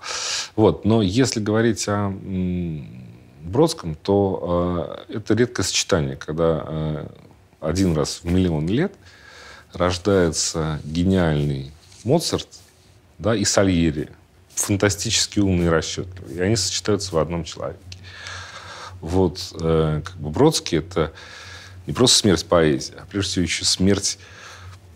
Вот. 0.57 0.85
Но 0.85 1.03
если 1.03 1.41
говорить 1.41 1.87
о 1.89 2.13
Бродском, 3.43 3.95
то 3.95 5.05
э, 5.09 5.17
это 5.17 5.35
редкое 5.35 5.63
сочетание, 5.63 6.17
когда 6.17 6.65
э, 6.67 7.07
один 7.61 7.97
раз 7.97 8.21
в 8.23 8.25
миллион 8.25 8.67
лет 8.69 8.95
рождается 9.73 10.81
гениальный 10.85 11.73
Моцарт 12.05 12.49
да, 13.19 13.35
и 13.35 13.45
Сальери, 13.45 14.09
фантастически 14.55 15.41
умный 15.41 15.67
и 15.67 15.69
расчетливый. 15.69 16.37
И 16.37 16.41
они 16.41 16.57
сочетаются 16.57 17.15
в 17.15 17.19
одном 17.19 17.45
человеке. 17.45 17.81
Вот 19.01 19.55
э, 19.61 20.03
как 20.05 20.17
бы 20.17 20.31
Бродский 20.31 20.79
это 20.79 21.13
не 21.87 21.93
просто 21.93 22.19
смерть 22.19 22.47
поэзии, 22.47 22.95
а 22.99 23.07
прежде 23.07 23.31
всего 23.31 23.43
еще 23.45 23.65
смерть 23.65 24.19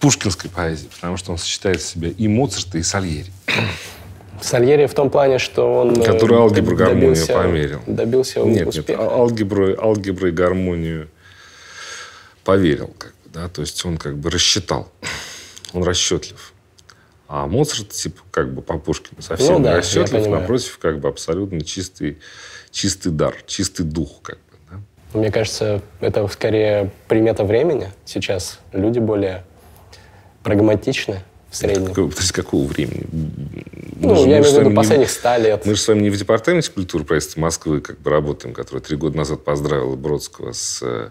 пушкинской 0.09 0.51
поэзии, 0.51 0.89
потому 0.95 1.17
что 1.17 1.33
он 1.33 1.39
сочетает 1.39 1.81
в 1.81 1.87
себя 1.87 2.09
и 2.11 2.29
Моцарта, 2.29 2.77
и 2.77 2.83
Сальери. 2.83 3.33
Сальери 4.43 4.85
в 4.85 4.93
том 4.93 5.09
плане, 5.09 5.39
что 5.39 5.81
он... 5.81 5.99
э, 5.99 6.05
Который 6.05 6.37
алгебру, 6.37 6.77
гармонию 6.77 7.15
добился- 7.15 7.33
померил. 7.33 7.81
Добился 7.87 8.41
Нет, 8.41 8.57
нет, 8.57 8.67
успеха. 8.69 9.03
а- 9.03 9.15
алгебру, 9.15 9.81
алгебру 9.83 10.29
и 10.29 10.31
гармонию 10.31 11.09
поверил, 12.45 12.89
как 12.99 13.13
бы, 13.13 13.31
да, 13.33 13.49
то 13.49 13.63
есть 13.63 13.83
он 13.87 13.97
как 13.97 14.19
бы 14.19 14.29
рассчитал, 14.31 14.93
он 15.73 15.85
расчетлив. 15.85 16.53
А 17.27 17.47
Моцарт, 17.47 17.89
типа, 17.89 18.21
как 18.31 18.53
бы 18.53 18.61
по 18.61 18.77
Пушкину, 18.79 19.23
совсем 19.23 19.55
Ну 19.55 19.61
да, 19.61 19.79
расчетлив, 19.79 20.27
напротив, 20.27 20.77
как 20.83 21.01
бы 21.01 21.09
абсолютно 21.09 21.63
чистый, 21.65 22.19
чистый 22.71 23.11
дар, 23.11 23.35
чистый 23.47 23.85
дух, 23.87 24.21
как 24.21 24.37
бы, 24.37 24.57
да. 24.71 25.19
Мне 25.19 25.31
кажется, 25.33 25.81
это 26.01 26.29
скорее 26.29 26.91
примета 27.09 27.45
времени. 27.45 27.89
Сейчас 28.05 28.59
люди 28.73 28.99
более 28.99 29.45
прагматичны 30.45 31.23
в 31.51 31.57
среднем. 31.57 31.87
Какого, 31.89 32.11
то 32.13 32.21
есть 32.21 32.33
какого 32.33 32.67
времени? 32.67 33.05
Ну, 33.97 34.11
Мы 34.11 34.17
же- 34.17 34.29
я 34.29 34.39
имею 34.39 34.53
в 34.55 34.59
виду 34.61 34.75
последних 34.75 35.11
ста 35.11 35.39
лет. 35.39 35.67
Мы 35.67 35.75
же 35.75 35.81
с 35.81 35.89
вами 35.89 36.03
не 36.03 36.11
в 36.11 36.17
департаменте 36.17 36.71
культуры 36.71 37.05
правительства 37.05 37.41
Москвы 37.41 37.81
как 37.81 37.99
бы 38.01 38.11
работаем, 38.11 38.55
который 38.55 38.81
три 38.81 38.97
года 38.97 39.17
назад 39.17 39.45
поздравил 39.45 39.97
Бродского 39.97 40.53
с 40.53 40.81
э, 40.83 41.11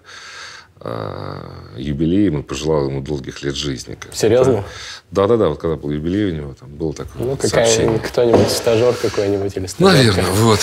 э, 0.81 1.49
юбилеем 1.77 2.39
и 2.39 2.43
пожелал 2.43 2.87
ему 2.89 3.01
долгих 3.01 3.41
лет 3.41 3.55
жизни. 3.55 3.97
как. 3.99 4.13
Серьезно? 4.13 4.63
Да-да-да, 5.11 5.47
вот 5.49 5.59
когда 5.59 5.75
был 5.77 5.91
юбилей 5.91 6.31
у 6.31 6.35
него, 6.35 6.53
там 6.59 6.69
было 6.69 6.93
такое 6.93 7.23
Ну, 7.23 7.35
какая 7.37 7.99
кто-нибудь 7.99 8.49
стажер 8.49 8.93
какой-нибудь 8.93 9.55
или 9.55 9.65
стажерка. 9.65 9.97
Наверное, 9.97 10.31
вот. 10.31 10.59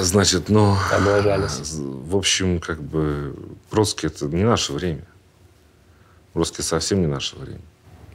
Значит, 0.00 0.48
ну... 0.48 0.76
Облажались. 0.92 1.60
В 1.62 2.16
общем, 2.16 2.58
как 2.58 2.82
бы 2.82 3.34
Бродский 3.70 4.08
это 4.08 4.26
не 4.26 4.42
наше 4.44 4.72
время. 4.72 5.04
Бродский 6.34 6.64
совсем 6.64 7.00
не 7.00 7.06
наше 7.06 7.36
время. 7.36 7.60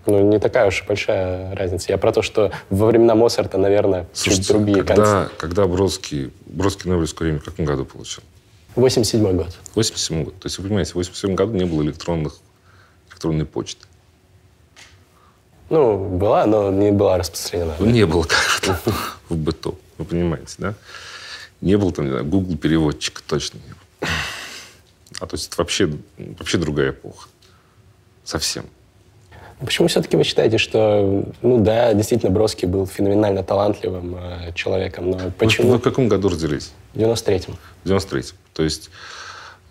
Ну, 0.05 0.29
не 0.29 0.39
такая 0.39 0.67
уж 0.67 0.81
и 0.81 0.85
большая 0.85 1.55
разница. 1.55 1.91
Я 1.91 1.97
про 1.97 2.11
то, 2.11 2.21
что 2.21 2.51
во 2.69 2.87
времена 2.87 3.15
Моцарта, 3.15 3.57
наверное, 3.57 4.07
чуть 4.13 4.23
Слушайте, 4.23 4.53
другие 4.53 4.83
концы. 4.83 4.95
когда, 4.95 5.29
когда 5.37 5.67
Бродский... 5.67 6.31
Бродский 6.45 6.89
Нобелевскую 6.89 7.27
премию 7.27 7.41
в 7.41 7.45
каком 7.45 7.65
году 7.65 7.85
получил? 7.85 8.23
87 8.75 9.35
год. 9.35 9.57
87 9.73 10.23
год. 10.25 10.39
То 10.39 10.45
есть, 10.45 10.59
вы 10.59 10.65
понимаете, 10.65 10.91
в 10.91 10.95
87 10.95 11.33
году 11.33 11.53
не 11.53 11.65
было 11.65 11.81
электронных, 11.81 12.37
электронной 13.09 13.45
почты. 13.45 13.85
Ну, 15.69 15.97
была, 15.97 16.45
но 16.45 16.71
не 16.71 16.91
была 16.91 17.17
распространена. 17.17 17.73
Ну, 17.79 17.87
не 17.87 18.05
было 18.05 18.23
как-то 18.61 18.79
в 19.29 19.35
быту. 19.35 19.79
Вы 19.97 20.05
понимаете, 20.05 20.55
да? 20.59 20.73
Не 21.61 21.77
было 21.77 21.91
там, 21.91 22.05
не 22.05 22.11
знаю, 22.11 22.25
Google 22.25 22.57
переводчика 22.57 23.21
точно 23.25 23.57
не 23.57 23.73
было. 23.73 24.09
А 25.21 25.25
то 25.25 25.35
есть 25.35 25.47
это 25.47 25.57
вообще, 25.57 25.89
вообще 26.17 26.57
другая 26.57 26.91
эпоха. 26.91 27.29
Совсем. 28.23 28.65
Почему 29.59 29.87
все-таки 29.87 30.17
вы 30.17 30.23
считаете, 30.23 30.57
что, 30.57 31.25
ну 31.41 31.59
да, 31.59 31.93
действительно, 31.93 32.31
Бродский 32.31 32.67
был 32.67 32.85
феноменально 32.85 33.41
талантливым 33.41 34.15
э, 34.15 34.51
человеком, 34.53 35.11
но 35.11 35.31
почему 35.37 35.71
вы 35.71 35.77
в 35.77 35.81
каком 35.81 36.09
году 36.09 36.29
родились? 36.29 36.73
в 36.93 36.99
93-м? 36.99 37.57
В 37.83 37.89
93-м. 37.89 38.37
То 38.53 38.63
есть 38.63 38.89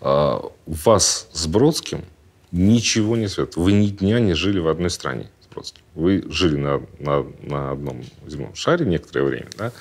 а, 0.01 0.41
вас 0.65 1.27
с 1.33 1.47
Бродским 1.47 2.05
ничего 2.51 3.17
не 3.17 3.27
связано. 3.27 3.63
Вы 3.63 3.73
ни 3.73 3.87
дня 3.87 4.19
не 4.19 4.33
жили 4.33 4.59
в 4.59 4.67
одной 4.67 4.89
стране 4.89 5.29
с 5.41 5.53
Бродским. 5.53 5.83
Вы 5.93 6.23
жили 6.29 6.57
на, 6.57 6.81
на, 6.99 7.25
на 7.41 7.71
одном 7.71 8.03
земном 8.27 8.55
шаре 8.55 8.85
некоторое 8.85 9.23
время, 9.23 9.47
да? 9.57 9.71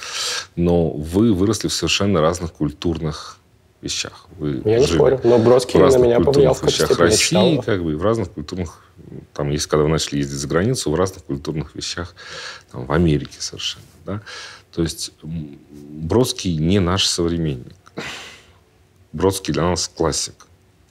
но 0.57 0.91
вы 0.91 1.33
выросли 1.33 1.69
в 1.69 1.73
совершенно 1.73 2.21
разных 2.21 2.53
культурных 2.53 3.39
вещах. 3.85 4.27
Вы 4.39 4.63
Я 4.65 4.81
не 4.81 4.87
спорю, 4.87 5.21
но 5.23 5.39
Бродский 5.39 5.79
в 5.79 5.93
на 5.93 5.99
меня 5.99 6.21
повлиял 6.21 6.55
культурных 6.55 6.75
в 6.75 6.83
вещах 6.83 6.99
России, 6.99 7.61
как 7.65 7.85
бы, 7.85 7.93
и 7.93 7.95
в 7.95 8.03
разных 8.03 8.31
культурных, 8.33 8.83
там, 9.33 9.51
есть, 9.51 9.67
когда 9.67 9.85
вы 9.85 9.91
начали 9.91 10.19
ездить 10.19 10.39
за 10.39 10.49
границу, 10.49 10.91
в 10.91 10.95
разных 10.95 11.25
культурных 11.25 11.75
вещах, 11.75 12.17
там, 12.73 12.87
в 12.87 12.93
Америке 12.93 13.37
совершенно, 13.39 13.85
да. 14.05 14.23
То 14.73 14.83
есть 14.83 15.13
Бродский 15.23 16.57
не 16.57 16.81
наш 16.81 17.07
современник. 17.07 17.77
Бродский 19.13 19.53
для 19.53 19.63
нас 19.63 19.87
классик, 19.87 20.44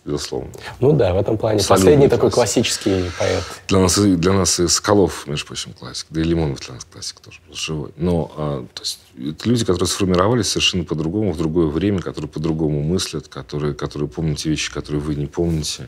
безусловно. 0.05 0.51
Ну 0.79 0.91
да, 0.93 1.13
в 1.13 1.17
этом 1.17 1.37
плане. 1.37 1.57
Абсолютно 1.57 1.75
Последний 1.85 2.07
такой 2.09 2.29
классик. 2.31 2.63
классический 2.63 3.11
поэт. 3.17 3.43
Для 3.67 3.79
нас, 3.79 3.97
и- 3.97 4.15
для 4.15 4.33
нас 4.33 4.59
и 4.59 4.67
Соколов, 4.67 5.27
между 5.27 5.47
прочим, 5.47 5.73
классик. 5.73 6.07
Да 6.09 6.21
и 6.21 6.23
Лимонов 6.23 6.59
для 6.59 6.73
нас 6.75 6.85
классик 6.85 7.19
тоже, 7.19 7.39
просто 7.45 7.63
живой. 7.65 7.91
Но 7.97 8.31
а, 8.35 8.65
то 8.73 8.81
есть, 8.81 8.99
это 9.17 9.47
люди, 9.49 9.63
которые 9.65 9.87
сформировались 9.87 10.47
совершенно 10.49 10.83
по-другому, 10.83 11.31
в 11.31 11.37
другое 11.37 11.67
время, 11.67 11.99
которые 12.01 12.29
по-другому 12.29 12.81
мыслят, 12.81 13.27
которые, 13.27 13.73
которые 13.73 14.09
помнят 14.09 14.37
те 14.39 14.49
вещи, 14.49 14.71
которые 14.73 15.01
вы 15.01 15.15
не 15.15 15.27
помните, 15.27 15.87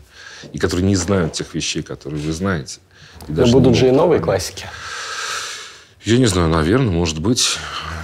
и 0.54 0.60
которые 0.60 0.86
не 0.86 0.96
знают 0.96 1.34
тех 1.34 1.54
вещей, 1.54 1.84
которые 1.84 2.22
вы 2.22 2.32
знаете. 2.34 2.80
Но 3.28 3.46
будут 3.48 3.76
же 3.76 3.88
и 3.88 3.92
новые 3.92 4.20
понять. 4.22 4.24
классики. 4.26 4.66
Я 6.06 6.18
не 6.20 6.28
знаю, 6.28 6.50
наверное, 6.50 6.92
может 6.92 7.20
быть. 7.20 7.58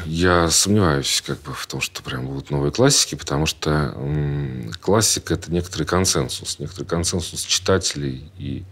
Я 0.05 0.49
сомневаюсь 0.49 1.21
как 1.25 1.39
бы 1.43 1.53
в 1.53 1.67
том, 1.67 1.79
что 1.81 2.01
прям 2.01 2.25
будут 2.25 2.49
новые 2.49 2.71
классики, 2.71 3.13
потому 3.13 3.45
что 3.45 3.93
м, 3.95 4.71
классика– 4.81 5.33
это 5.35 5.51
некоторый 5.51 5.83
консенсус, 5.83 6.57
некоторый 6.57 6.85
консенсус 6.85 7.43
читателей 7.43 8.31
и, 8.39 8.63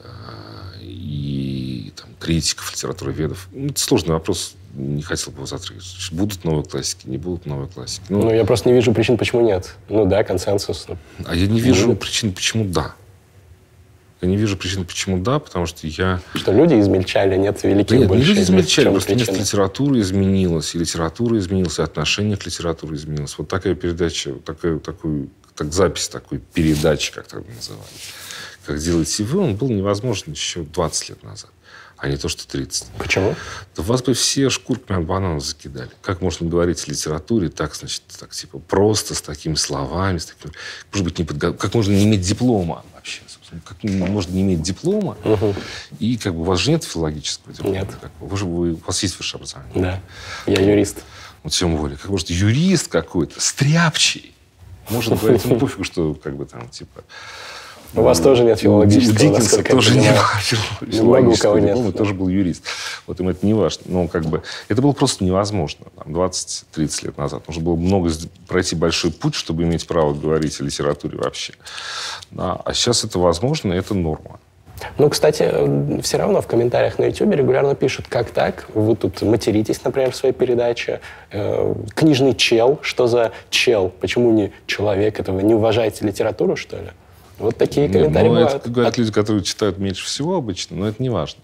э, 0.00 0.82
и 0.82 1.92
там, 1.96 2.10
критиков, 2.20 2.70
литературоведов. 2.72 3.48
Ну, 3.52 3.68
Это 3.68 3.80
сложный 3.80 4.12
вопрос, 4.12 4.54
не 4.74 5.00
хотел 5.02 5.32
бы 5.32 5.38
его 5.38 5.46
затрагивать. 5.46 6.08
Будут 6.12 6.44
новые 6.44 6.64
классики, 6.64 7.08
не 7.08 7.16
будут 7.16 7.46
новые 7.46 7.68
классики. 7.68 8.04
Ну, 8.10 8.20
Ну, 8.24 8.34
я 8.34 8.44
просто 8.44 8.68
не 8.68 8.74
вижу 8.74 8.92
причин, 8.92 9.16
почему 9.16 9.40
нет. 9.40 9.74
Ну 9.88 10.04
да, 10.04 10.22
консенсус. 10.22 10.86
а 11.24 11.34
я 11.34 11.46
не 11.46 11.60
вижу 11.62 11.86
будут. 11.86 12.00
причин, 12.00 12.32
почему 12.34 12.66
да. 12.66 12.94
Я 14.22 14.28
не 14.28 14.36
вижу 14.36 14.56
причин, 14.56 14.84
почему 14.86 15.18
да, 15.18 15.38
потому 15.38 15.66
что 15.66 15.86
я 15.86 16.20
Что 16.34 16.52
люди 16.52 16.80
измельчали, 16.80 17.36
нет 17.36 17.62
великих 17.62 17.90
Нет, 17.90 18.00
не 18.00 18.06
больше. 18.06 18.28
люди 18.28 18.40
В 18.40 18.42
измельчали, 18.44 18.88
просто 18.88 19.14
место 19.14 19.26
причина? 19.26 19.44
литературы 19.44 20.00
изменилось, 20.00 20.74
и 20.74 20.78
литература 20.78 21.38
изменилась, 21.38 21.78
и 21.78 21.82
отношение 21.82 22.36
к 22.36 22.46
литературе 22.46 22.96
изменилось. 22.96 23.36
Вот 23.36 23.48
такая 23.48 23.74
передача, 23.74 24.32
вот 24.32 24.44
такая, 24.44 24.78
такую, 24.78 25.28
так, 25.54 25.72
запись 25.72 26.08
такой 26.08 26.38
передачи, 26.38 27.12
как 27.12 27.26
тогда 27.26 27.52
называли, 27.52 27.82
как 28.64 28.78
делаете 28.78 29.24
вы, 29.24 29.40
он 29.40 29.56
был 29.56 29.68
невозможен 29.68 30.32
еще 30.32 30.62
20 30.62 31.10
лет 31.10 31.22
назад 31.22 31.50
а 31.98 32.08
не 32.08 32.16
то, 32.16 32.28
что 32.28 32.46
30. 32.46 32.88
Почему? 32.98 33.34
Да 33.74 33.82
вас 33.82 34.02
бы 34.02 34.12
все 34.12 34.50
шкурками 34.50 35.00
от 35.00 35.06
бананов 35.06 35.44
закидали. 35.44 35.90
Как 36.02 36.20
можно 36.20 36.48
говорить 36.48 36.86
о 36.86 36.90
литературе 36.90 37.48
так, 37.48 37.74
значит, 37.74 38.02
так, 38.20 38.30
типа, 38.30 38.58
просто, 38.58 39.14
с 39.14 39.22
такими 39.22 39.54
словами, 39.54 40.18
с 40.18 40.26
таким, 40.26 40.52
может 40.92 41.04
быть, 41.04 41.18
не 41.18 41.24
подготов... 41.24 41.58
как 41.58 41.74
можно 41.74 41.92
не 41.92 42.04
иметь 42.04 42.20
диплома 42.20 42.84
вообще, 42.94 43.22
как 43.64 43.82
можно 43.84 44.32
не 44.32 44.42
иметь 44.42 44.62
диплома, 44.62 45.16
угу. 45.24 45.54
и 45.98 46.16
как 46.16 46.34
бы 46.34 46.40
у 46.40 46.44
вас 46.44 46.60
же 46.60 46.70
нет 46.70 46.84
филологического 46.84 47.52
диплома. 47.52 47.76
Нет. 47.76 47.88
Как, 48.00 48.10
вы 48.20 48.36
же, 48.36 48.44
вы, 48.44 48.72
у 48.72 48.80
вас 48.86 49.02
есть 49.02 49.16
высшее 49.18 49.38
образование. 49.38 50.02
Да, 50.46 50.52
я 50.52 50.60
юрист. 50.60 51.04
Вот 51.42 51.52
тем 51.52 51.76
более. 51.76 51.96
Как 51.96 52.10
может 52.10 52.30
юрист 52.30 52.88
какой-то, 52.88 53.40
стряпчий, 53.40 54.34
может 54.88 55.18
говорить, 55.18 55.44
ему 55.44 55.58
пофигу, 55.58 55.84
что 55.84 56.14
как 56.14 56.36
бы 56.36 56.46
там, 56.46 56.68
типа, 56.68 57.04
у 57.94 58.02
вас 58.02 58.20
тоже 58.20 58.44
нет 58.44 58.58
филологического, 58.60 59.14
У 59.14 59.18
Диккенса 59.18 59.62
тоже 59.62 59.96
не 59.96 60.10
было 60.10 60.92
филологического 60.92 61.52
у 61.52 61.54
кого 61.54 61.66
нет. 61.66 61.76
диплома, 61.76 61.92
тоже 61.92 62.14
был 62.14 62.28
юрист. 62.28 62.64
Вот 63.06 63.20
им 63.20 63.28
это 63.28 63.44
не 63.46 63.54
важно. 63.54 63.82
Но 63.86 64.08
как 64.08 64.26
бы 64.26 64.42
это 64.68 64.82
было 64.82 64.92
просто 64.92 65.24
невозможно. 65.24 65.86
20-30 66.04 67.06
лет 67.06 67.18
назад. 67.18 67.46
Нужно 67.46 67.62
было 67.62 67.76
много 67.76 68.10
пройти 68.48 68.76
большой 68.76 69.12
путь, 69.12 69.34
чтобы 69.34 69.62
иметь 69.64 69.86
право 69.86 70.12
говорить 70.12 70.60
о 70.60 70.64
литературе 70.64 71.18
вообще. 71.18 71.54
А 72.36 72.72
сейчас 72.74 73.04
это 73.04 73.18
возможно, 73.18 73.72
и 73.72 73.76
это 73.76 73.94
норма. 73.94 74.40
Ну, 74.98 75.08
кстати, 75.08 76.02
все 76.02 76.18
равно 76.18 76.42
в 76.42 76.46
комментариях 76.46 76.98
на 76.98 77.04
YouTube 77.04 77.34
регулярно 77.34 77.74
пишут, 77.74 78.06
как 78.08 78.30
так, 78.30 78.66
вы 78.74 78.94
тут 78.94 79.22
материтесь, 79.22 79.82
например, 79.82 80.10
в 80.10 80.16
своей 80.16 80.34
передаче. 80.34 81.00
Э, 81.30 81.74
книжный 81.94 82.34
чел, 82.34 82.78
что 82.82 83.06
за 83.06 83.32
чел? 83.48 83.90
Почему 84.00 84.30
не 84.32 84.52
человек? 84.66 85.18
Это 85.18 85.32
вы 85.32 85.42
не 85.42 85.54
уважаете 85.54 86.06
литературу, 86.06 86.56
что 86.56 86.76
ли? 86.76 86.90
Вот 87.38 87.56
такие 87.56 87.88
комментарии 87.88 88.28
ну, 88.28 88.34
бывают. 88.34 88.54
Это 88.54 88.70
говорят 88.70 88.96
а... 88.96 89.00
люди, 89.00 89.12
которые 89.12 89.44
читают 89.44 89.78
меньше 89.78 90.04
всего 90.04 90.36
обычно, 90.36 90.76
но 90.76 90.88
это 90.88 91.02
не 91.02 91.10
важно. 91.10 91.42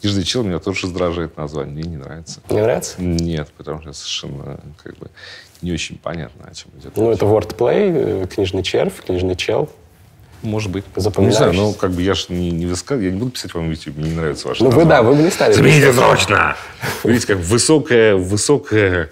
Книжный 0.00 0.24
чел 0.24 0.42
меня 0.42 0.58
тоже 0.58 0.86
раздражает 0.86 1.36
название, 1.36 1.74
мне 1.74 1.84
не 1.84 1.96
нравится. 1.96 2.40
Не 2.50 2.60
нравится? 2.60 3.00
Нет, 3.00 3.48
потому 3.56 3.80
что 3.80 3.92
совершенно 3.92 4.60
как 4.82 4.98
бы 4.98 5.08
не 5.62 5.72
очень 5.72 5.98
понятно, 5.98 6.46
о 6.50 6.54
чем 6.54 6.70
идет. 6.78 6.96
Ну, 6.96 7.10
это 7.10 7.24
wordplay, 7.26 8.24
э, 8.24 8.26
книжный 8.26 8.62
червь, 8.62 8.94
книжный 9.04 9.36
чел. 9.36 9.70
Может 10.42 10.70
быть. 10.70 10.84
Не 10.96 11.30
знаю, 11.32 11.52
но 11.52 11.72
как 11.74 11.90
бы 11.90 12.00
я 12.02 12.14
же 12.14 12.26
не, 12.30 12.50
не 12.50 12.64
высказываю, 12.64 13.06
я 13.06 13.12
не 13.12 13.18
буду 13.18 13.32
писать 13.32 13.52
вам 13.52 13.68
в 13.68 13.70
YouTube, 13.70 13.98
мне 13.98 14.10
не 14.10 14.16
нравится 14.16 14.48
ваше 14.48 14.64
Ну, 14.64 14.70
вы 14.70 14.86
да, 14.86 15.02
вы 15.02 15.14
бы 15.14 15.22
не 15.22 15.30
стали. 15.30 15.52
Замените 15.52 15.92
срочно! 15.92 16.56
Видите, 17.04 17.26
как 17.26 17.38
высокое, 17.38 18.16
высокое 18.16 19.10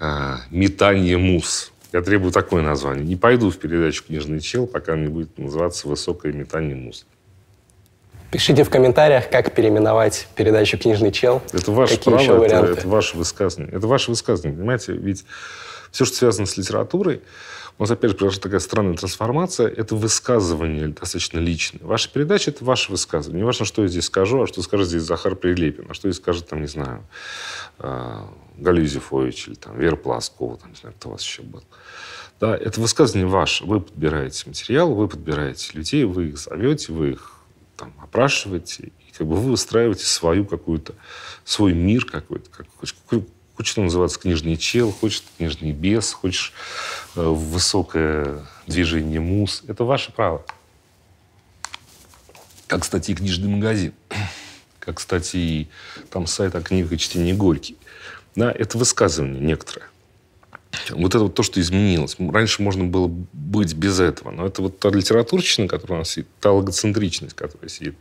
а, 0.00 0.38
метание 0.50 1.16
мус. 1.16 1.70
Я 1.92 2.02
требую 2.02 2.32
такое 2.32 2.62
название. 2.62 3.04
Не 3.04 3.16
пойду 3.16 3.50
в 3.50 3.56
передачу 3.56 4.04
«Книжный 4.04 4.40
чел», 4.40 4.66
пока 4.66 4.96
не 4.96 5.08
будет 5.08 5.38
называться 5.38 5.88
«Высокое 5.88 6.32
метание 6.32 6.76
мус». 6.76 7.06
Пишите 8.30 8.62
в 8.62 8.68
комментариях, 8.68 9.30
как 9.30 9.54
переименовать 9.54 10.28
передачу 10.34 10.76
«Книжный 10.76 11.12
чел». 11.12 11.40
Это 11.52 11.72
ваше 11.72 11.96
Какие 11.96 12.14
право, 12.14 12.44
это, 12.44 12.66
это 12.66 12.88
ваше 12.88 13.16
высказывание. 13.16 13.74
Это 13.74 13.86
ваше 13.86 14.10
высказывание, 14.10 14.58
понимаете? 14.58 14.92
Ведь 14.92 15.24
все, 15.90 16.04
что 16.04 16.14
связано 16.16 16.46
с 16.46 16.58
литературой, 16.58 17.22
у 17.78 17.84
нас, 17.84 17.90
опять 17.90 18.10
же, 18.10 18.16
произошла 18.16 18.42
такая 18.42 18.60
странная 18.60 18.96
трансформация. 18.96 19.68
Это 19.68 19.94
высказывание 19.94 20.88
достаточно 20.88 21.38
личное. 21.38 21.80
Ваша 21.86 22.10
передача– 22.10 22.50
это 22.52 22.64
ваше 22.64 22.90
высказывание. 22.90 23.40
Не 23.40 23.46
важно, 23.46 23.64
что 23.64 23.82
я 23.82 23.88
здесь 23.88 24.04
скажу, 24.04 24.42
а 24.42 24.46
что 24.46 24.60
скажет 24.62 24.88
здесь 24.88 25.04
Захар 25.04 25.36
Прилепин, 25.36 25.86
а 25.88 25.94
что 25.94 26.10
здесь 26.10 26.20
скажет, 26.20 26.48
там, 26.48 26.60
не 26.60 26.66
знаю, 26.66 27.04
а, 27.78 28.28
Галю 28.58 28.82
Юзефович 28.82 29.48
или 29.48 29.54
там, 29.54 29.78
Вера 29.78 29.96
Пласкова, 29.96 30.56
там, 30.56 30.70
не 30.70 30.76
знаю, 30.76 30.94
кто 30.98 31.08
у 31.08 31.12
вас 31.12 31.22
еще 31.22 31.42
был. 31.42 31.62
Да, 32.40 32.56
это 32.56 32.80
высказывание 32.80 33.26
ваше. 33.26 33.64
Вы 33.64 33.80
подбираете 33.80 34.44
материал, 34.46 34.94
вы 34.94 35.08
подбираете 35.08 35.70
людей, 35.74 36.04
вы 36.04 36.28
их 36.28 36.38
зовете, 36.38 36.92
вы 36.92 37.12
их 37.12 37.32
там, 37.76 37.92
опрашиваете, 38.00 38.92
и 39.08 39.12
как 39.16 39.26
бы 39.26 39.36
вы 39.36 39.50
выстраиваете 39.50 40.04
свою 40.04 40.44
какую-то, 40.44 40.94
свой 41.44 41.72
мир 41.72 42.04
какой-то, 42.04 42.48
как, 42.50 42.66
хочет 43.58 43.78
он 43.78 43.84
называться 43.84 44.20
книжный 44.20 44.56
чел, 44.56 44.92
хочет 44.92 45.24
книжный 45.36 45.72
бес, 45.72 46.12
хочешь 46.12 46.52
э, 47.16 47.22
высокое 47.22 48.46
движение 48.68 49.20
мус. 49.20 49.64
Это 49.66 49.82
ваше 49.82 50.12
право. 50.12 50.44
Как, 52.68 52.82
кстати, 52.82 53.10
и 53.10 53.14
книжный 53.14 53.48
магазин. 53.48 53.92
Как, 54.78 54.98
кстати, 54.98 55.36
и 55.36 55.68
там 56.10 56.26
сайт 56.26 56.54
о 56.54 56.62
книгах 56.62 56.92
и 56.92 56.98
чтении 56.98 57.32
Горький. 57.32 57.76
Да, 58.38 58.52
это 58.52 58.78
высказывание 58.78 59.40
некоторое. 59.40 59.88
Вот 60.90 61.12
это 61.12 61.24
вот 61.24 61.34
то, 61.34 61.42
что 61.42 61.60
изменилось. 61.60 62.14
Раньше 62.20 62.62
можно 62.62 62.84
было 62.84 63.08
быть 63.08 63.74
без 63.74 63.98
этого. 63.98 64.30
Но 64.30 64.46
это 64.46 64.62
вот 64.62 64.78
та 64.78 64.90
литературщина, 64.90 65.66
которая 65.66 65.96
у 65.96 65.98
нас 66.02 66.10
сидит, 66.10 66.28
та 66.38 66.52
логоцентричность, 66.52 67.34
которая 67.34 67.68
сидит 67.68 67.96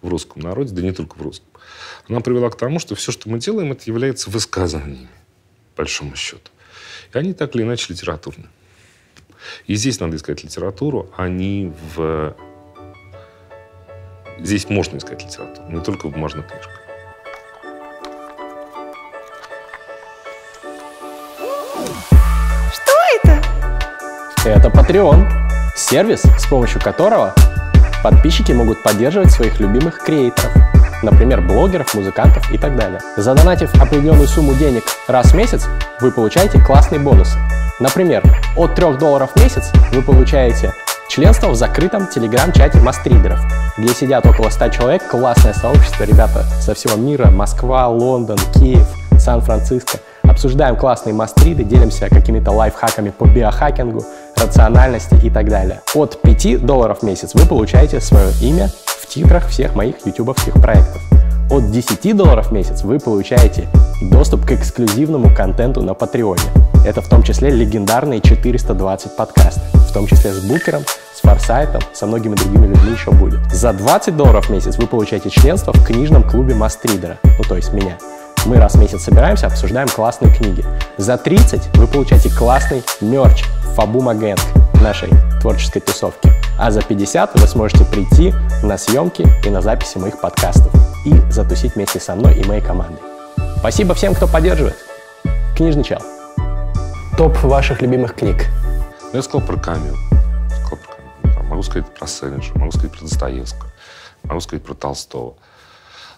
в 0.00 0.08
русском 0.08 0.40
народе, 0.40 0.72
да 0.72 0.82
не 0.82 0.92
только 0.92 1.16
в 1.16 1.22
русском, 1.22 1.48
она 2.08 2.20
привела 2.20 2.48
к 2.50 2.56
тому, 2.56 2.78
что 2.78 2.94
все, 2.94 3.10
что 3.10 3.28
мы 3.28 3.40
делаем, 3.40 3.72
это 3.72 3.82
является 3.86 4.30
высказываниями, 4.30 5.08
по 5.74 5.78
большому 5.82 6.14
счету. 6.14 6.48
И 7.12 7.18
они 7.18 7.34
так 7.34 7.56
или 7.56 7.64
иначе 7.64 7.92
литературны. 7.92 8.46
И 9.66 9.74
здесь 9.74 9.98
надо 9.98 10.14
искать 10.16 10.44
литературу, 10.44 11.10
а 11.16 11.28
не 11.28 11.72
в... 11.96 12.36
Здесь 14.38 14.68
можно 14.68 14.98
искать 14.98 15.24
литературу, 15.24 15.68
не 15.72 15.82
только 15.82 16.08
в 16.08 16.12
бумажных 16.12 16.46
книжках. 16.46 16.81
Это 24.44 24.70
Patreon. 24.70 25.24
Сервис, 25.76 26.22
с 26.36 26.46
помощью 26.46 26.80
которого 26.80 27.32
подписчики 28.02 28.50
могут 28.50 28.82
поддерживать 28.82 29.30
своих 29.30 29.60
любимых 29.60 30.00
креаторов. 30.00 30.50
Например, 31.04 31.40
блогеров, 31.40 31.94
музыкантов 31.94 32.50
и 32.50 32.58
так 32.58 32.74
далее. 32.74 32.98
Задонатив 33.16 33.72
определенную 33.80 34.26
сумму 34.26 34.54
денег 34.54 34.82
раз 35.06 35.30
в 35.30 35.36
месяц, 35.36 35.68
вы 36.00 36.10
получаете 36.10 36.60
классные 36.60 37.00
бонусы. 37.00 37.38
Например, 37.78 38.20
от 38.56 38.74
3 38.74 38.94
долларов 38.94 39.30
в 39.32 39.40
месяц 39.40 39.70
вы 39.92 40.02
получаете 40.02 40.72
членство 41.08 41.48
в 41.48 41.54
закрытом 41.54 42.08
телеграм-чате 42.08 42.80
мастридеров, 42.80 43.38
где 43.78 43.94
сидят 43.94 44.26
около 44.26 44.50
100 44.50 44.68
человек, 44.70 45.08
классное 45.08 45.54
сообщество, 45.54 46.02
ребята 46.02 46.42
со 46.60 46.74
всего 46.74 46.96
мира, 46.96 47.30
Москва, 47.30 47.86
Лондон, 47.86 48.38
Киев, 48.54 48.88
Сан-Франциско– 49.20 49.98
Обсуждаем 50.32 50.76
классные 50.76 51.12
мастриды, 51.12 51.62
делимся 51.62 52.08
какими-то 52.08 52.52
лайфхаками 52.52 53.10
по 53.10 53.26
биохакингу, 53.26 54.02
рациональности 54.42 55.14
и 55.22 55.30
так 55.30 55.48
далее. 55.48 55.80
От 55.94 56.20
5 56.20 56.64
долларов 56.64 57.00
в 57.00 57.02
месяц 57.02 57.34
вы 57.34 57.46
получаете 57.46 58.00
свое 58.00 58.30
имя 58.40 58.70
в 58.86 59.06
титрах 59.06 59.48
всех 59.48 59.74
моих 59.74 60.04
ютубовских 60.04 60.54
проектов. 60.54 61.00
От 61.50 61.70
10 61.70 62.16
долларов 62.16 62.48
в 62.48 62.52
месяц 62.52 62.82
вы 62.82 62.98
получаете 62.98 63.68
доступ 64.00 64.46
к 64.46 64.52
эксклюзивному 64.52 65.34
контенту 65.34 65.82
на 65.82 65.94
Патреоне. 65.94 66.42
Это 66.86 67.02
в 67.02 67.08
том 67.08 67.22
числе 67.22 67.50
легендарные 67.50 68.20
420 68.20 69.16
подкастов, 69.16 69.62
в 69.74 69.92
том 69.92 70.06
числе 70.06 70.32
с 70.32 70.40
Букером, 70.40 70.82
с 71.14 71.20
Форсайтом, 71.20 71.82
со 71.92 72.06
многими 72.06 72.34
другими 72.34 72.66
людьми 72.66 72.92
еще 72.92 73.10
будет. 73.10 73.40
За 73.52 73.72
20 73.72 74.16
долларов 74.16 74.46
в 74.46 74.50
месяц 74.50 74.78
вы 74.78 74.86
получаете 74.86 75.30
членство 75.30 75.72
в 75.72 75.84
книжном 75.84 76.28
клубе 76.28 76.54
Мастридера, 76.54 77.18
ну 77.22 77.44
то 77.46 77.56
есть 77.56 77.72
меня. 77.72 77.98
Мы 78.44 78.56
раз 78.56 78.74
в 78.74 78.80
месяц 78.80 79.04
собираемся, 79.04 79.46
обсуждаем 79.46 79.88
классные 79.88 80.34
книги. 80.34 80.64
За 80.96 81.16
30 81.16 81.76
вы 81.76 81.86
получаете 81.86 82.28
классный 82.28 82.82
мерч 83.00 83.44
Фабума 83.76 84.14
Гэнг 84.14 84.40
нашей 84.80 85.10
творческой 85.40 85.80
тусовки. 85.80 86.32
А 86.58 86.72
за 86.72 86.82
50 86.82 87.38
вы 87.38 87.46
сможете 87.46 87.84
прийти 87.84 88.34
на 88.64 88.76
съемки 88.76 89.26
и 89.46 89.50
на 89.50 89.62
записи 89.62 89.98
моих 89.98 90.20
подкастов 90.20 90.72
и 91.04 91.14
затусить 91.30 91.76
вместе 91.76 92.00
со 92.00 92.16
мной 92.16 92.36
и 92.36 92.44
моей 92.44 92.60
командой. 92.60 93.00
Спасибо 93.58 93.94
всем, 93.94 94.12
кто 94.14 94.26
поддерживает. 94.26 94.76
Книжный 95.56 95.84
чел. 95.84 96.00
Топ 97.16 97.40
ваших 97.44 97.80
любимых 97.80 98.16
книг. 98.16 98.46
Ну, 99.12 99.18
я 99.18 99.22
сказал 99.22 99.46
про 99.46 99.56
Камю. 99.56 99.94
Камю. 100.68 101.48
Могу 101.48 101.62
сказать 101.62 101.86
про 101.94 102.08
Селлинджера, 102.08 102.58
могу 102.58 102.72
сказать 102.72 102.90
про 102.92 103.02
Достоевского, 103.02 103.70
могу 104.24 104.40
сказать 104.40 104.64
про 104.64 104.74
Толстого. 104.74 105.34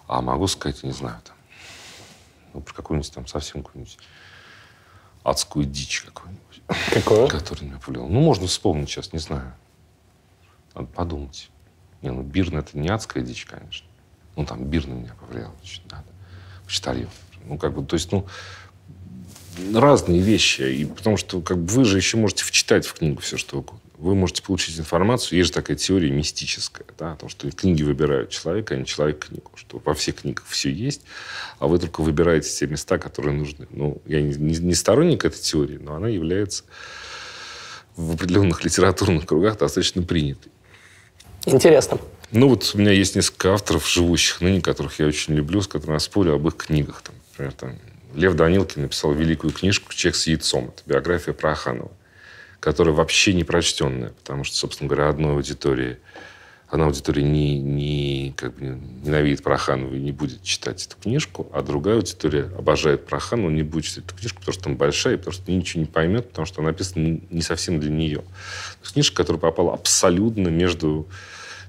А 0.07 0.22
могу 0.22 0.47
сказать, 0.47 0.83
не 0.85 0.93
знаю, 0.93 1.16
там, 1.25 1.34
ну, 2.55 2.61
про 2.61 2.73
какую-нибудь 2.73 3.13
там 3.13 3.27
совсем 3.27 3.63
какую-нибудь 3.63 3.99
адскую 5.23 5.67
дичь 5.67 6.03
какую-нибудь. 6.03 6.63
Какую? 6.93 7.29
Которая 7.29 7.65
меня 7.67 7.79
повлияла. 7.79 8.09
Ну, 8.09 8.21
можно 8.21 8.47
вспомнить 8.47 8.89
сейчас, 8.89 9.13
не 9.13 9.19
знаю. 9.19 9.53
Надо 10.75 10.87
подумать. 10.89 11.51
Не, 12.03 12.11
ну, 12.11 12.23
Бирн 12.23 12.59
это 12.59 12.79
не 12.79 12.89
адская 12.89 13.23
дичь, 13.23 13.45
конечно. 13.45 13.87
Ну, 14.37 14.47
там, 14.47 14.65
Бирн 14.65 14.91
на 14.91 14.95
меня 14.95 15.15
повлиял 15.15 15.53
очень, 15.63 15.83
надо. 15.91 16.07
Почтальон. 16.65 17.11
Ну, 17.45 17.59
как 17.59 17.75
бы, 17.75 17.85
то 17.85 17.95
есть, 17.95 18.13
ну, 18.13 18.27
разные 19.75 20.21
вещи. 20.21 20.63
И 20.63 20.85
потому 20.85 21.17
что 21.17 21.41
как 21.41 21.59
бы, 21.59 21.67
вы 21.67 21.85
же 21.85 21.97
еще 21.97 22.17
можете 22.17 22.45
вчитать 22.45 22.87
в 22.87 22.95
книгу 22.95 23.21
все, 23.21 23.37
что 23.37 23.59
угодно 23.59 23.81
вы 24.05 24.15
можете 24.15 24.43
получить 24.43 24.79
информацию. 24.79 25.39
Есть 25.39 25.49
же 25.49 25.55
такая 25.55 25.77
теория 25.77 26.11
мистическая, 26.11 26.87
да, 26.99 27.13
о 27.13 27.17
том, 27.17 27.29
что 27.29 27.51
книги 27.51 27.83
выбирают 27.83 28.31
человека, 28.31 28.75
а 28.75 28.77
не 28.77 28.85
человек 28.85 29.27
книгу. 29.27 29.51
Что 29.55 29.81
во 29.85 29.95
всех 29.95 30.17
книгах 30.17 30.45
все 30.47 30.71
есть, 30.71 31.03
а 31.59 31.67
вы 31.67 31.79
только 31.79 32.03
выбираете 32.03 32.51
те 32.51 32.67
места, 32.67 32.99
которые 32.99 33.35
нужны. 33.35 33.67
Ну, 33.71 34.03
я 34.07 34.21
не, 34.21 34.35
не, 34.35 34.57
не 34.59 34.75
сторонник 34.75 35.25
этой 35.25 35.41
теории, 35.41 35.79
но 35.79 35.95
она 35.95 36.09
является 36.09 36.65
в 37.97 38.13
определенных 38.13 38.65
литературных 38.65 39.27
кругах 39.27 39.59
достаточно 39.59 40.03
принятой. 40.03 40.53
Интересно. 41.47 41.99
Ну 42.31 42.49
вот 42.49 42.73
у 42.75 42.79
меня 42.79 42.91
есть 42.91 43.15
несколько 43.15 43.53
авторов, 43.53 43.89
живущих 43.89 44.41
ныне, 44.41 44.61
которых 44.61 44.99
я 44.99 45.07
очень 45.07 45.35
люблю, 45.35 45.61
с 45.61 45.69
которыми 45.69 45.97
я 45.97 46.01
спорю 46.01 46.35
об 46.35 46.49
их 46.49 46.57
книгах. 46.57 47.03
Там, 47.03 47.15
например, 47.31 47.53
там, 47.53 47.79
Лев 48.15 48.35
Данилкин 48.35 48.83
написал 48.83 49.13
великую 49.13 49.53
книжку 49.53 49.93
«Чех 49.93 50.17
с 50.17 50.27
яйцом». 50.27 50.73
Это 50.75 50.83
биография 50.87 51.35
про 51.35 51.53
Аханова, 51.53 51.91
которая 52.65 52.95
вообще 52.95 53.35
не 53.35 53.45
прочтенная, 53.45 54.11
потому 54.11 54.45
что, 54.45 54.57
собственно 54.57 54.89
говоря, 54.89 55.09
одной 55.09 55.35
аудитории– 55.35 55.99
одна 56.75 56.87
аудитория 56.87 57.23
не, 57.23 57.61
не, 57.61 58.35
как 58.37 58.55
бы 58.55 58.79
ненавидит 59.05 59.43
Проханова 59.43 59.95
и 59.95 60.01
не 60.01 60.12
будет 60.12 60.43
читать 60.43 60.85
эту 60.85 60.97
книжку, 61.01 61.49
а 61.53 61.62
другая 61.62 61.97
аудитория 61.97 62.51
обожает 62.59 63.07
Проханова 63.07 63.51
не 63.51 63.62
будет 63.62 63.85
читать 63.85 64.05
эту 64.07 64.17
книжку, 64.17 64.41
потому 64.41 64.55
что 64.55 64.65
там 64.65 64.77
большая, 64.77 65.15
и 65.15 65.17
потому 65.19 65.35
что 65.35 65.53
ничего 65.53 65.81
не 65.81 65.87
поймет, 65.87 66.29
потому 66.31 66.47
что 66.47 66.62
она 66.62 66.71
написана 66.71 67.21
не 67.31 67.43
совсем 67.43 67.79
для 67.79 67.91
нее. 67.91 68.25
Книжка, 68.83 69.17
которая 69.17 69.41
попала 69.41 69.73
абсолютно 69.75 70.49
между, 70.49 71.07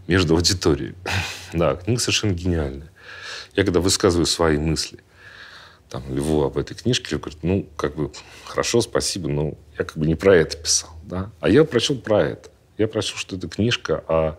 между 0.08 0.36
аудиторией. 0.36 0.96
да, 1.54 1.76
книга 1.76 2.00
совершенно 2.00 2.32
гениальная. 2.32 2.90
Я 3.56 3.64
когда 3.64 3.82
высказываю 3.82 4.26
свои 4.26 4.58
мысли, 4.58 5.00
там, 5.90 6.04
Льву 6.14 6.44
об 6.44 6.58
этой 6.58 6.74
книжке, 6.74 7.10
я 7.12 7.18
говорю, 7.20 7.38
ну, 7.44 7.70
как 7.78 7.96
бы, 7.96 8.12
хорошо, 8.46 8.82
спасибо, 8.82 9.30
но 9.30 9.54
я 9.78 9.86
как 9.86 9.98
бы 9.98 10.06
не 10.06 10.16
про 10.16 10.36
это 10.36 10.58
писал, 10.58 10.92
да, 11.04 11.32
а 11.40 11.50
я 11.50 11.64
прочел 11.64 11.98
про 11.98 12.24
это. 12.24 12.50
Я 12.78 12.88
прочел, 12.88 13.18
что 13.18 13.36
это 13.38 13.48
книжка 13.48 14.04
о 14.08 14.38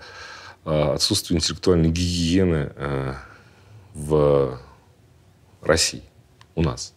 Э, 0.66 0.94
отсутствие 0.94 1.38
интеллектуальной 1.38 1.90
гигиены 1.90 2.72
э, 2.74 3.14
в 3.94 4.58
России, 5.62 6.02
у 6.56 6.62
нас. 6.62 6.92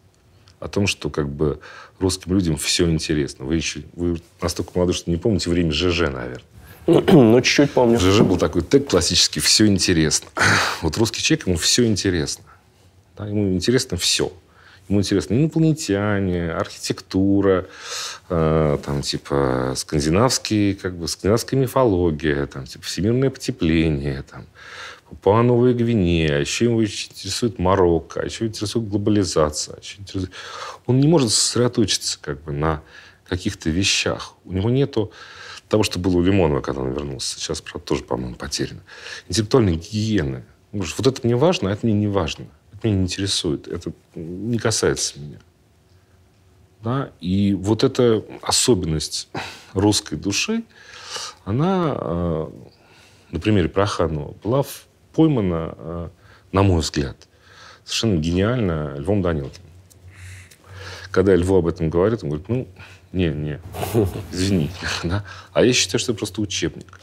О 0.60 0.68
том, 0.68 0.88
что 0.88 1.12
как 1.12 1.30
бы 1.30 1.60
русским 2.00 2.34
людям 2.34 2.58
все 2.58 2.90
интересно. 2.90 3.46
Вы 3.46 3.58
еще 3.58 3.84
вы 3.94 4.20
настолько 4.42 4.72
молоды, 4.74 4.94
что 4.94 5.12
не 5.12 5.18
помните 5.18 5.52
время 5.52 5.72
ЖЖ, 5.72 6.10
наверное. 6.10 6.42
Ну, 6.88 7.40
чуть-чуть 7.42 7.72
помню. 7.72 8.00
ЖЖ 8.00 8.22
был 8.22 8.38
такой 8.38 8.64
тег 8.64 8.90
классический 8.90 9.40
«все 9.40 9.68
интересно». 9.68 10.30
Вот 10.82 10.98
русский 10.98 11.22
человек, 11.22 11.46
ему 11.46 11.58
все 11.58 11.86
интересно. 11.86 12.44
Да, 13.16 13.28
ему 13.28 13.54
интересно 13.54 13.98
все. 13.98 14.34
Ему 14.90 15.02
интересны 15.02 15.36
инопланетяне, 15.36 16.52
архитектура, 16.52 17.68
э, 18.28 18.78
там, 18.84 19.04
типа, 19.04 19.74
скандинавские, 19.76 20.74
как 20.74 20.96
бы, 20.96 21.08
скандинавская 21.08 21.60
мифология, 21.60 22.48
там, 22.48 22.66
типа, 22.66 22.84
всемирное 22.84 23.30
потепление, 23.30 24.24
там, 24.24 24.48
Папуа 25.08 25.44
Новая 25.44 25.74
Гвинея, 25.74 26.38
а 26.38 26.40
еще 26.40 26.66
его 26.66 26.84
интересует 26.84 27.60
Марокко, 27.60 28.22
а 28.22 28.26
еще 28.26 28.48
интересует 28.48 28.88
глобализация. 28.88 29.76
А 29.76 29.80
еще 29.80 30.00
интересует... 30.02 30.32
Он 30.86 31.00
не 31.00 31.08
может 31.08 31.32
сосредоточиться 31.32 32.20
как 32.22 32.44
бы 32.44 32.52
на 32.52 32.82
каких-то 33.28 33.70
вещах. 33.70 34.36
У 34.46 34.54
него 34.54 34.70
нету 34.70 35.12
того, 35.68 35.84
что 35.84 36.00
было 36.00 36.18
у 36.18 36.22
Лимонова, 36.22 36.62
когда 36.62 36.82
он 36.82 36.94
вернулся. 36.94 37.40
Сейчас, 37.40 37.62
правда, 37.62 37.88
тоже, 37.88 38.04
по-моему, 38.04 38.36
потеряно. 38.36 38.82
Интеллектуальной 39.28 39.76
гигиены. 39.78 40.44
Вот 40.72 41.08
это 41.08 41.22
мне 41.24 41.36
важно, 41.36 41.70
а 41.70 41.74
это 41.74 41.86
мне 41.86 41.96
не 41.96 42.08
важно 42.08 42.46
меня 42.84 42.97
не 42.97 43.03
интересует. 43.03 43.67
Это 43.67 43.91
не 44.15 44.57
касается 44.57 45.19
меня. 45.19 45.39
Да? 46.84 47.11
И 47.19 47.53
вот 47.53 47.84
эта 47.84 48.23
особенность 48.41 49.30
русской 49.73 50.15
души, 50.15 50.63
она 51.45 51.95
э, 51.99 52.47
на 53.32 53.39
примере 53.39 53.69
Проханова 53.69 54.34
была 54.43 54.63
поймана, 55.13 55.73
э, 55.77 56.09
на 56.51 56.63
мой 56.63 56.82
взгляд, 56.82 57.27
совершенно 57.84 58.17
гениально 58.19 58.95
Львом 58.97 59.21
Данилкиным. 59.21 59.69
Когда 61.11 61.36
Льву 61.36 61.57
об 61.57 61.67
этом 61.67 61.89
говорит, 61.89 62.23
он 62.23 62.30
говорит, 62.30 62.49
ну, 62.49 62.67
не, 63.11 63.30
не, 63.30 63.59
извини. 64.32 64.71
Да? 65.03 65.25
А 65.51 65.63
я 65.63 65.73
считаю, 65.73 65.99
что 65.99 66.11
это 66.11 66.19
просто 66.19 66.41
учебник. 66.41 66.99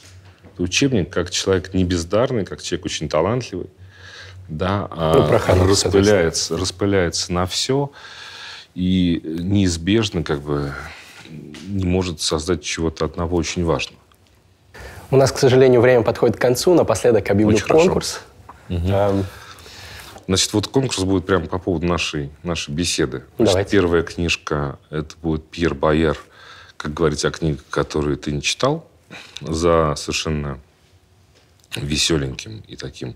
Это 0.54 0.62
учебник 0.62 1.10
как 1.10 1.30
человек 1.30 1.74
не 1.74 1.84
бездарный, 1.84 2.44
как 2.44 2.62
человек 2.62 2.86
очень 2.86 3.08
талантливый, 3.08 3.68
да, 4.48 4.88
ну, 4.90 4.96
а 4.96 5.68
распыляется, 5.68 6.56
распыляется 6.56 7.32
на 7.32 7.46
все 7.46 7.90
и 8.74 9.20
неизбежно 9.24 10.22
как 10.22 10.40
бы 10.40 10.72
не 11.66 11.84
может 11.84 12.20
создать 12.20 12.62
чего-то 12.62 13.04
одного 13.04 13.36
очень 13.36 13.64
важного. 13.64 14.00
У 15.10 15.16
нас, 15.16 15.32
к 15.32 15.38
сожалению, 15.38 15.80
время 15.80 16.02
подходит 16.02 16.36
к 16.36 16.40
концу. 16.40 16.74
Напоследок 16.74 17.30
объявлю 17.30 17.56
очень 17.56 17.66
конкурс. 17.66 18.20
Угу. 18.68 18.88
А... 18.90 19.22
Значит, 20.26 20.52
вот 20.52 20.66
конкурс 20.66 20.98
будет 21.00 21.24
прямо 21.24 21.46
по 21.46 21.58
поводу 21.58 21.86
нашей, 21.86 22.30
нашей 22.42 22.74
беседы. 22.74 23.24
Значит, 23.36 23.52
Давайте. 23.52 23.70
первая 23.70 24.02
книжка, 24.02 24.78
это 24.90 25.14
будет 25.22 25.48
Пьер 25.48 25.74
Байер, 25.74 26.18
как 26.76 26.92
говорить 26.92 27.24
о 27.24 27.30
книге, 27.30 27.60
которую 27.70 28.16
ты 28.16 28.32
не 28.32 28.42
читал, 28.42 28.88
за 29.40 29.94
совершенно 29.96 30.58
веселеньким 31.76 32.64
и 32.66 32.74
таким 32.74 33.14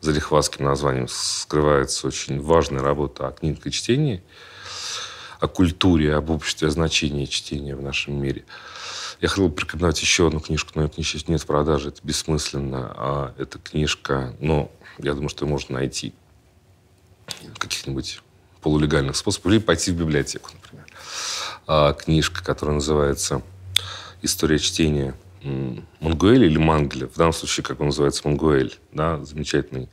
за 0.00 0.12
лихватским 0.12 0.64
названием 0.64 1.08
скрывается 1.08 2.06
очень 2.06 2.40
важная 2.40 2.82
работа 2.82 3.28
о 3.28 3.32
книгочтении, 3.32 4.22
о 5.40 5.48
культуре, 5.48 6.14
об 6.14 6.30
обществе, 6.30 6.68
о 6.68 6.70
значении 6.70 7.26
чтения 7.26 7.74
в 7.74 7.82
нашем 7.82 8.14
мире. 8.14 8.44
Я 9.20 9.28
хотел 9.28 9.48
бы 9.48 9.54
порекомендовать 9.54 10.00
еще 10.00 10.28
одну 10.28 10.40
книжку, 10.40 10.72
но 10.74 10.84
этой 10.84 11.02
сейчас 11.02 11.28
нет 11.28 11.42
в 11.42 11.46
продаже, 11.46 11.88
это 11.88 12.00
бессмысленно. 12.02 12.92
А 12.96 13.34
эта 13.38 13.58
книжка, 13.58 14.34
но 14.40 14.70
я 14.98 15.14
думаю, 15.14 15.30
что 15.30 15.44
ее 15.44 15.50
можно 15.50 15.76
найти 15.76 16.14
каких-нибудь 17.58 18.20
полулегальных 18.60 19.16
способах, 19.16 19.52
или 19.52 19.58
пойти 19.58 19.90
в 19.90 19.94
библиотеку, 19.94 20.50
например. 20.52 20.86
А 21.66 21.92
книжка, 21.92 22.44
которая 22.44 22.76
называется 22.76 23.42
«История 24.22 24.58
чтения» 24.58 25.14
Мангуэль 26.00 26.44
или 26.44 26.58
Мангли, 26.58 27.06
в 27.06 27.16
данном 27.16 27.32
случае, 27.32 27.64
как 27.64 27.80
он 27.80 27.86
называется, 27.86 28.22
Мангуэль, 28.24 28.74
да, 28.92 29.24
замечательный 29.24 29.88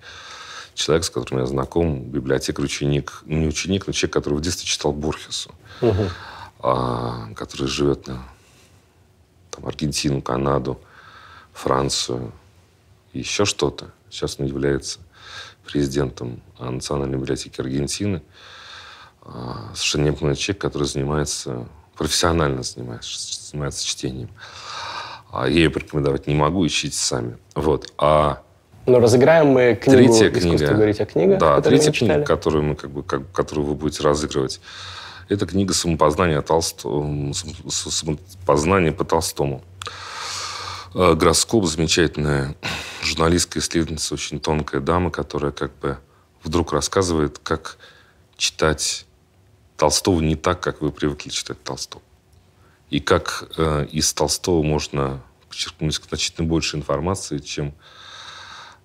человек, 0.74 1.06
с 1.06 1.10
которым 1.10 1.41
я 1.41 1.45
знаком, 1.45 2.04
библиотекарь, 2.04 2.66
ученик, 2.66 3.24
ну, 3.26 3.39
не 3.39 3.47
ученик, 3.47 3.88
но 3.88 3.93
человек, 3.93 4.14
который 4.14 4.36
в 4.36 4.41
детстве 4.41 4.68
читал 4.68 4.91
Борхесу, 4.91 5.51
угу. 5.82 6.10
а, 6.60 7.30
который 7.36 7.68
живет 7.68 8.08
на 8.08 8.24
там, 9.51 9.68
Аргентину, 9.68 10.22
Канаду, 10.22 10.80
Францию, 11.54 12.32
еще 13.14 13.45
что-то. 13.45 13.91
Сейчас 14.10 14.39
он 14.39 14.47
является 14.47 14.99
президентом 15.66 16.41
Национальной 16.60 17.18
библиотеки 17.18 17.62
Аргентины. 17.62 18.24
А, 19.22 19.72
совершенно 19.76 20.06
необыкновенный 20.06 20.38
человек, 20.38 20.62
который 20.62 20.88
занимается, 20.88 21.68
профессионально 21.95 22.64
занимается, 22.64 23.49
занимается 23.49 23.86
чтением. 23.86 24.30
А 25.34 25.48
я 25.48 25.56
ее 25.56 25.70
порекомендовать 25.72 26.28
не 26.28 26.36
могу, 26.36 26.66
ищите 26.66 26.96
сами. 26.96 27.38
Вот. 27.56 27.92
А 27.98 28.44
но 28.86 29.00
разыграем 29.00 29.48
мы 29.48 29.76
книгу 29.76 30.14
третья 30.14 30.30
книга, 30.30 30.74
говорить 30.74 31.00
о 31.00 31.06
книгах, 31.06 31.40
Да, 31.40 31.62
третья 31.62 31.92
книга, 31.92 32.22
которую, 32.24 32.64
мы, 32.66 32.76
как 32.76 32.92
бы, 32.92 33.02
как, 33.02 33.32
которую 33.32 33.66
вы 33.66 33.76
будете 33.76 34.04
разыгрывать, 34.04 34.60
это 35.30 35.46
книга 35.48 35.74
«Самопознание, 35.74 36.42
Толсто... 36.42 36.90
самопознание 37.70 38.92
по 38.92 39.06
Толстому». 39.06 39.64
Э, 40.94 41.16
Гроскоп, 41.16 41.66
замечательная 41.66 42.56
журналистская 43.02 43.64
исследовательница, 43.64 44.14
очень 44.14 44.40
тонкая 44.40 44.82
дама, 44.82 45.10
которая 45.10 45.52
как 45.52 45.72
бы 45.80 45.98
вдруг 46.44 46.74
рассказывает, 46.74 47.40
как 47.42 47.78
читать 48.36 49.06
Толстого 49.78 50.20
не 50.20 50.36
так, 50.36 50.60
как 50.60 50.82
вы 50.82 50.92
привыкли 50.92 51.30
читать 51.30 51.64
Толстого 51.64 52.04
и 52.94 53.00
как 53.00 53.50
э, 53.58 53.88
из 53.91 54.14
Толстого 54.14 54.62
можно 54.62 55.20
подчеркнуть 55.50 55.96
значительно 55.96 56.48
больше 56.48 56.78
информации, 56.78 57.39
чем 57.39 57.74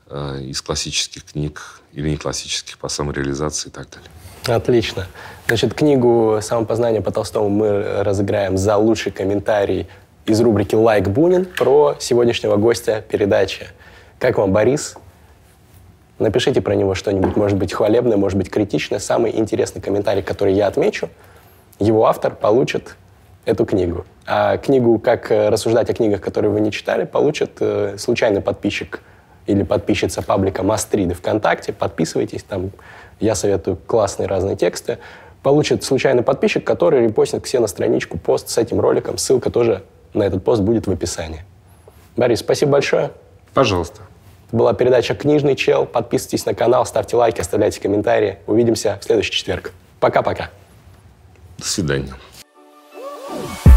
э, 0.08 0.44
из 0.44 0.62
классических 0.62 1.26
книг 1.26 1.82
или 1.92 2.08
не 2.08 2.16
классических 2.16 2.78
по 2.78 2.88
самореализации 2.88 3.68
и 3.68 3.70
так 3.70 3.86
далее. 3.90 4.56
Отлично. 4.56 5.06
Значит, 5.46 5.74
книгу 5.74 6.38
«Самопознание 6.40 7.02
по 7.02 7.10
Толстому» 7.10 7.50
мы 7.50 8.02
разыграем 8.02 8.56
за 8.56 8.78
лучший 8.78 9.12
комментарий 9.12 9.86
из 10.24 10.40
рубрики 10.40 10.74
«Лайк 10.74 11.08
Бунин» 11.08 11.44
про 11.44 11.94
сегодняшнего 12.00 12.56
гостя 12.56 13.04
передачи. 13.06 13.68
Как 14.18 14.38
вам, 14.38 14.54
Борис? 14.54 14.96
Напишите 16.18 16.62
про 16.62 16.74
него 16.74 16.94
что-нибудь, 16.94 17.36
может 17.36 17.58
быть, 17.58 17.74
хвалебное, 17.74 18.16
может 18.16 18.38
быть, 18.38 18.48
критичное. 18.48 19.00
Самый 19.00 19.36
интересный 19.36 19.82
комментарий, 19.82 20.22
который 20.22 20.54
я 20.54 20.66
отмечу, 20.66 21.10
его 21.78 22.06
автор 22.06 22.34
получит 22.34 22.96
эту 23.48 23.64
книгу. 23.64 24.04
А 24.26 24.58
книгу 24.58 24.98
«Как 24.98 25.32
э, 25.32 25.48
рассуждать 25.48 25.88
о 25.88 25.94
книгах, 25.94 26.20
которые 26.20 26.50
вы 26.50 26.60
не 26.60 26.70
читали» 26.70 27.04
получит 27.04 27.52
э, 27.60 27.96
случайный 27.96 28.42
подписчик 28.42 29.00
или 29.46 29.62
подписчица 29.62 30.20
паблика 30.20 30.62
Мастриды 30.62 31.14
ВКонтакте. 31.14 31.72
Подписывайтесь, 31.72 32.42
там 32.42 32.70
я 33.20 33.34
советую 33.34 33.78
классные 33.86 34.28
разные 34.28 34.54
тексты. 34.54 34.98
Получит 35.42 35.82
случайный 35.82 36.22
подписчик, 36.22 36.62
который 36.62 37.04
репостит 37.04 37.42
к 37.42 37.46
себе 37.46 37.60
на 37.60 37.68
страничку 37.68 38.18
пост 38.18 38.50
с 38.50 38.58
этим 38.58 38.80
роликом. 38.80 39.16
Ссылка 39.16 39.50
тоже 39.50 39.82
на 40.12 40.24
этот 40.24 40.44
пост 40.44 40.60
будет 40.60 40.86
в 40.86 40.90
описании. 40.90 41.42
Борис, 42.16 42.40
спасибо 42.40 42.72
большое. 42.72 43.12
Пожалуйста. 43.54 44.02
Это 44.48 44.56
была 44.56 44.74
передача 44.74 45.14
«Книжный 45.14 45.56
чел». 45.56 45.86
Подписывайтесь 45.86 46.44
на 46.44 46.54
канал, 46.54 46.84
ставьте 46.84 47.16
лайки, 47.16 47.40
оставляйте 47.40 47.80
комментарии. 47.80 48.38
Увидимся 48.46 48.98
в 49.00 49.04
следующий 49.04 49.32
четверг. 49.32 49.72
Пока-пока. 50.00 50.50
До 51.56 51.64
свидания. 51.64 52.12
Oh! 53.30 53.67